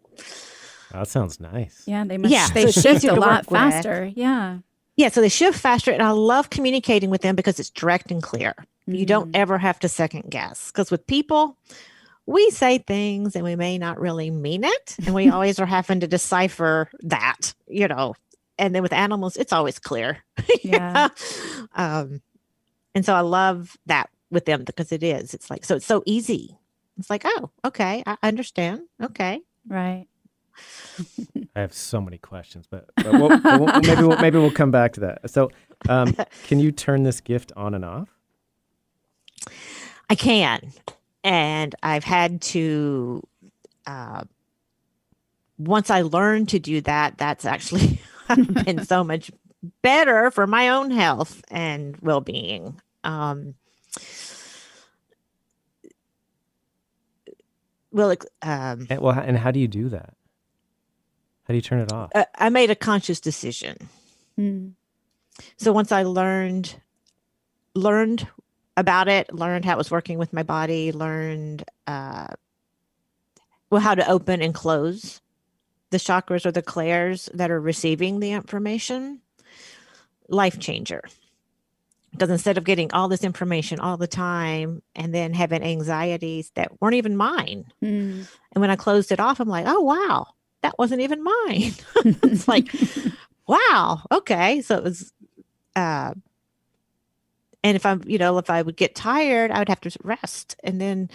That 0.93 1.09
sounds 1.09 1.41
nice. 1.41 1.83
Yeah, 1.87 2.05
they 2.05 2.19
must 2.19 2.33
Yeah, 2.33 2.47
they 2.55 2.71
so 2.71 2.81
shift 2.81 3.05
a 3.05 3.15
lot 3.15 3.47
work 3.47 3.51
with. 3.51 3.61
faster. 3.61 4.13
Yeah. 4.15 4.59
Yeah 4.97 5.09
so 5.09 5.21
they 5.21 5.29
shift 5.29 5.59
faster 5.59 5.91
and 5.93 6.03
i 6.03 6.11
love 6.11 6.51
communicating 6.51 7.11
with 7.11 7.23
them 7.23 7.35
because 7.37 7.59
it's 7.61 7.71
direct 7.71 8.11
and 8.11 8.23
clear 8.23 8.55
you 8.87 9.07
don't 9.07 9.33
Mm. 9.33 9.37
ever 9.37 9.59
have 9.59 9.79
to 9.81 9.89
second 9.89 10.31
guess 10.31 10.71
because 10.71 10.91
with 10.91 11.07
people 11.07 11.57
we 12.27 12.51
say 12.51 12.79
things 12.79 13.35
and 13.37 13.45
we 13.45 13.57
may 13.57 13.77
not 13.79 13.99
really 14.01 14.31
mean 14.31 14.65
it 14.65 14.97
and 15.07 15.15
we 15.15 15.29
always 15.35 15.59
are 15.59 15.67
having 15.67 16.01
to 16.01 16.07
decipher 16.07 16.89
that 17.01 17.55
you 17.69 17.89
know 17.89 18.15
and 18.59 18.75
then 18.75 18.83
with 18.83 18.93
animals 18.93 19.37
it's 19.37 19.53
always 19.53 19.79
clear 19.79 20.19
Yeah. 20.63 21.09
um 21.75 22.21
and 22.95 23.05
so 23.05 23.15
i 23.15 23.21
love 23.21 23.77
that 23.87 24.11
with 24.31 24.45
them 24.45 24.65
because 24.65 24.93
it 24.93 25.03
is 25.03 25.35
it's 25.35 25.51
like 25.51 25.65
so 25.65 25.77
it's 25.77 25.87
so 25.87 26.03
easy 26.07 26.57
it's 26.99 27.11
like 27.11 27.23
oh 27.25 27.51
okay 27.65 28.03
i 28.07 28.17
understand 28.23 28.83
okay 29.03 29.41
Right. 29.67 30.07
I 31.57 31.61
have 31.61 31.73
so 31.73 32.01
many 32.01 32.19
questions, 32.19 32.67
but, 32.69 32.89
but 32.97 33.07
we'll, 33.13 33.29
we'll- 33.29 33.81
maybe 33.81 34.03
we'll, 34.03 34.19
maybe 34.19 34.39
we'll 34.39 34.51
come 34.51 34.71
back 34.71 34.93
to 34.95 35.01
that. 35.01 35.31
So, 35.31 35.51
um, 35.89 36.15
can 36.47 36.59
you 36.61 36.73
turn 36.73 37.03
this 37.03 37.21
gift 37.21 37.53
on 37.57 37.75
and 37.75 37.85
off? 37.85 38.09
I 40.11 40.15
can. 40.15 40.73
And 41.23 41.75
I've 41.83 42.05
had 42.05 42.41
to, 42.43 43.23
uh, 43.87 44.25
once 45.59 45.91
I 45.91 46.03
learned 46.03 46.51
to 46.51 46.59
do 46.59 46.81
that, 46.83 47.17
that's 47.19 47.45
actually 47.45 48.01
been 48.65 48.85
so 48.85 49.03
much 49.05 49.31
better 49.83 50.31
for 50.31 50.47
my 50.47 50.69
own 50.69 50.91
health 50.91 51.43
and 51.51 51.97
well 52.03 52.21
being. 52.21 52.81
Um, 53.05 53.55
well, 57.93 58.11
um, 58.43 58.87
And, 58.91 59.01
well, 59.01 59.19
and 59.19 59.39
how 59.39 59.51
do 59.51 59.61
you 59.61 59.69
do 59.69 59.89
that? 59.91 60.15
How 61.45 61.53
do 61.53 61.57
you 61.57 61.63
turn 61.63 61.81
it 61.81 61.93
off? 61.93 62.11
I- 62.15 62.27
I 62.35 62.49
made 62.49 62.71
a 62.71 62.75
conscious 62.77 63.21
decision. 63.21 63.77
Mm. 64.39 64.73
so 65.57 65.73
once 65.73 65.93
i 65.93 66.03
learned 66.03 66.75
learned 67.75 68.27
about 68.77 69.07
it 69.09 69.33
learned 69.33 69.65
how 69.65 69.73
it 69.75 69.79
was 69.79 69.91
working 69.91 70.19
with 70.19 70.33
my 70.33 70.43
body 70.43 70.91
learned 70.91 71.65
uh 71.87 72.27
well 73.71 73.81
how 73.81 73.95
to 73.95 74.09
open 74.11 74.43
and 74.43 74.53
close 74.55 75.21
the 75.91 75.99
chakras 75.99 76.45
or 76.47 76.51
the 76.53 76.63
clairs 76.63 77.29
that 77.35 77.51
are 77.53 77.61
receiving 77.61 78.19
the 78.19 78.33
information 78.33 79.21
life 80.29 80.59
changer 80.59 81.03
because 82.11 82.31
instead 82.31 82.59
of 82.59 82.65
getting 82.65 82.93
all 82.93 83.07
this 83.09 83.23
information 83.25 83.79
all 83.79 83.97
the 83.97 84.07
time 84.09 84.83
and 84.97 85.15
then 85.15 85.33
having 85.35 85.63
anxieties 85.63 86.51
that 86.57 86.81
weren't 86.81 86.95
even 86.97 87.17
mine 87.17 87.67
Mm. 87.83 88.27
and 88.53 88.61
when 88.61 88.71
i 88.71 88.77
closed 88.77 89.13
it 89.13 89.21
off 89.21 89.39
i'm 89.41 89.49
like 89.49 89.67
oh 89.69 89.81
wow 89.81 90.27
that 90.65 90.79
wasn't 90.79 91.01
even 91.03 91.23
mine. 91.23 91.73
It's 92.25 92.49
like 92.55 92.69
wow 93.47 94.03
okay. 94.11 94.61
So 94.63 94.77
it 94.77 94.83
was 94.83 95.13
uh 95.77 96.15
and 97.63 97.77
if 97.77 97.85
i'm 97.87 98.03
you 98.07 98.19
know 98.19 98.39
if 98.39 98.49
i 98.51 98.63
would 98.63 98.77
get 98.77 98.95
tired 98.95 99.51
i 99.51 99.59
would 99.59 99.69
have 99.69 99.81
to 99.83 99.91
rest. 100.03 100.57
And 100.65 100.81
then 100.81 101.11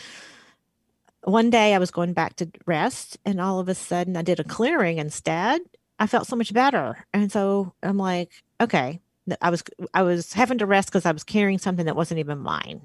one 1.23 1.49
day 1.49 1.73
i 1.73 1.79
was 1.79 1.91
going 1.91 2.13
back 2.13 2.35
to 2.37 2.49
rest 2.65 3.17
and 3.25 3.41
all 3.41 3.59
of 3.59 3.67
a 3.69 3.75
sudden 3.75 4.15
i 4.15 4.21
did 4.21 4.39
a 4.39 4.43
clearing 4.43 4.99
instead. 4.99 5.61
I 6.01 6.07
felt 6.07 6.27
so 6.27 6.35
much 6.37 6.53
better. 6.53 7.05
And 7.13 7.31
so 7.31 7.73
i'm 7.83 7.97
like 7.97 8.31
okay 8.61 9.01
I 9.41 9.49
was 9.49 9.63
I 9.93 10.03
was 10.03 10.33
having 10.33 10.57
to 10.59 10.65
rest 10.65 10.89
because 10.89 11.05
I 11.05 11.11
was 11.11 11.23
carrying 11.23 11.59
something 11.59 11.85
that 11.85 11.95
wasn't 11.95 12.19
even 12.19 12.39
mine, 12.39 12.81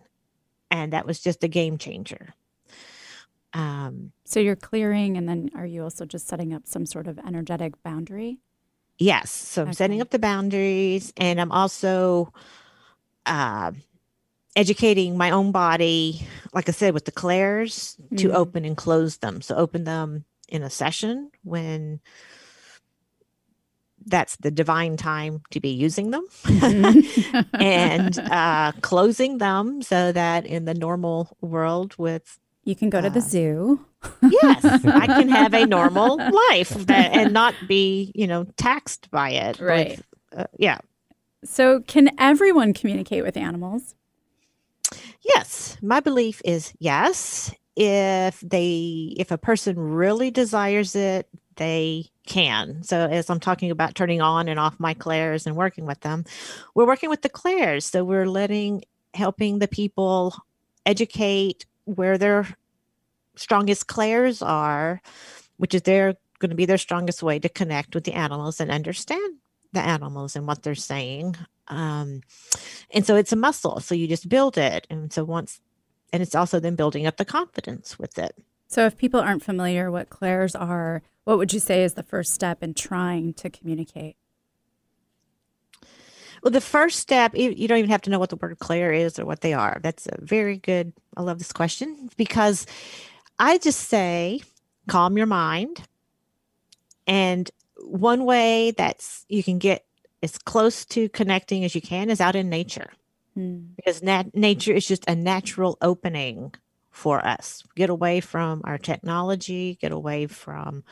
and 0.70 0.92
that 0.92 1.06
was 1.06 1.20
just 1.20 1.44
a 1.44 1.48
game 1.48 1.78
changer. 1.78 2.34
Um, 3.54 4.12
so 4.24 4.40
you're 4.40 4.56
clearing, 4.56 5.16
and 5.16 5.28
then 5.28 5.50
are 5.54 5.66
you 5.66 5.82
also 5.82 6.04
just 6.04 6.26
setting 6.26 6.52
up 6.52 6.66
some 6.66 6.86
sort 6.86 7.06
of 7.06 7.18
energetic 7.18 7.82
boundary? 7.82 8.38
Yes. 8.98 9.30
So 9.30 9.62
I'm 9.62 9.72
setting 9.72 10.00
up 10.00 10.10
the 10.10 10.18
boundaries, 10.18 11.12
and 11.16 11.40
I'm 11.40 11.52
also 11.52 12.32
uh, 13.26 13.72
educating 14.56 15.16
my 15.16 15.30
own 15.30 15.52
body, 15.52 16.26
like 16.52 16.68
I 16.68 16.72
said, 16.72 16.94
with 16.94 17.04
the 17.04 17.12
clairs 17.12 17.96
mm-hmm. 18.00 18.16
to 18.16 18.32
open 18.32 18.64
and 18.64 18.76
close 18.76 19.18
them. 19.18 19.42
So 19.42 19.56
open 19.56 19.84
them 19.84 20.24
in 20.48 20.62
a 20.62 20.70
session 20.70 21.30
when 21.42 22.00
that's 24.06 24.36
the 24.36 24.50
divine 24.50 24.96
time 24.96 25.42
to 25.50 25.60
be 25.60 25.70
using 25.70 26.10
them 26.10 26.26
mm-hmm. 26.44 27.40
and 27.60 28.18
uh, 28.30 28.72
closing 28.82 29.38
them 29.38 29.82
so 29.82 30.12
that 30.12 30.44
in 30.46 30.66
the 30.66 30.74
normal 30.74 31.36
world 31.40 31.94
with 31.98 32.38
you 32.64 32.74
can 32.74 32.90
go 32.90 33.00
to 33.00 33.10
the 33.10 33.20
zoo. 33.20 33.84
Yes 34.20 34.64
i 34.84 35.06
can 35.06 35.28
have 35.28 35.54
a 35.54 35.64
normal 35.64 36.16
life 36.16 36.70
that, 36.70 37.12
and 37.12 37.32
not 37.32 37.54
be 37.66 38.12
you 38.14 38.26
know 38.26 38.44
taxed 38.56 39.10
by 39.10 39.30
it. 39.30 39.60
Right. 39.60 40.00
uh, 40.36 40.44
yeah. 40.58 40.78
So 41.44 41.80
can 41.80 42.10
everyone 42.18 42.72
communicate 42.72 43.22
with 43.22 43.36
animals? 43.36 43.94
Yes. 45.22 45.76
My 45.82 46.00
belief 46.00 46.40
is 46.44 46.72
yes. 46.78 47.54
If 47.76 48.40
they 48.40 49.14
if 49.16 49.30
a 49.30 49.38
person 49.38 49.78
really 49.78 50.30
desires 50.30 50.94
it 50.94 51.28
they 51.56 52.06
can. 52.26 52.82
So 52.82 53.06
as 53.06 53.30
I'm 53.30 53.40
talking 53.40 53.70
about 53.70 53.94
turning 53.94 54.20
on 54.20 54.48
and 54.48 54.58
off 54.58 54.80
my 54.80 54.94
clairs 54.94 55.46
and 55.46 55.56
working 55.56 55.86
with 55.86 56.00
them, 56.00 56.24
we're 56.74 56.86
working 56.86 57.10
with 57.10 57.22
the 57.22 57.28
clairs. 57.28 57.86
So 57.86 58.04
we're 58.04 58.26
letting 58.26 58.84
helping 59.14 59.58
the 59.58 59.68
people 59.68 60.34
educate 60.86 61.66
where 61.84 62.18
their 62.18 62.46
strongest 63.36 63.86
clairs 63.86 64.42
are, 64.42 65.00
which 65.56 65.74
is 65.74 65.82
their 65.82 66.14
going 66.38 66.50
to 66.50 66.56
be 66.56 66.66
their 66.66 66.78
strongest 66.78 67.22
way 67.22 67.38
to 67.38 67.48
connect 67.48 67.94
with 67.94 68.04
the 68.04 68.12
animals 68.12 68.60
and 68.60 68.70
understand 68.70 69.36
the 69.72 69.80
animals 69.80 70.36
and 70.36 70.46
what 70.46 70.62
they're 70.62 70.74
saying. 70.74 71.36
Um, 71.68 72.22
and 72.90 73.06
so 73.06 73.16
it's 73.16 73.32
a 73.32 73.36
muscle. 73.36 73.80
So 73.80 73.94
you 73.94 74.06
just 74.06 74.28
build 74.28 74.58
it. 74.58 74.86
And 74.90 75.12
so 75.12 75.24
once, 75.24 75.60
and 76.12 76.22
it's 76.22 76.34
also 76.34 76.60
then 76.60 76.76
building 76.76 77.06
up 77.06 77.16
the 77.16 77.24
confidence 77.24 77.98
with 77.98 78.18
it. 78.18 78.36
So 78.68 78.86
if 78.86 78.96
people 78.96 79.20
aren't 79.20 79.44
familiar 79.44 79.90
what 79.90 80.10
clairs 80.10 80.54
are, 80.54 81.02
what 81.24 81.38
would 81.38 81.52
you 81.52 81.60
say 81.60 81.84
is 81.84 81.94
the 81.94 82.02
first 82.02 82.34
step 82.34 82.62
in 82.62 82.74
trying 82.74 83.34
to 83.34 83.48
communicate? 83.48 84.16
Well, 86.44 86.50
the 86.50 86.60
first 86.60 87.00
step, 87.00 87.34
you 87.34 87.66
don't 87.66 87.78
even 87.78 87.90
have 87.90 88.02
to 88.02 88.10
know 88.10 88.18
what 88.18 88.28
the 88.28 88.36
word 88.36 88.58
clair 88.58 88.92
is 88.92 89.18
or 89.18 89.24
what 89.24 89.40
they 89.40 89.54
are. 89.54 89.80
That's 89.82 90.06
a 90.06 90.20
very 90.20 90.58
good. 90.58 90.92
I 91.16 91.22
love 91.22 91.38
this 91.38 91.54
question 91.54 92.10
because 92.18 92.66
I 93.38 93.56
just 93.56 93.88
say, 93.88 94.42
calm 94.86 95.16
your 95.16 95.26
mind. 95.26 95.88
And 97.06 97.50
one 97.78 98.26
way 98.26 98.72
that's 98.72 99.24
you 99.30 99.42
can 99.42 99.58
get 99.58 99.86
as 100.22 100.36
close 100.36 100.84
to 100.86 101.08
connecting 101.08 101.64
as 101.64 101.74
you 101.74 101.80
can 101.80 102.10
is 102.10 102.20
out 102.20 102.36
in 102.36 102.50
nature. 102.50 102.90
Hmm. 103.32 103.60
Because 103.76 104.02
nat- 104.02 104.34
nature 104.36 104.74
is 104.74 104.86
just 104.86 105.04
a 105.08 105.14
natural 105.14 105.78
opening 105.80 106.52
for 106.90 107.26
us. 107.26 107.64
Get 107.74 107.88
away 107.88 108.20
from 108.20 108.60
our 108.64 108.76
technology, 108.76 109.78
get 109.80 109.92
away 109.92 110.26
from, 110.26 110.84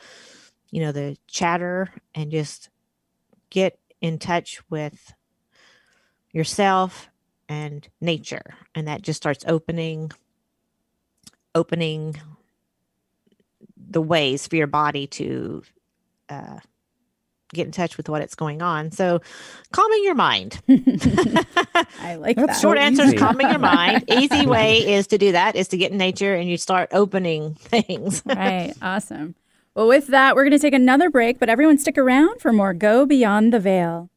you 0.71 0.81
know, 0.81 0.91
the 0.91 1.15
chatter, 1.27 1.91
and 2.15 2.31
just 2.31 2.69
get 3.51 3.77
in 4.01 4.17
touch 4.17 4.59
with 4.71 5.13
yourself 6.33 7.09
and 7.47 7.87
nature. 8.01 8.55
And 8.75 8.87
that 8.87 9.01
just 9.01 9.17
starts 9.17 9.45
opening, 9.47 10.11
opening 11.55 12.19
the 13.77 14.01
ways 14.01 14.47
for 14.47 14.55
your 14.55 14.67
body 14.67 15.07
to 15.07 15.63
uh, 16.29 16.59
get 17.53 17.65
in 17.65 17.71
touch 17.71 17.95
with 17.95 18.09
what 18.09 18.21
it's 18.21 18.35
going 18.35 18.61
on. 18.61 18.91
So, 18.91 19.21
calming 19.71 20.03
your 20.03 20.15
mind. 20.15 20.59
I 20.67 22.15
like 22.15 22.35
That's 22.35 22.53
that. 22.53 22.59
Short 22.61 22.77
so 22.77 22.81
answer 22.81 23.03
is 23.03 23.13
calming 23.13 23.49
your 23.49 23.59
mind. 23.59 24.05
Easy 24.09 24.45
way 24.45 24.93
is 24.93 25.07
to 25.07 25.17
do 25.17 25.31
that 25.31 25.55
is 25.55 25.69
to 25.69 25.77
get 25.77 25.91
in 25.91 25.97
nature 25.97 26.33
and 26.33 26.49
you 26.49 26.57
start 26.57 26.89
opening 26.91 27.53
things. 27.55 28.23
right. 28.25 28.73
Awesome. 28.81 29.35
Well, 29.75 29.87
with 29.87 30.07
that, 30.07 30.35
we're 30.35 30.43
going 30.43 30.51
to 30.51 30.59
take 30.59 30.73
another 30.73 31.09
break, 31.09 31.39
but 31.39 31.49
everyone 31.49 31.79
stick 31.79 31.97
around 31.97 32.41
for 32.41 32.53
more 32.53 32.73
Go 32.73 33.05
Beyond 33.05 33.51
the 33.51 33.59
Veil. 33.59 34.09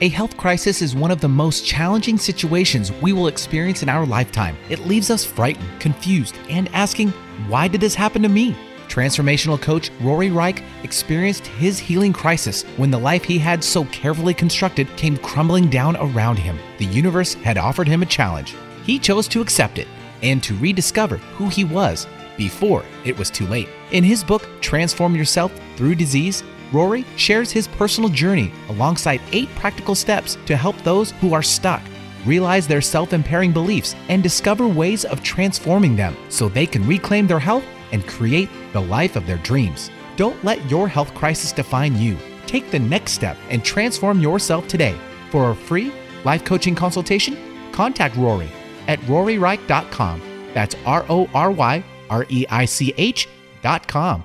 A 0.00 0.08
health 0.08 0.36
crisis 0.36 0.80
is 0.80 0.94
one 0.94 1.10
of 1.10 1.20
the 1.20 1.28
most 1.28 1.66
challenging 1.66 2.18
situations 2.18 2.92
we 2.92 3.12
will 3.12 3.26
experience 3.26 3.82
in 3.82 3.88
our 3.88 4.06
lifetime. 4.06 4.56
It 4.68 4.86
leaves 4.86 5.10
us 5.10 5.24
frightened, 5.24 5.68
confused, 5.80 6.38
and 6.48 6.72
asking, 6.72 7.08
why 7.48 7.66
did 7.66 7.80
this 7.80 7.96
happen 7.96 8.22
to 8.22 8.28
me? 8.28 8.56
Transformational 8.86 9.60
coach 9.60 9.90
Rory 10.00 10.30
Reich 10.30 10.62
experienced 10.84 11.48
his 11.48 11.80
healing 11.80 12.12
crisis 12.12 12.62
when 12.76 12.92
the 12.92 12.98
life 12.98 13.24
he 13.24 13.40
had 13.40 13.64
so 13.64 13.86
carefully 13.86 14.34
constructed 14.34 14.86
came 14.96 15.16
crumbling 15.16 15.68
down 15.68 15.96
around 15.96 16.38
him. 16.38 16.60
The 16.78 16.84
universe 16.84 17.34
had 17.34 17.58
offered 17.58 17.88
him 17.88 18.02
a 18.02 18.06
challenge. 18.06 18.54
He 18.84 19.00
chose 19.00 19.26
to 19.28 19.40
accept 19.40 19.78
it 19.78 19.88
and 20.22 20.40
to 20.44 20.56
rediscover 20.58 21.16
who 21.16 21.48
he 21.48 21.64
was 21.64 22.06
before 22.36 22.84
it 23.04 23.18
was 23.18 23.30
too 23.30 23.48
late. 23.48 23.68
In 23.90 24.04
his 24.04 24.22
book, 24.22 24.48
Transform 24.60 25.16
Yourself 25.16 25.52
Through 25.74 25.96
Disease, 25.96 26.44
Rory 26.72 27.04
shares 27.16 27.50
his 27.50 27.68
personal 27.68 28.10
journey 28.10 28.52
alongside 28.68 29.20
eight 29.32 29.48
practical 29.56 29.94
steps 29.94 30.36
to 30.46 30.56
help 30.56 30.76
those 30.82 31.12
who 31.12 31.32
are 31.32 31.42
stuck 31.42 31.82
realize 32.26 32.66
their 32.66 32.80
self 32.80 33.12
impairing 33.12 33.52
beliefs 33.52 33.94
and 34.08 34.22
discover 34.22 34.66
ways 34.66 35.04
of 35.04 35.22
transforming 35.22 35.96
them 35.96 36.16
so 36.28 36.48
they 36.48 36.66
can 36.66 36.86
reclaim 36.86 37.26
their 37.26 37.38
health 37.38 37.64
and 37.92 38.06
create 38.06 38.48
the 38.72 38.80
life 38.80 39.16
of 39.16 39.26
their 39.26 39.38
dreams. 39.38 39.90
Don't 40.16 40.42
let 40.44 40.70
your 40.70 40.88
health 40.88 41.14
crisis 41.14 41.52
define 41.52 41.96
you. 41.96 42.16
Take 42.46 42.70
the 42.70 42.78
next 42.78 43.12
step 43.12 43.36
and 43.50 43.64
transform 43.64 44.20
yourself 44.20 44.68
today. 44.68 44.98
For 45.30 45.50
a 45.50 45.54
free 45.54 45.92
life 46.24 46.44
coaching 46.44 46.74
consultation, 46.74 47.36
contact 47.72 48.16
Rory 48.16 48.50
at 48.88 48.98
roryreich.com. 49.00 50.22
That's 50.54 50.74
R 50.84 51.04
O 51.08 51.28
R 51.34 51.50
Y 51.50 51.84
R 52.10 52.26
E 52.28 52.46
I 52.50 52.64
C 52.64 52.94
H.com. 52.96 54.24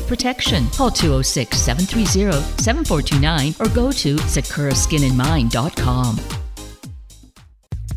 of 0.00 0.08
protection. 0.08 0.68
Call 0.70 0.90
206 0.90 1.56
730 1.56 2.42
7429 2.62 3.54
or 3.60 3.68
go 3.74 3.92
to 3.92 4.16
sakuraskinandmind.com. 4.16 6.20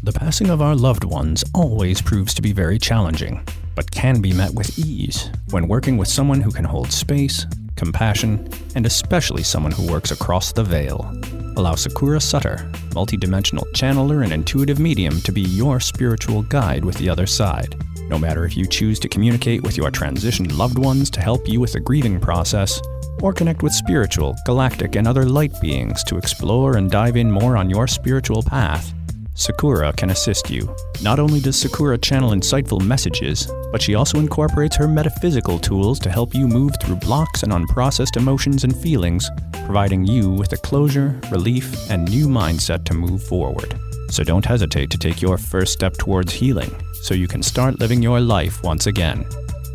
The 0.03 0.11
passing 0.11 0.49
of 0.49 0.61
our 0.61 0.75
loved 0.75 1.05
ones 1.05 1.45
always 1.55 2.01
proves 2.01 2.33
to 2.33 2.41
be 2.41 2.51
very 2.51 2.77
challenging, 2.77 3.47
but 3.73 3.89
can 3.89 4.21
be 4.21 4.33
met 4.33 4.53
with 4.53 4.77
ease 4.77 5.31
when 5.51 5.69
working 5.69 5.97
with 5.97 6.09
someone 6.09 6.41
who 6.41 6.51
can 6.51 6.65
hold 6.65 6.91
space, 6.91 7.47
compassion, 7.77 8.49
and 8.75 8.85
especially 8.85 9.43
someone 9.43 9.71
who 9.71 9.89
works 9.89 10.11
across 10.11 10.51
the 10.51 10.63
veil. 10.63 11.09
Allow 11.55 11.75
Sakura 11.75 12.19
Sutter, 12.19 12.69
multidimensional 12.89 13.63
channeler 13.71 14.23
and 14.23 14.33
intuitive 14.33 14.79
medium, 14.79 15.21
to 15.21 15.31
be 15.31 15.41
your 15.41 15.79
spiritual 15.79 16.41
guide 16.43 16.83
with 16.83 16.97
the 16.97 17.07
other 17.07 17.25
side. 17.25 17.81
No 18.09 18.19
matter 18.19 18.45
if 18.45 18.55
you 18.55 18.65
choose 18.65 18.99
to 18.99 19.09
communicate 19.09 19.63
with 19.63 19.77
your 19.77 19.91
transitioned 19.91 20.57
loved 20.57 20.77
ones 20.77 21.09
to 21.11 21.21
help 21.21 21.47
you 21.47 21.59
with 21.59 21.73
the 21.73 21.79
grieving 21.79 22.19
process, 22.19 22.81
or 23.21 23.33
connect 23.33 23.63
with 23.63 23.73
spiritual, 23.73 24.35
galactic, 24.45 24.95
and 24.95 25.07
other 25.07 25.25
light 25.25 25.53
beings 25.61 26.03
to 26.05 26.17
explore 26.17 26.77
and 26.77 26.91
dive 26.91 27.15
in 27.15 27.31
more 27.31 27.55
on 27.57 27.69
your 27.69 27.87
spiritual 27.87 28.43
path, 28.43 28.93
Sakura 29.35 29.91
can 29.93 30.11
assist 30.11 30.51
you. 30.51 30.73
Not 31.01 31.19
only 31.19 31.39
does 31.39 31.59
Sakura 31.59 31.97
channel 31.97 32.31
insightful 32.31 32.79
messages, 32.79 33.51
but 33.71 33.81
she 33.81 33.95
also 33.95 34.19
incorporates 34.19 34.75
her 34.75 34.87
metaphysical 34.87 35.57
tools 35.57 35.99
to 36.01 36.11
help 36.11 36.35
you 36.35 36.47
move 36.47 36.73
through 36.81 36.97
blocks 36.97 37.41
and 37.41 37.51
unprocessed 37.51 38.15
emotions 38.15 38.63
and 38.63 38.75
feelings, 38.75 39.29
providing 39.65 40.05
you 40.05 40.29
with 40.29 40.53
a 40.53 40.57
closure, 40.57 41.19
relief, 41.31 41.89
and 41.89 42.09
new 42.09 42.27
mindset 42.27 42.85
to 42.85 42.93
move 42.93 43.23
forward. 43.23 43.73
So 44.09 44.23
don't 44.23 44.45
hesitate 44.45 44.91
to 44.91 44.97
take 44.99 45.21
your 45.21 45.39
first 45.39 45.73
step 45.73 45.97
towards 45.97 46.31
healing 46.31 46.71
so 47.03 47.13
you 47.13 47.27
can 47.27 47.43
start 47.43 47.79
living 47.79 48.01
your 48.01 48.19
life 48.19 48.63
once 48.63 48.87
again. 48.87 49.25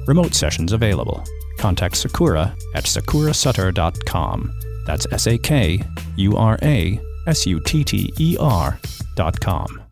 Remote 0.07 0.35
sessions 0.35 0.73
available. 0.73 1.23
Contact 1.59 1.97
Sakura 1.97 2.57
at 2.75 2.85
sakurasutter.com. 2.85 4.55
That's 4.87 5.07
S 5.13 5.27
A 5.27 5.37
K 5.37 5.83
U 6.17 6.37
R 6.37 6.59
A 6.63 6.99
S 7.27 7.47
U 7.47 7.61
T 7.61 7.85
T 7.85 8.13
E 8.19 8.37
R 8.41 8.81
dot 9.15 9.39
com. 9.39 9.83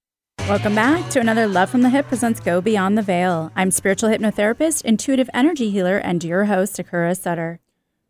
Welcome 0.48 0.74
back 0.74 1.10
to 1.10 1.20
another 1.20 1.46
Love 1.46 1.68
from 1.68 1.82
the 1.82 1.90
Hip 1.90 2.06
presents 2.06 2.40
Go 2.40 2.60
Beyond 2.60 2.96
the 2.96 3.02
Veil. 3.02 3.50
I'm 3.56 3.70
spiritual 3.70 4.08
hypnotherapist, 4.08 4.84
intuitive 4.84 5.28
energy 5.34 5.70
healer, 5.70 5.98
and 5.98 6.22
your 6.24 6.44
host, 6.44 6.76
Sakura 6.76 7.14
Sutter. 7.14 7.60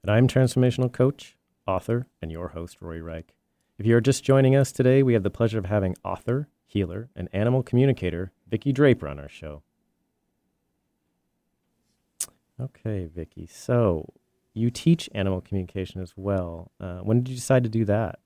And 0.02 0.10
I'm 0.10 0.28
transformational 0.28 0.92
coach, 0.92 1.36
author, 1.66 2.06
and 2.22 2.30
your 2.30 2.48
host, 2.48 2.76
Rory 2.80 3.00
Reich. 3.00 3.34
If 3.78 3.86
you 3.86 3.96
are 3.96 4.00
just 4.00 4.22
joining 4.22 4.54
us 4.54 4.70
today, 4.70 5.02
we 5.02 5.14
have 5.14 5.22
the 5.22 5.30
pleasure 5.30 5.58
of 5.58 5.64
having 5.64 5.96
author, 6.04 6.48
healer, 6.66 7.08
and 7.16 7.28
animal 7.32 7.62
communicator 7.62 8.32
Vicki 8.48 8.72
Draper 8.72 9.08
on 9.08 9.18
our 9.18 9.28
show. 9.28 9.62
Okay, 12.60 13.08
Vicki. 13.14 13.46
So 13.46 14.12
you 14.54 14.70
teach 14.70 15.10
animal 15.14 15.40
communication 15.40 16.00
as 16.00 16.14
well. 16.16 16.70
Uh, 16.80 16.98
when 16.98 17.18
did 17.18 17.28
you 17.28 17.36
decide 17.36 17.62
to 17.64 17.68
do 17.68 17.84
that? 17.84 18.20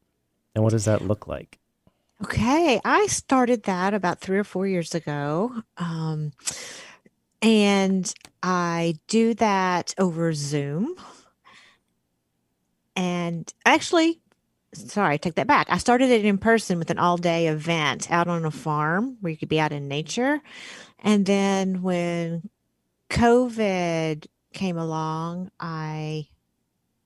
And 0.54 0.62
what 0.62 0.70
does 0.70 0.84
that 0.84 1.02
look 1.02 1.26
like? 1.26 1.58
Okay, 2.22 2.80
I 2.84 3.06
started 3.06 3.64
that 3.64 3.94
about 3.94 4.20
three 4.20 4.38
or 4.38 4.44
four 4.44 4.66
years 4.66 4.94
ago. 4.94 5.62
Um, 5.78 6.32
and 7.40 8.12
I 8.42 8.96
do 9.08 9.34
that 9.34 9.94
over 9.98 10.32
Zoom. 10.34 10.94
And 12.94 13.52
actually, 13.64 14.20
sorry, 14.74 15.18
take 15.18 15.34
that 15.34 15.46
back. 15.46 15.66
I 15.70 15.78
started 15.78 16.10
it 16.10 16.24
in 16.24 16.38
person 16.38 16.78
with 16.78 16.90
an 16.90 16.98
all 16.98 17.16
day 17.16 17.48
event 17.48 18.10
out 18.10 18.28
on 18.28 18.44
a 18.44 18.50
farm 18.50 19.16
where 19.20 19.30
you 19.30 19.36
could 19.36 19.48
be 19.48 19.60
out 19.60 19.72
in 19.72 19.88
nature. 19.88 20.40
And 20.98 21.26
then 21.26 21.82
when 21.82 22.48
COVID 23.10 24.26
came 24.52 24.78
along, 24.78 25.50
I 25.58 26.28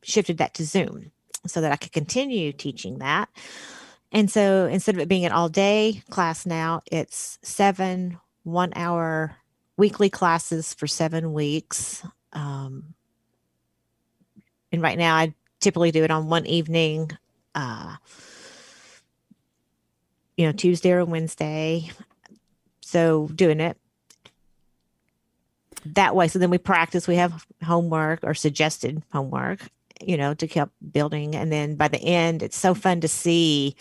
shifted 0.03 0.39
that 0.39 0.55
to 0.55 0.65
Zoom 0.65 1.13
so 1.47 1.61
that 1.61 1.73
I 1.73 1.77
could 1.77 1.93
continue 1.93 2.53
teaching 2.53 2.99
that. 2.99 3.29
And 4.13 4.31
so 4.31 4.67
instead 4.67 4.95
of 4.95 5.01
it 5.01 5.09
being 5.09 5.25
an 5.25 5.33
all 5.33 5.49
day 5.49 6.03
class 6.11 6.47
now, 6.47 6.83
it's 6.91 7.39
seven 7.43 8.19
one 8.45 8.73
hour 8.77 9.37
weekly 9.77 10.11
classes 10.11 10.73
for 10.75 10.87
seven 10.87 11.33
weeks. 11.33 12.07
Um, 12.33 12.95
and 14.71 14.83
right 14.83 14.99
now, 14.99 15.17
I 15.17 15.35
typically 15.61 15.91
do 15.91 16.05
it 16.05 16.11
on 16.11 16.29
one 16.29 16.47
evening, 16.47 17.11
uh, 17.55 17.97
you 20.37 20.47
know, 20.47 20.53
Tuesday 20.53 20.93
or 20.93 21.05
Wednesday. 21.05 21.91
So 22.81 23.29
doing 23.29 23.61
it 23.61 23.79
that 25.87 26.17
way. 26.17 26.29
So 26.29 26.39
then 26.39 26.51
we 26.51 26.59
practice, 26.59 27.07
we 27.07 27.17
have 27.17 27.47
homework 27.63 28.21
or 28.23 28.35
suggested 28.35 29.03
homework, 29.13 29.61
you 30.03 30.17
know, 30.17 30.35
to 30.35 30.47
keep 30.47 30.69
building. 30.93 31.35
And 31.35 31.53
then 31.53 31.77
by 31.77 31.89
the 31.89 32.03
end, 32.03 32.43
it's 32.43 32.57
so 32.57 32.75
fun 32.75 33.01
to 33.03 33.09
see 33.09 33.77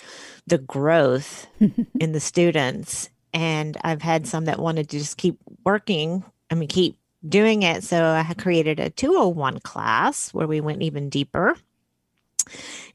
the 0.47 0.57
growth 0.57 1.47
in 1.99 2.11
the 2.11 2.19
students. 2.19 3.09
And 3.33 3.77
I've 3.83 4.01
had 4.01 4.27
some 4.27 4.45
that 4.45 4.59
wanted 4.59 4.89
to 4.89 4.99
just 4.99 5.17
keep 5.17 5.37
working, 5.65 6.23
I 6.51 6.55
mean, 6.55 6.67
keep 6.69 6.97
doing 7.27 7.63
it. 7.63 7.83
So 7.83 8.03
I 8.05 8.31
created 8.37 8.79
a 8.79 8.89
201 8.89 9.59
class 9.61 10.33
where 10.33 10.47
we 10.47 10.61
went 10.61 10.81
even 10.81 11.09
deeper. 11.09 11.55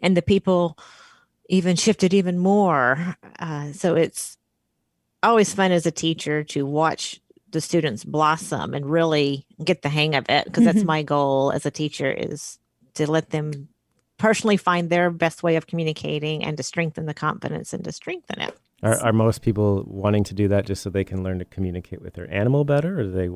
And 0.01 0.17
the 0.17 0.23
people 0.23 0.79
even 1.49 1.77
shifted 1.77 2.13
even 2.15 2.39
more. 2.39 3.17
Uh, 3.39 3.73
so 3.73 3.95
it's 3.95 4.37
always 5.23 5.55
fun 5.55 5.73
as 5.73 5.87
a 5.87 5.91
teacher 5.91 6.45
to 6.45 6.65
watch 6.65 7.21
the 7.51 7.61
students 7.61 8.05
blossom 8.05 8.75
and 8.75 8.87
really 8.87 9.47
get 9.65 9.83
the 9.83 9.89
hang 9.89 10.15
of 10.15 10.27
it 10.29 10.45
because 10.45 10.65
that's 10.65 10.79
mm-hmm. 10.79 10.87
my 10.87 11.03
goal 11.03 11.51
as 11.51 11.65
a 11.65 11.71
teacher 11.71 12.11
is 12.11 12.59
to 12.95 13.11
let 13.11 13.31
them 13.31 13.69
personally 14.19 14.57
find 14.57 14.91
their 14.91 15.11
best 15.11 15.43
way 15.43 15.57
of 15.57 15.67
communicating 15.67 16.45
and 16.45 16.57
to 16.57 16.63
strengthen 16.63 17.07
the 17.07 17.15
confidence 17.15 17.73
and 17.73 17.85
to 17.85 17.93
strengthen 17.93 18.41
it 18.41 18.55
are, 18.83 18.99
are 18.99 19.13
most 19.13 19.43
people 19.43 19.85
wanting 19.87 20.25
to 20.25 20.35
do 20.35 20.49
that 20.49 20.67
just 20.67 20.83
so 20.83 20.91
they 20.91 21.05
can 21.05 21.23
learn 21.23 21.39
to 21.39 21.45
communicate 21.45 22.03
with 22.03 22.15
their 22.15 22.33
animal 22.33 22.65
better 22.65 23.01
or 23.01 23.05
do 23.05 23.11
they 23.11 23.31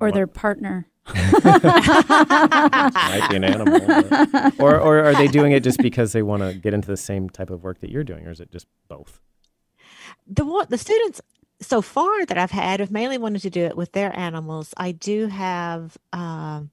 or 0.00 0.06
want... 0.06 0.14
their 0.14 0.26
partner 0.26 0.86
might 1.14 1.26
be 3.28 3.36
an 3.36 3.44
animal 3.44 3.78
but... 3.78 4.58
or, 4.58 4.80
or 4.80 5.04
are 5.04 5.14
they 5.14 5.28
doing 5.28 5.52
it 5.52 5.62
just 5.62 5.78
because 5.78 6.12
they 6.12 6.22
want 6.22 6.42
to 6.42 6.54
get 6.54 6.72
into 6.72 6.88
the 6.88 6.96
same 6.96 7.28
type 7.28 7.50
of 7.50 7.62
work 7.62 7.80
that 7.80 7.90
you're 7.90 8.04
doing 8.04 8.26
or 8.26 8.30
is 8.30 8.40
it 8.40 8.50
just 8.50 8.66
both 8.88 9.20
the 10.26 10.46
what 10.46 10.70
the 10.70 10.78
students 10.78 11.20
so 11.60 11.82
far 11.82 12.24
that 12.26 12.38
I've 12.38 12.50
had 12.50 12.80
have 12.80 12.90
mainly 12.90 13.18
wanted 13.18 13.42
to 13.42 13.50
do 13.50 13.64
it 13.64 13.76
with 13.76 13.92
their 13.92 14.16
animals. 14.16 14.74
I 14.76 14.92
do 14.92 15.26
have, 15.28 15.96
um, 16.12 16.70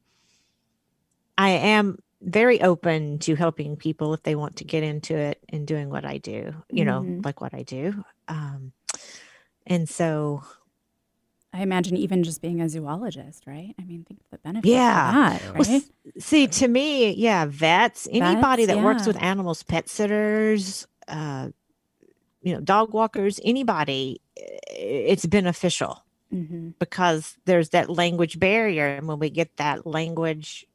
I 1.37 1.49
am 1.49 1.99
very 2.21 2.61
open 2.61 3.19
to 3.19 3.35
helping 3.35 3.75
people 3.75 4.13
if 4.13 4.23
they 4.23 4.35
want 4.35 4.57
to 4.57 4.63
get 4.63 4.83
into 4.83 5.15
it 5.15 5.39
and 5.49 5.65
doing 5.65 5.89
what 5.89 6.05
I 6.05 6.17
do, 6.17 6.53
you 6.69 6.85
know, 6.85 7.01
mm-hmm. 7.01 7.21
like 7.23 7.41
what 7.41 7.53
I 7.53 7.63
do. 7.63 8.03
Um, 8.27 8.73
and 9.65 9.89
so 9.89 10.43
I 11.53 11.61
imagine 11.61 11.97
even 11.97 12.23
just 12.23 12.41
being 12.41 12.61
a 12.61 12.69
zoologist, 12.69 13.45
right? 13.45 13.75
I 13.77 13.83
mean, 13.83 14.05
think 14.05 14.21
of 14.21 14.29
the 14.31 14.37
benefits 14.37 14.69
yeah. 14.69 15.11
That, 15.11 15.53
right? 15.53 15.67
Well, 15.67 15.81
see, 16.17 16.47
to 16.47 16.67
me, 16.67 17.11
yeah, 17.11 17.45
vets, 17.45 18.07
anybody 18.09 18.63
vets, 18.63 18.67
that 18.67 18.77
yeah. 18.77 18.85
works 18.85 19.05
with 19.05 19.21
animals, 19.21 19.61
pet 19.63 19.89
sitters, 19.89 20.87
uh, 21.09 21.49
you 22.41 22.53
know, 22.53 22.61
dog 22.61 22.93
walkers, 22.93 23.39
anybody, 23.43 24.21
it's 24.35 25.25
beneficial 25.25 26.03
mm-hmm. 26.33 26.69
because 26.79 27.37
there's 27.45 27.69
that 27.69 27.89
language 27.89 28.39
barrier. 28.39 28.87
And 28.87 29.07
when 29.07 29.19
we 29.19 29.29
get 29.29 29.57
that 29.57 29.85
language 29.85 30.65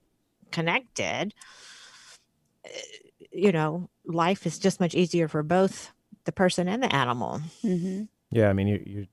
connected, 0.50 1.34
eh, 2.64 2.68
you 3.32 3.52
know, 3.52 3.88
life 4.04 4.46
is 4.46 4.58
just 4.58 4.80
much 4.80 4.94
easier 4.94 5.28
for 5.28 5.42
both 5.42 5.92
the 6.24 6.32
person 6.32 6.68
and 6.68 6.82
the 6.82 6.94
animal. 6.94 7.40
Mm-hmm. 7.64 8.04
Yeah. 8.30 8.48
I 8.48 8.52
mean, 8.52 8.68
you, 8.68 8.82
you, 8.86 9.06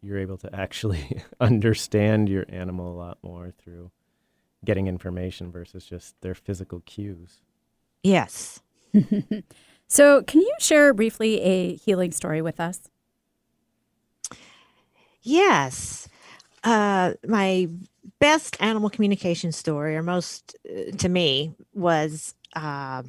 you're 0.00 0.18
able 0.18 0.38
to 0.38 0.54
actually 0.54 1.22
understand 1.40 2.28
your 2.28 2.44
animal 2.48 2.92
a 2.92 2.96
lot 2.96 3.18
more 3.22 3.52
through 3.62 3.90
getting 4.64 4.86
information 4.86 5.50
versus 5.50 5.84
just 5.84 6.20
their 6.20 6.34
physical 6.34 6.80
cues. 6.80 7.42
Yes. 8.02 8.60
So, 9.88 10.22
can 10.22 10.42
you 10.42 10.54
share 10.60 10.92
briefly 10.92 11.40
a 11.40 11.76
healing 11.76 12.12
story 12.12 12.42
with 12.42 12.60
us? 12.60 12.78
Yes. 15.22 16.06
Uh, 16.62 17.14
my 17.26 17.68
best 18.18 18.58
animal 18.60 18.90
communication 18.90 19.50
story, 19.50 19.96
or 19.96 20.02
most 20.02 20.56
uh, 20.68 20.94
to 20.98 21.08
me, 21.08 21.54
was 21.72 22.34
uh, 22.54 23.02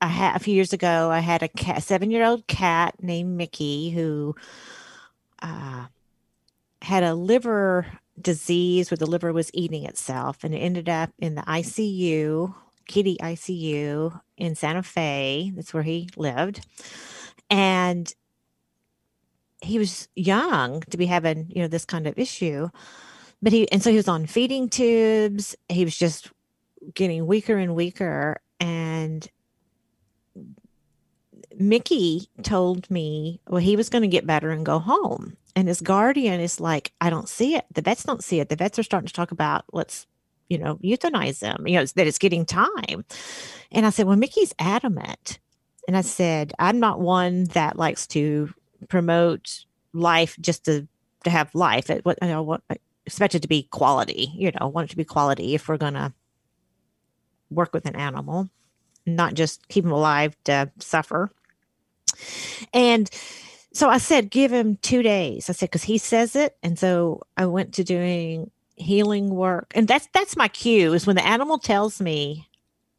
I 0.00 0.06
had 0.06 0.36
a 0.36 0.38
few 0.38 0.54
years 0.54 0.72
ago. 0.72 1.10
I 1.10 1.18
had 1.18 1.42
a 1.42 1.48
cat, 1.48 1.82
seven-year-old 1.82 2.46
cat 2.46 2.94
named 3.02 3.36
Mickey 3.36 3.90
who 3.90 4.36
uh, 5.42 5.86
had 6.82 7.02
a 7.02 7.14
liver 7.14 7.86
disease 8.20 8.90
where 8.90 8.98
the 8.98 9.06
liver 9.06 9.32
was 9.32 9.50
eating 9.52 9.84
itself, 9.84 10.44
and 10.44 10.54
it 10.54 10.58
ended 10.58 10.88
up 10.88 11.10
in 11.18 11.34
the 11.34 11.42
ICU 11.42 12.54
kitty 12.86 13.16
ICU 13.20 14.20
in 14.36 14.54
Santa 14.54 14.82
Fe. 14.82 15.52
That's 15.54 15.74
where 15.74 15.82
he 15.82 16.08
lived. 16.16 16.64
And 17.50 18.12
he 19.60 19.78
was 19.78 20.08
young 20.14 20.82
to 20.90 20.96
be 20.96 21.06
having, 21.06 21.50
you 21.54 21.62
know, 21.62 21.68
this 21.68 21.84
kind 21.84 22.06
of 22.06 22.18
issue. 22.18 22.68
But 23.42 23.52
he, 23.52 23.70
and 23.70 23.82
so 23.82 23.90
he 23.90 23.96
was 23.96 24.08
on 24.08 24.26
feeding 24.26 24.68
tubes. 24.68 25.56
He 25.68 25.84
was 25.84 25.96
just 25.96 26.30
getting 26.94 27.26
weaker 27.26 27.56
and 27.56 27.74
weaker. 27.74 28.40
And 28.60 29.28
Mickey 31.58 32.28
told 32.42 32.90
me, 32.90 33.40
well, 33.48 33.62
he 33.62 33.76
was 33.76 33.88
going 33.88 34.02
to 34.02 34.08
get 34.08 34.26
better 34.26 34.50
and 34.50 34.64
go 34.64 34.78
home. 34.78 35.36
And 35.54 35.68
his 35.68 35.80
guardian 35.80 36.40
is 36.40 36.60
like, 36.60 36.92
I 37.00 37.08
don't 37.08 37.28
see 37.28 37.56
it. 37.56 37.64
The 37.72 37.82
vets 37.82 38.04
don't 38.04 38.22
see 38.22 38.40
it. 38.40 38.50
The 38.50 38.56
vets 38.56 38.78
are 38.78 38.82
starting 38.82 39.06
to 39.06 39.12
talk 39.12 39.30
about 39.30 39.64
let's 39.72 40.06
you 40.48 40.58
know, 40.58 40.76
euthanize 40.76 41.40
them, 41.40 41.66
you 41.66 41.78
know, 41.78 41.84
that 41.84 42.06
it's 42.06 42.18
getting 42.18 42.44
time. 42.44 43.04
And 43.72 43.86
I 43.86 43.90
said, 43.90 44.06
well, 44.06 44.16
Mickey's 44.16 44.54
adamant. 44.58 45.38
And 45.88 45.96
I 45.96 46.00
said, 46.00 46.52
I'm 46.58 46.80
not 46.80 47.00
one 47.00 47.44
that 47.46 47.76
likes 47.76 48.06
to 48.08 48.52
promote 48.88 49.64
life 49.92 50.36
just 50.40 50.64
to, 50.66 50.86
to 51.24 51.30
have 51.30 51.54
life. 51.54 51.90
It, 51.90 52.04
what, 52.04 52.18
you 52.22 52.28
know, 52.28 52.42
what, 52.42 52.62
expect 53.04 53.34
it 53.34 53.42
to 53.42 53.48
be 53.48 53.64
quality, 53.64 54.32
you 54.34 54.52
know, 54.52 54.68
want 54.68 54.88
it 54.88 54.90
to 54.90 54.96
be 54.96 55.04
quality 55.04 55.54
if 55.54 55.68
we're 55.68 55.76
going 55.76 55.94
to 55.94 56.12
work 57.50 57.72
with 57.72 57.86
an 57.86 57.96
animal, 57.96 58.48
not 59.04 59.34
just 59.34 59.68
keep 59.68 59.84
them 59.84 59.92
alive 59.92 60.36
to 60.44 60.70
suffer. 60.78 61.30
And 62.72 63.10
so 63.72 63.88
I 63.88 63.98
said, 63.98 64.30
give 64.30 64.52
him 64.52 64.76
two 64.76 65.02
days. 65.02 65.50
I 65.50 65.52
said, 65.52 65.66
because 65.66 65.84
he 65.84 65.98
says 65.98 66.36
it. 66.36 66.56
And 66.62 66.78
so 66.78 67.22
I 67.36 67.46
went 67.46 67.74
to 67.74 67.84
doing 67.84 68.50
healing 68.76 69.30
work 69.30 69.72
and 69.74 69.88
that's 69.88 70.06
that's 70.12 70.36
my 70.36 70.48
cue 70.48 70.92
is 70.92 71.06
when 71.06 71.16
the 71.16 71.26
animal 71.26 71.58
tells 71.58 71.98
me 72.00 72.46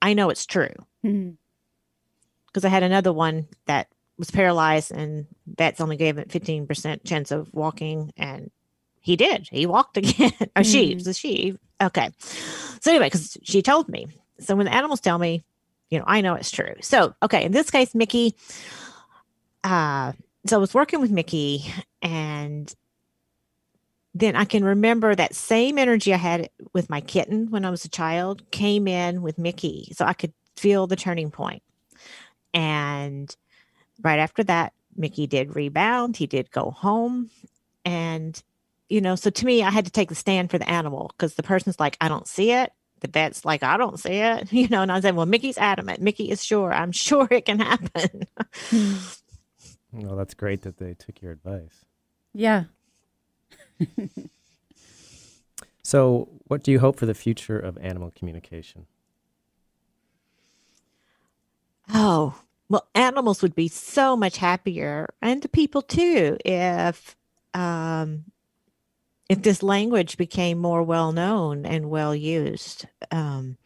i 0.02 0.12
know 0.14 0.30
it's 0.32 0.46
true 0.46 0.74
because 1.04 1.14
mm-hmm. 1.14 2.66
i 2.66 2.70
had 2.70 2.82
another 2.82 3.14
one 3.14 3.48
that 3.68 3.88
was 4.18 4.32
paralyzed 4.32 4.92
and 4.92 5.28
vets 5.46 5.80
only 5.80 5.96
gave 5.96 6.18
it 6.18 6.30
15% 6.30 7.06
chance 7.06 7.30
of 7.30 7.54
walking 7.54 8.12
and 8.18 8.50
he 9.02 9.16
did 9.16 9.48
he 9.52 9.68
walked 9.68 9.98
again 9.98 10.32
or 10.40 10.64
mm-hmm. 10.64 10.64
she 10.64 10.96
was 10.96 11.06
a 11.06 11.14
she 11.14 11.56
okay 11.80 12.10
so 12.20 12.90
anyway 12.90 13.06
because 13.06 13.38
she 13.44 13.62
told 13.62 13.88
me 13.88 14.08
so 14.40 14.56
when 14.56 14.66
the 14.66 14.74
animals 14.74 15.00
tell 15.00 15.20
me 15.20 15.44
you 15.90 16.00
know, 16.00 16.06
I 16.06 16.22
know 16.22 16.34
it's 16.34 16.52
true. 16.52 16.76
So, 16.82 17.16
okay, 17.24 17.46
in 17.46 17.52
this 17.54 17.72
case, 17.72 17.96
Mickey, 17.96 18.36
uh, 19.68 20.14
so 20.46 20.56
I 20.56 20.60
was 20.60 20.74
working 20.74 21.02
with 21.02 21.12
Mickey 21.12 21.66
and 22.02 22.74
then 24.14 24.36
I 24.36 24.46
can 24.46 24.64
remember 24.64 25.14
that 25.14 25.36
same 25.36 25.78
energy 25.78 26.14
I 26.14 26.18
had 26.18 26.50
with 26.74 26.90
my 26.90 27.02
kitten 27.02 27.52
when 27.52 27.66
I 27.66 27.70
was 27.70 27.84
a 27.84 27.90
child 27.90 28.50
came 28.52 28.88
in 28.88 29.22
with 29.22 29.38
Mickey. 29.38 29.92
So 29.94 30.06
I 30.06 30.14
could 30.14 30.34
feel 30.56 30.88
the 30.88 30.96
turning 30.96 31.32
point. 31.32 31.64
And 32.54 33.36
right 34.02 34.20
after 34.20 34.44
that, 34.46 34.72
Mickey 34.96 35.28
did 35.28 35.56
rebound. 35.56 36.16
He 36.16 36.28
did 36.28 36.50
go 36.50 36.72
home. 36.72 37.30
And, 37.84 38.42
you 38.88 39.02
know, 39.02 39.16
so 39.16 39.30
to 39.30 39.46
me, 39.46 39.64
I 39.64 39.70
had 39.70 39.86
to 39.86 39.92
take 39.92 40.10
the 40.10 40.16
stand 40.16 40.50
for 40.50 40.58
the 40.58 40.70
animal 40.70 41.12
because 41.16 41.36
the 41.36 41.44
person's 41.44 41.80
like, 41.80 41.98
I 42.00 42.08
don't 42.08 42.28
see 42.28 42.54
it. 42.54 42.72
The 43.02 43.10
vet's 43.10 43.46
like, 43.46 43.64
I 43.64 43.78
don't 43.78 44.00
see 44.00 44.14
it. 44.14 44.52
You 44.54 44.70
know, 44.70 44.82
and 44.82 44.92
I 44.92 45.02
said, 45.02 45.16
Well, 45.16 45.28
Mickey's 45.28 45.58
adamant. 45.58 46.02
Mickey 46.02 46.32
is 46.32 46.44
sure. 46.44 46.74
I'm 46.74 46.92
sure 46.94 47.28
it 47.30 47.46
can 47.46 47.60
happen. 47.60 48.24
Well, 49.92 50.16
that's 50.16 50.34
great 50.34 50.62
that 50.64 50.78
they 50.78 50.94
took 50.94 51.22
your 51.22 51.32
advice. 51.32 51.86
Yeah. 52.34 52.66
so, 55.84 56.30
what 56.48 56.64
do 56.64 56.72
you 56.72 56.80
hope 56.80 56.98
for 56.98 57.06
the 57.06 57.14
future 57.14 57.60
of 57.60 57.78
animal 57.80 58.12
communication? 58.16 58.86
Oh, 61.94 62.36
well, 62.70 62.88
animals 62.94 63.42
would 63.42 63.56
be 63.56 63.70
so 63.70 64.18
much 64.18 64.38
happier, 64.38 65.14
and 65.22 65.42
the 65.42 65.50
people 65.50 65.82
too, 65.82 66.38
if 66.44 67.16
um, 67.54 68.26
if 69.30 69.42
this 69.42 69.64
language 69.64 70.18
became 70.18 70.58
more 70.58 70.84
well 70.84 71.12
known 71.12 71.66
and 71.66 71.90
well 71.90 72.16
used. 72.16 72.86
Um, 73.12 73.58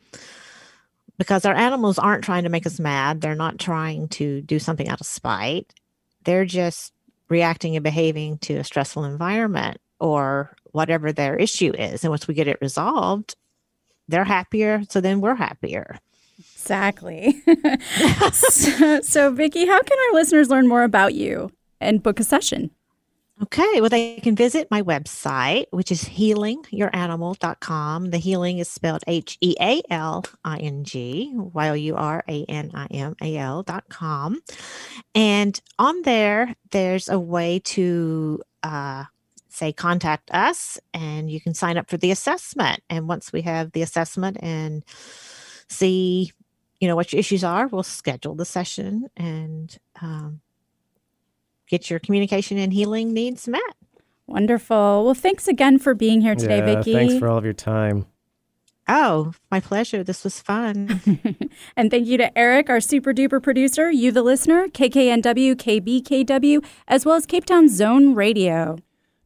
because 1.17 1.45
our 1.45 1.53
animals 1.53 1.99
aren't 1.99 2.23
trying 2.23 2.43
to 2.43 2.49
make 2.49 2.65
us 2.65 2.79
mad, 2.79 3.21
they're 3.21 3.35
not 3.35 3.59
trying 3.59 4.07
to 4.07 4.41
do 4.41 4.57
something 4.57 4.89
out 4.89 5.01
of 5.01 5.05
spite. 5.05 5.71
They're 6.23 6.45
just 6.45 6.93
reacting 7.29 7.75
and 7.75 7.83
behaving 7.83 8.37
to 8.39 8.55
a 8.55 8.63
stressful 8.63 9.05
environment 9.05 9.77
or 9.99 10.55
whatever 10.71 11.11
their 11.11 11.35
issue 11.35 11.73
is. 11.73 12.03
And 12.03 12.11
once 12.11 12.27
we 12.27 12.33
get 12.33 12.47
it 12.47 12.57
resolved, 12.61 13.35
they're 14.07 14.23
happier. 14.23 14.83
So 14.89 15.01
then 15.01 15.21
we're 15.21 15.35
happier. 15.35 15.97
Exactly. 16.39 17.41
so, 18.33 19.01
so, 19.01 19.31
Vicki, 19.31 19.65
how 19.65 19.81
can 19.81 19.97
our 19.97 20.13
listeners 20.13 20.49
learn 20.49 20.67
more 20.67 20.83
about 20.83 21.13
you 21.13 21.51
and 21.79 22.01
book 22.03 22.19
a 22.19 22.23
session? 22.23 22.71
Okay, 23.43 23.81
well, 23.81 23.89
they 23.89 24.17
can 24.17 24.35
visit 24.35 24.69
my 24.69 24.83
website, 24.83 25.65
which 25.71 25.91
is 25.91 26.03
healingyouranimal.com. 26.03 28.11
The 28.11 28.19
healing 28.19 28.59
is 28.59 28.67
spelled 28.67 29.03
H 29.07 29.39
E 29.41 29.55
A 29.59 29.81
L 29.89 30.23
I 30.45 30.57
N 30.57 30.83
G, 30.83 31.31
while 31.33 31.75
you 31.75 31.95
are 31.95 32.23
A 32.27 32.45
N 32.45 32.69
I 32.75 32.85
M 32.91 33.15
A 33.19 33.37
L.com. 33.37 34.43
And 35.15 35.59
on 35.79 36.03
there, 36.03 36.55
there's 36.69 37.09
a 37.09 37.17
way 37.17 37.57
to 37.65 38.43
uh, 38.61 39.05
say 39.49 39.73
contact 39.73 40.29
us, 40.29 40.79
and 40.93 41.31
you 41.31 41.41
can 41.41 41.55
sign 41.55 41.77
up 41.77 41.89
for 41.89 41.97
the 41.97 42.11
assessment. 42.11 42.83
And 42.91 43.07
once 43.07 43.33
we 43.33 43.41
have 43.41 43.71
the 43.71 43.81
assessment 43.81 44.37
and 44.41 44.85
see 45.67 46.31
you 46.79 46.87
know 46.87 46.95
what 46.95 47.11
your 47.13 47.19
issues 47.19 47.43
are 47.43 47.67
we'll 47.67 47.83
schedule 47.83 48.33
the 48.35 48.43
session 48.43 49.07
and 49.15 49.77
um, 50.01 50.41
get 51.71 51.89
your 51.89 51.99
communication 51.99 52.57
and 52.59 52.73
healing 52.73 53.13
needs 53.13 53.47
met. 53.47 53.75
Wonderful. 54.27 55.05
Well 55.05 55.15
thanks 55.15 55.47
again 55.47 55.79
for 55.79 55.95
being 55.95 56.21
here 56.21 56.35
today 56.35 56.57
yeah, 56.57 56.75
vicki. 56.75 56.93
thanks 56.93 57.17
for 57.17 57.27
all 57.27 57.37
of 57.37 57.43
your 57.45 57.53
time. 57.53 58.05
Oh 58.87 59.33
my 59.49 59.59
pleasure. 59.59 60.03
This 60.03 60.23
was 60.23 60.39
fun. 60.39 61.01
And 61.77 61.89
thank 61.91 62.07
you 62.07 62.17
to 62.17 62.37
eric 62.37 62.69
our 62.69 62.79
super 62.79 63.13
duper 63.13 63.41
producer 63.41 63.89
you 63.91 64.11
the 64.11 64.23
listener 64.23 64.67
kknw 64.67 65.55
kbkw 65.55 66.65
as 66.87 67.05
well 67.05 67.15
as 67.15 67.25
cape 67.25 67.45
town 67.45 67.69
zone 67.69 68.13
radio. 68.13 68.77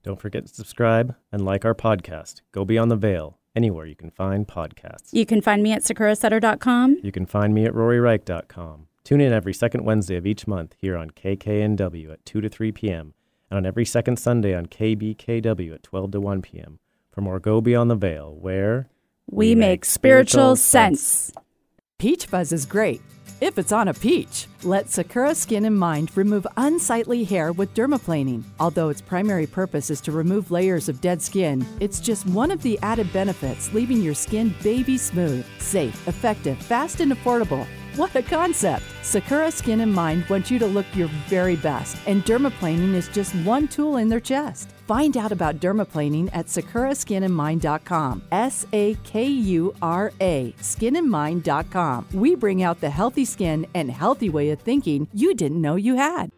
Don't 0.04 0.20
forget 0.22 0.46
to 0.46 0.54
subscribe 0.54 1.16
and 1.32 1.44
like 1.44 1.66
our 1.66 1.74
podcast. 1.74 2.42
Go 2.52 2.64
beyond 2.64 2.92
the 2.92 2.96
veil 2.96 3.40
anywhere 3.56 3.86
you 3.86 3.96
can 3.96 4.12
find 4.12 4.48
podcasts. 4.48 5.10
You 5.12 5.26
can 5.26 5.42
find 5.42 5.64
me 5.64 5.72
at 5.72 5.82
sakurasutter.com. 5.82 6.98
You 7.02 7.12
can 7.12 7.26
find 7.26 7.54
me 7.54 7.66
at 7.66 7.74
roryreich.com. 7.74 8.88
Tune 9.06 9.22
in 9.22 9.32
every 9.32 9.54
second 9.54 9.86
Wednesday 9.86 10.16
of 10.16 10.26
each 10.26 10.48
month 10.48 10.74
here 10.80 10.98
on 10.98 11.12
KKNW 11.12 12.12
at 12.12 12.26
2 12.26 12.42
to 12.42 12.50
3 12.50 12.72
p.m. 12.72 13.14
and 13.52 13.58
on 13.58 13.64
every 13.64 13.86
second 13.86 14.18
Sunday 14.18 14.56
on 14.56 14.66
KBKW 14.66 15.76
at 15.76 15.84
12 15.84 16.14
to 16.14 16.20
1 16.20 16.42
p.m. 16.42 16.80
for 17.12 17.22
more 17.22 17.40
Go 17.40 17.62
Beyond 17.62 17.92
the 17.92 17.96
Veil, 17.96 18.34
where 18.34 18.90
we, 19.30 19.50
we 19.50 19.56
make, 19.56 19.70
make 19.70 19.86
spiritual, 19.86 20.56
spiritual 20.56 20.56
sense. 20.56 21.02
sense. 21.02 21.34
Peach 22.00 22.26
Fuzz 22.26 22.52
is 22.52 22.66
great 22.66 23.00
if 23.42 23.60
it's 23.60 23.72
on 23.72 23.90
a 23.90 23.94
peach. 23.94 24.48
Let 24.64 24.90
Sakura 24.90 25.36
Skin 25.36 25.66
and 25.66 25.78
Mind 25.78 26.10
remove 26.18 26.48
unsightly 26.58 27.24
hair 27.24 27.52
with 27.52 27.76
dermaplaning. 27.76 28.44
Although 28.60 28.90
its 28.90 29.02
primary 29.02 29.46
purpose 29.46 29.92
is 29.92 30.02
to 30.02 30.12
remove 30.12 30.50
layers 30.50 30.90
of 30.90 31.00
dead 31.00 31.22
skin, 31.22 31.64
it's 31.80 32.00
just 32.00 32.26
one 32.26 32.50
of 32.50 32.64
the 32.64 32.80
added 32.82 33.14
benefits, 33.14 33.72
leaving 33.72 34.02
your 34.02 34.16
skin 34.16 34.56
baby 34.64 34.98
smooth, 34.98 35.46
safe, 35.60 36.08
effective, 36.08 36.58
fast, 36.58 37.02
and 37.02 37.12
affordable. 37.12 37.68
What 37.96 38.14
a 38.14 38.22
concept! 38.22 38.84
Sakura 39.04 39.50
Skin 39.50 39.80
and 39.80 39.94
Mind 39.94 40.26
want 40.30 40.52
you 40.52 40.60
to 40.60 40.66
look 40.66 40.86
your 40.94 41.08
very 41.30 41.56
best, 41.56 41.96
and 42.06 42.26
dermaplaning 42.26 42.94
is 42.94 43.08
just 43.08 43.34
one 43.46 43.70
tool 43.70 43.96
in 43.96 44.10
their 44.10 44.20
chest. 44.20 44.72
Find 44.86 45.16
out 45.16 45.32
about 45.32 45.62
dermaplaning 45.62 46.30
at 46.34 46.48
sakuraskinandmind.com. 46.48 48.24
S 48.34 48.66
A 48.74 48.96
K 49.06 49.26
U 49.26 49.74
R 49.82 50.12
A, 50.20 50.54
skinandmind.com. 50.60 52.08
We 52.12 52.36
bring 52.36 52.64
out 52.64 52.82
the 52.82 52.90
healthy 52.90 53.24
skin 53.24 53.66
and 53.74 53.90
healthy 53.90 54.30
way 54.30 54.50
of 54.50 54.60
thinking 54.60 55.08
you 55.14 55.34
didn't 55.34 55.62
know 55.62 55.78
you 55.78 55.96
had. 55.96 56.30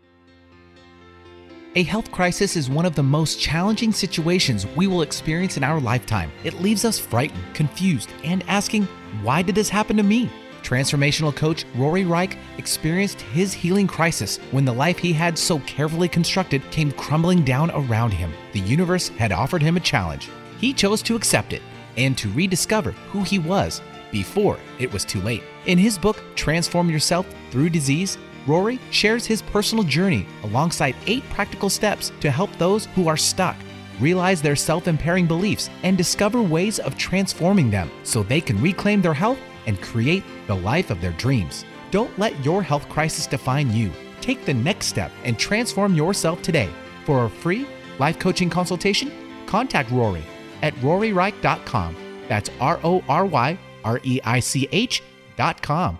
A 1.74 1.82
health 1.82 2.12
crisis 2.12 2.56
is 2.56 2.70
one 2.70 2.86
of 2.86 2.94
the 2.94 3.02
most 3.02 3.40
challenging 3.40 3.92
situations 3.92 4.68
we 4.76 4.86
will 4.86 5.02
experience 5.02 5.58
in 5.58 5.64
our 5.64 5.80
lifetime. 5.80 6.32
It 6.44 6.62
leaves 6.62 6.86
us 6.86 7.00
frightened, 7.00 7.44
confused, 7.56 8.10
and 8.24 8.44
asking, 8.48 8.84
why 9.24 9.42
did 9.42 9.56
this 9.56 9.70
happen 9.70 9.98
to 9.98 10.04
me? 10.04 10.30
Transformational 10.68 11.34
coach 11.34 11.64
Rory 11.76 12.04
Reich 12.04 12.38
experienced 12.58 13.22
his 13.22 13.54
healing 13.54 13.88
crisis 13.88 14.36
when 14.52 14.66
the 14.66 14.74
life 14.74 14.98
he 14.98 15.14
had 15.14 15.38
so 15.38 15.60
carefully 15.60 16.10
constructed 16.10 16.62
came 16.72 16.92
crumbling 16.92 17.46
down 17.46 17.72
around 17.72 18.12
him. 18.12 18.34
The 18.52 18.60
universe 18.60 19.08
had 19.08 19.32
offered 19.32 19.62
him 19.62 19.78
a 19.78 19.80
challenge. 19.80 20.28
He 20.60 20.74
chose 20.74 21.02
to 21.04 21.16
accept 21.16 21.54
it 21.54 21.62
and 21.96 22.18
to 22.18 22.30
rediscover 22.32 22.92
who 22.92 23.24
he 23.24 23.40
was 23.40 23.82
before 24.12 24.60
it 24.78 24.92
was 24.92 25.06
too 25.06 25.22
late. 25.22 25.42
In 25.68 25.78
his 25.78 25.98
book, 25.98 26.22
Transform 26.36 26.90
Yourself 26.90 27.26
Through 27.50 27.70
Disease, 27.70 28.18
Rory 28.46 28.78
shares 28.92 29.26
his 29.26 29.42
personal 29.44 29.86
journey 29.86 30.28
alongside 30.44 30.98
eight 31.06 31.24
practical 31.30 31.70
steps 31.70 32.12
to 32.20 32.30
help 32.30 32.54
those 32.58 32.88
who 32.88 33.08
are 33.08 33.16
stuck 33.16 33.56
realize 34.02 34.42
their 34.42 34.58
self 34.58 34.90
impairing 34.90 35.28
beliefs 35.28 35.70
and 35.84 35.98
discover 35.98 36.42
ways 36.42 36.78
of 36.80 36.98
transforming 36.98 37.72
them 37.72 37.90
so 38.04 38.22
they 38.22 38.42
can 38.42 38.62
reclaim 38.62 39.02
their 39.02 39.14
health 39.14 39.40
and 39.68 39.82
create 39.82 40.24
the 40.48 40.56
life 40.56 40.90
of 40.90 41.00
their 41.02 41.12
dreams. 41.14 41.66
Don't 41.92 42.18
let 42.18 42.44
your 42.44 42.64
health 42.64 42.90
crisis 42.90 43.28
define 43.28 43.72
you. 43.72 43.92
Take 44.22 44.46
the 44.46 44.54
next 44.54 44.88
step 44.88 45.12
and 45.24 45.38
transform 45.38 45.94
yourself 45.94 46.42
today. 46.42 46.70
For 47.06 47.26
a 47.26 47.30
free 47.30 47.68
life 48.00 48.18
coaching 48.20 48.50
consultation, 48.50 49.12
contact 49.46 49.92
Rory 49.92 50.24
at 50.64 50.74
roryreich.com. 50.76 51.96
That's 52.28 52.50
R 52.60 52.80
O 52.84 53.04
R 53.08 53.26
Y 53.26 53.60
R 53.84 54.00
E 54.04 54.20
I 54.24 54.40
C 54.40 54.68
H.com. 54.72 56.00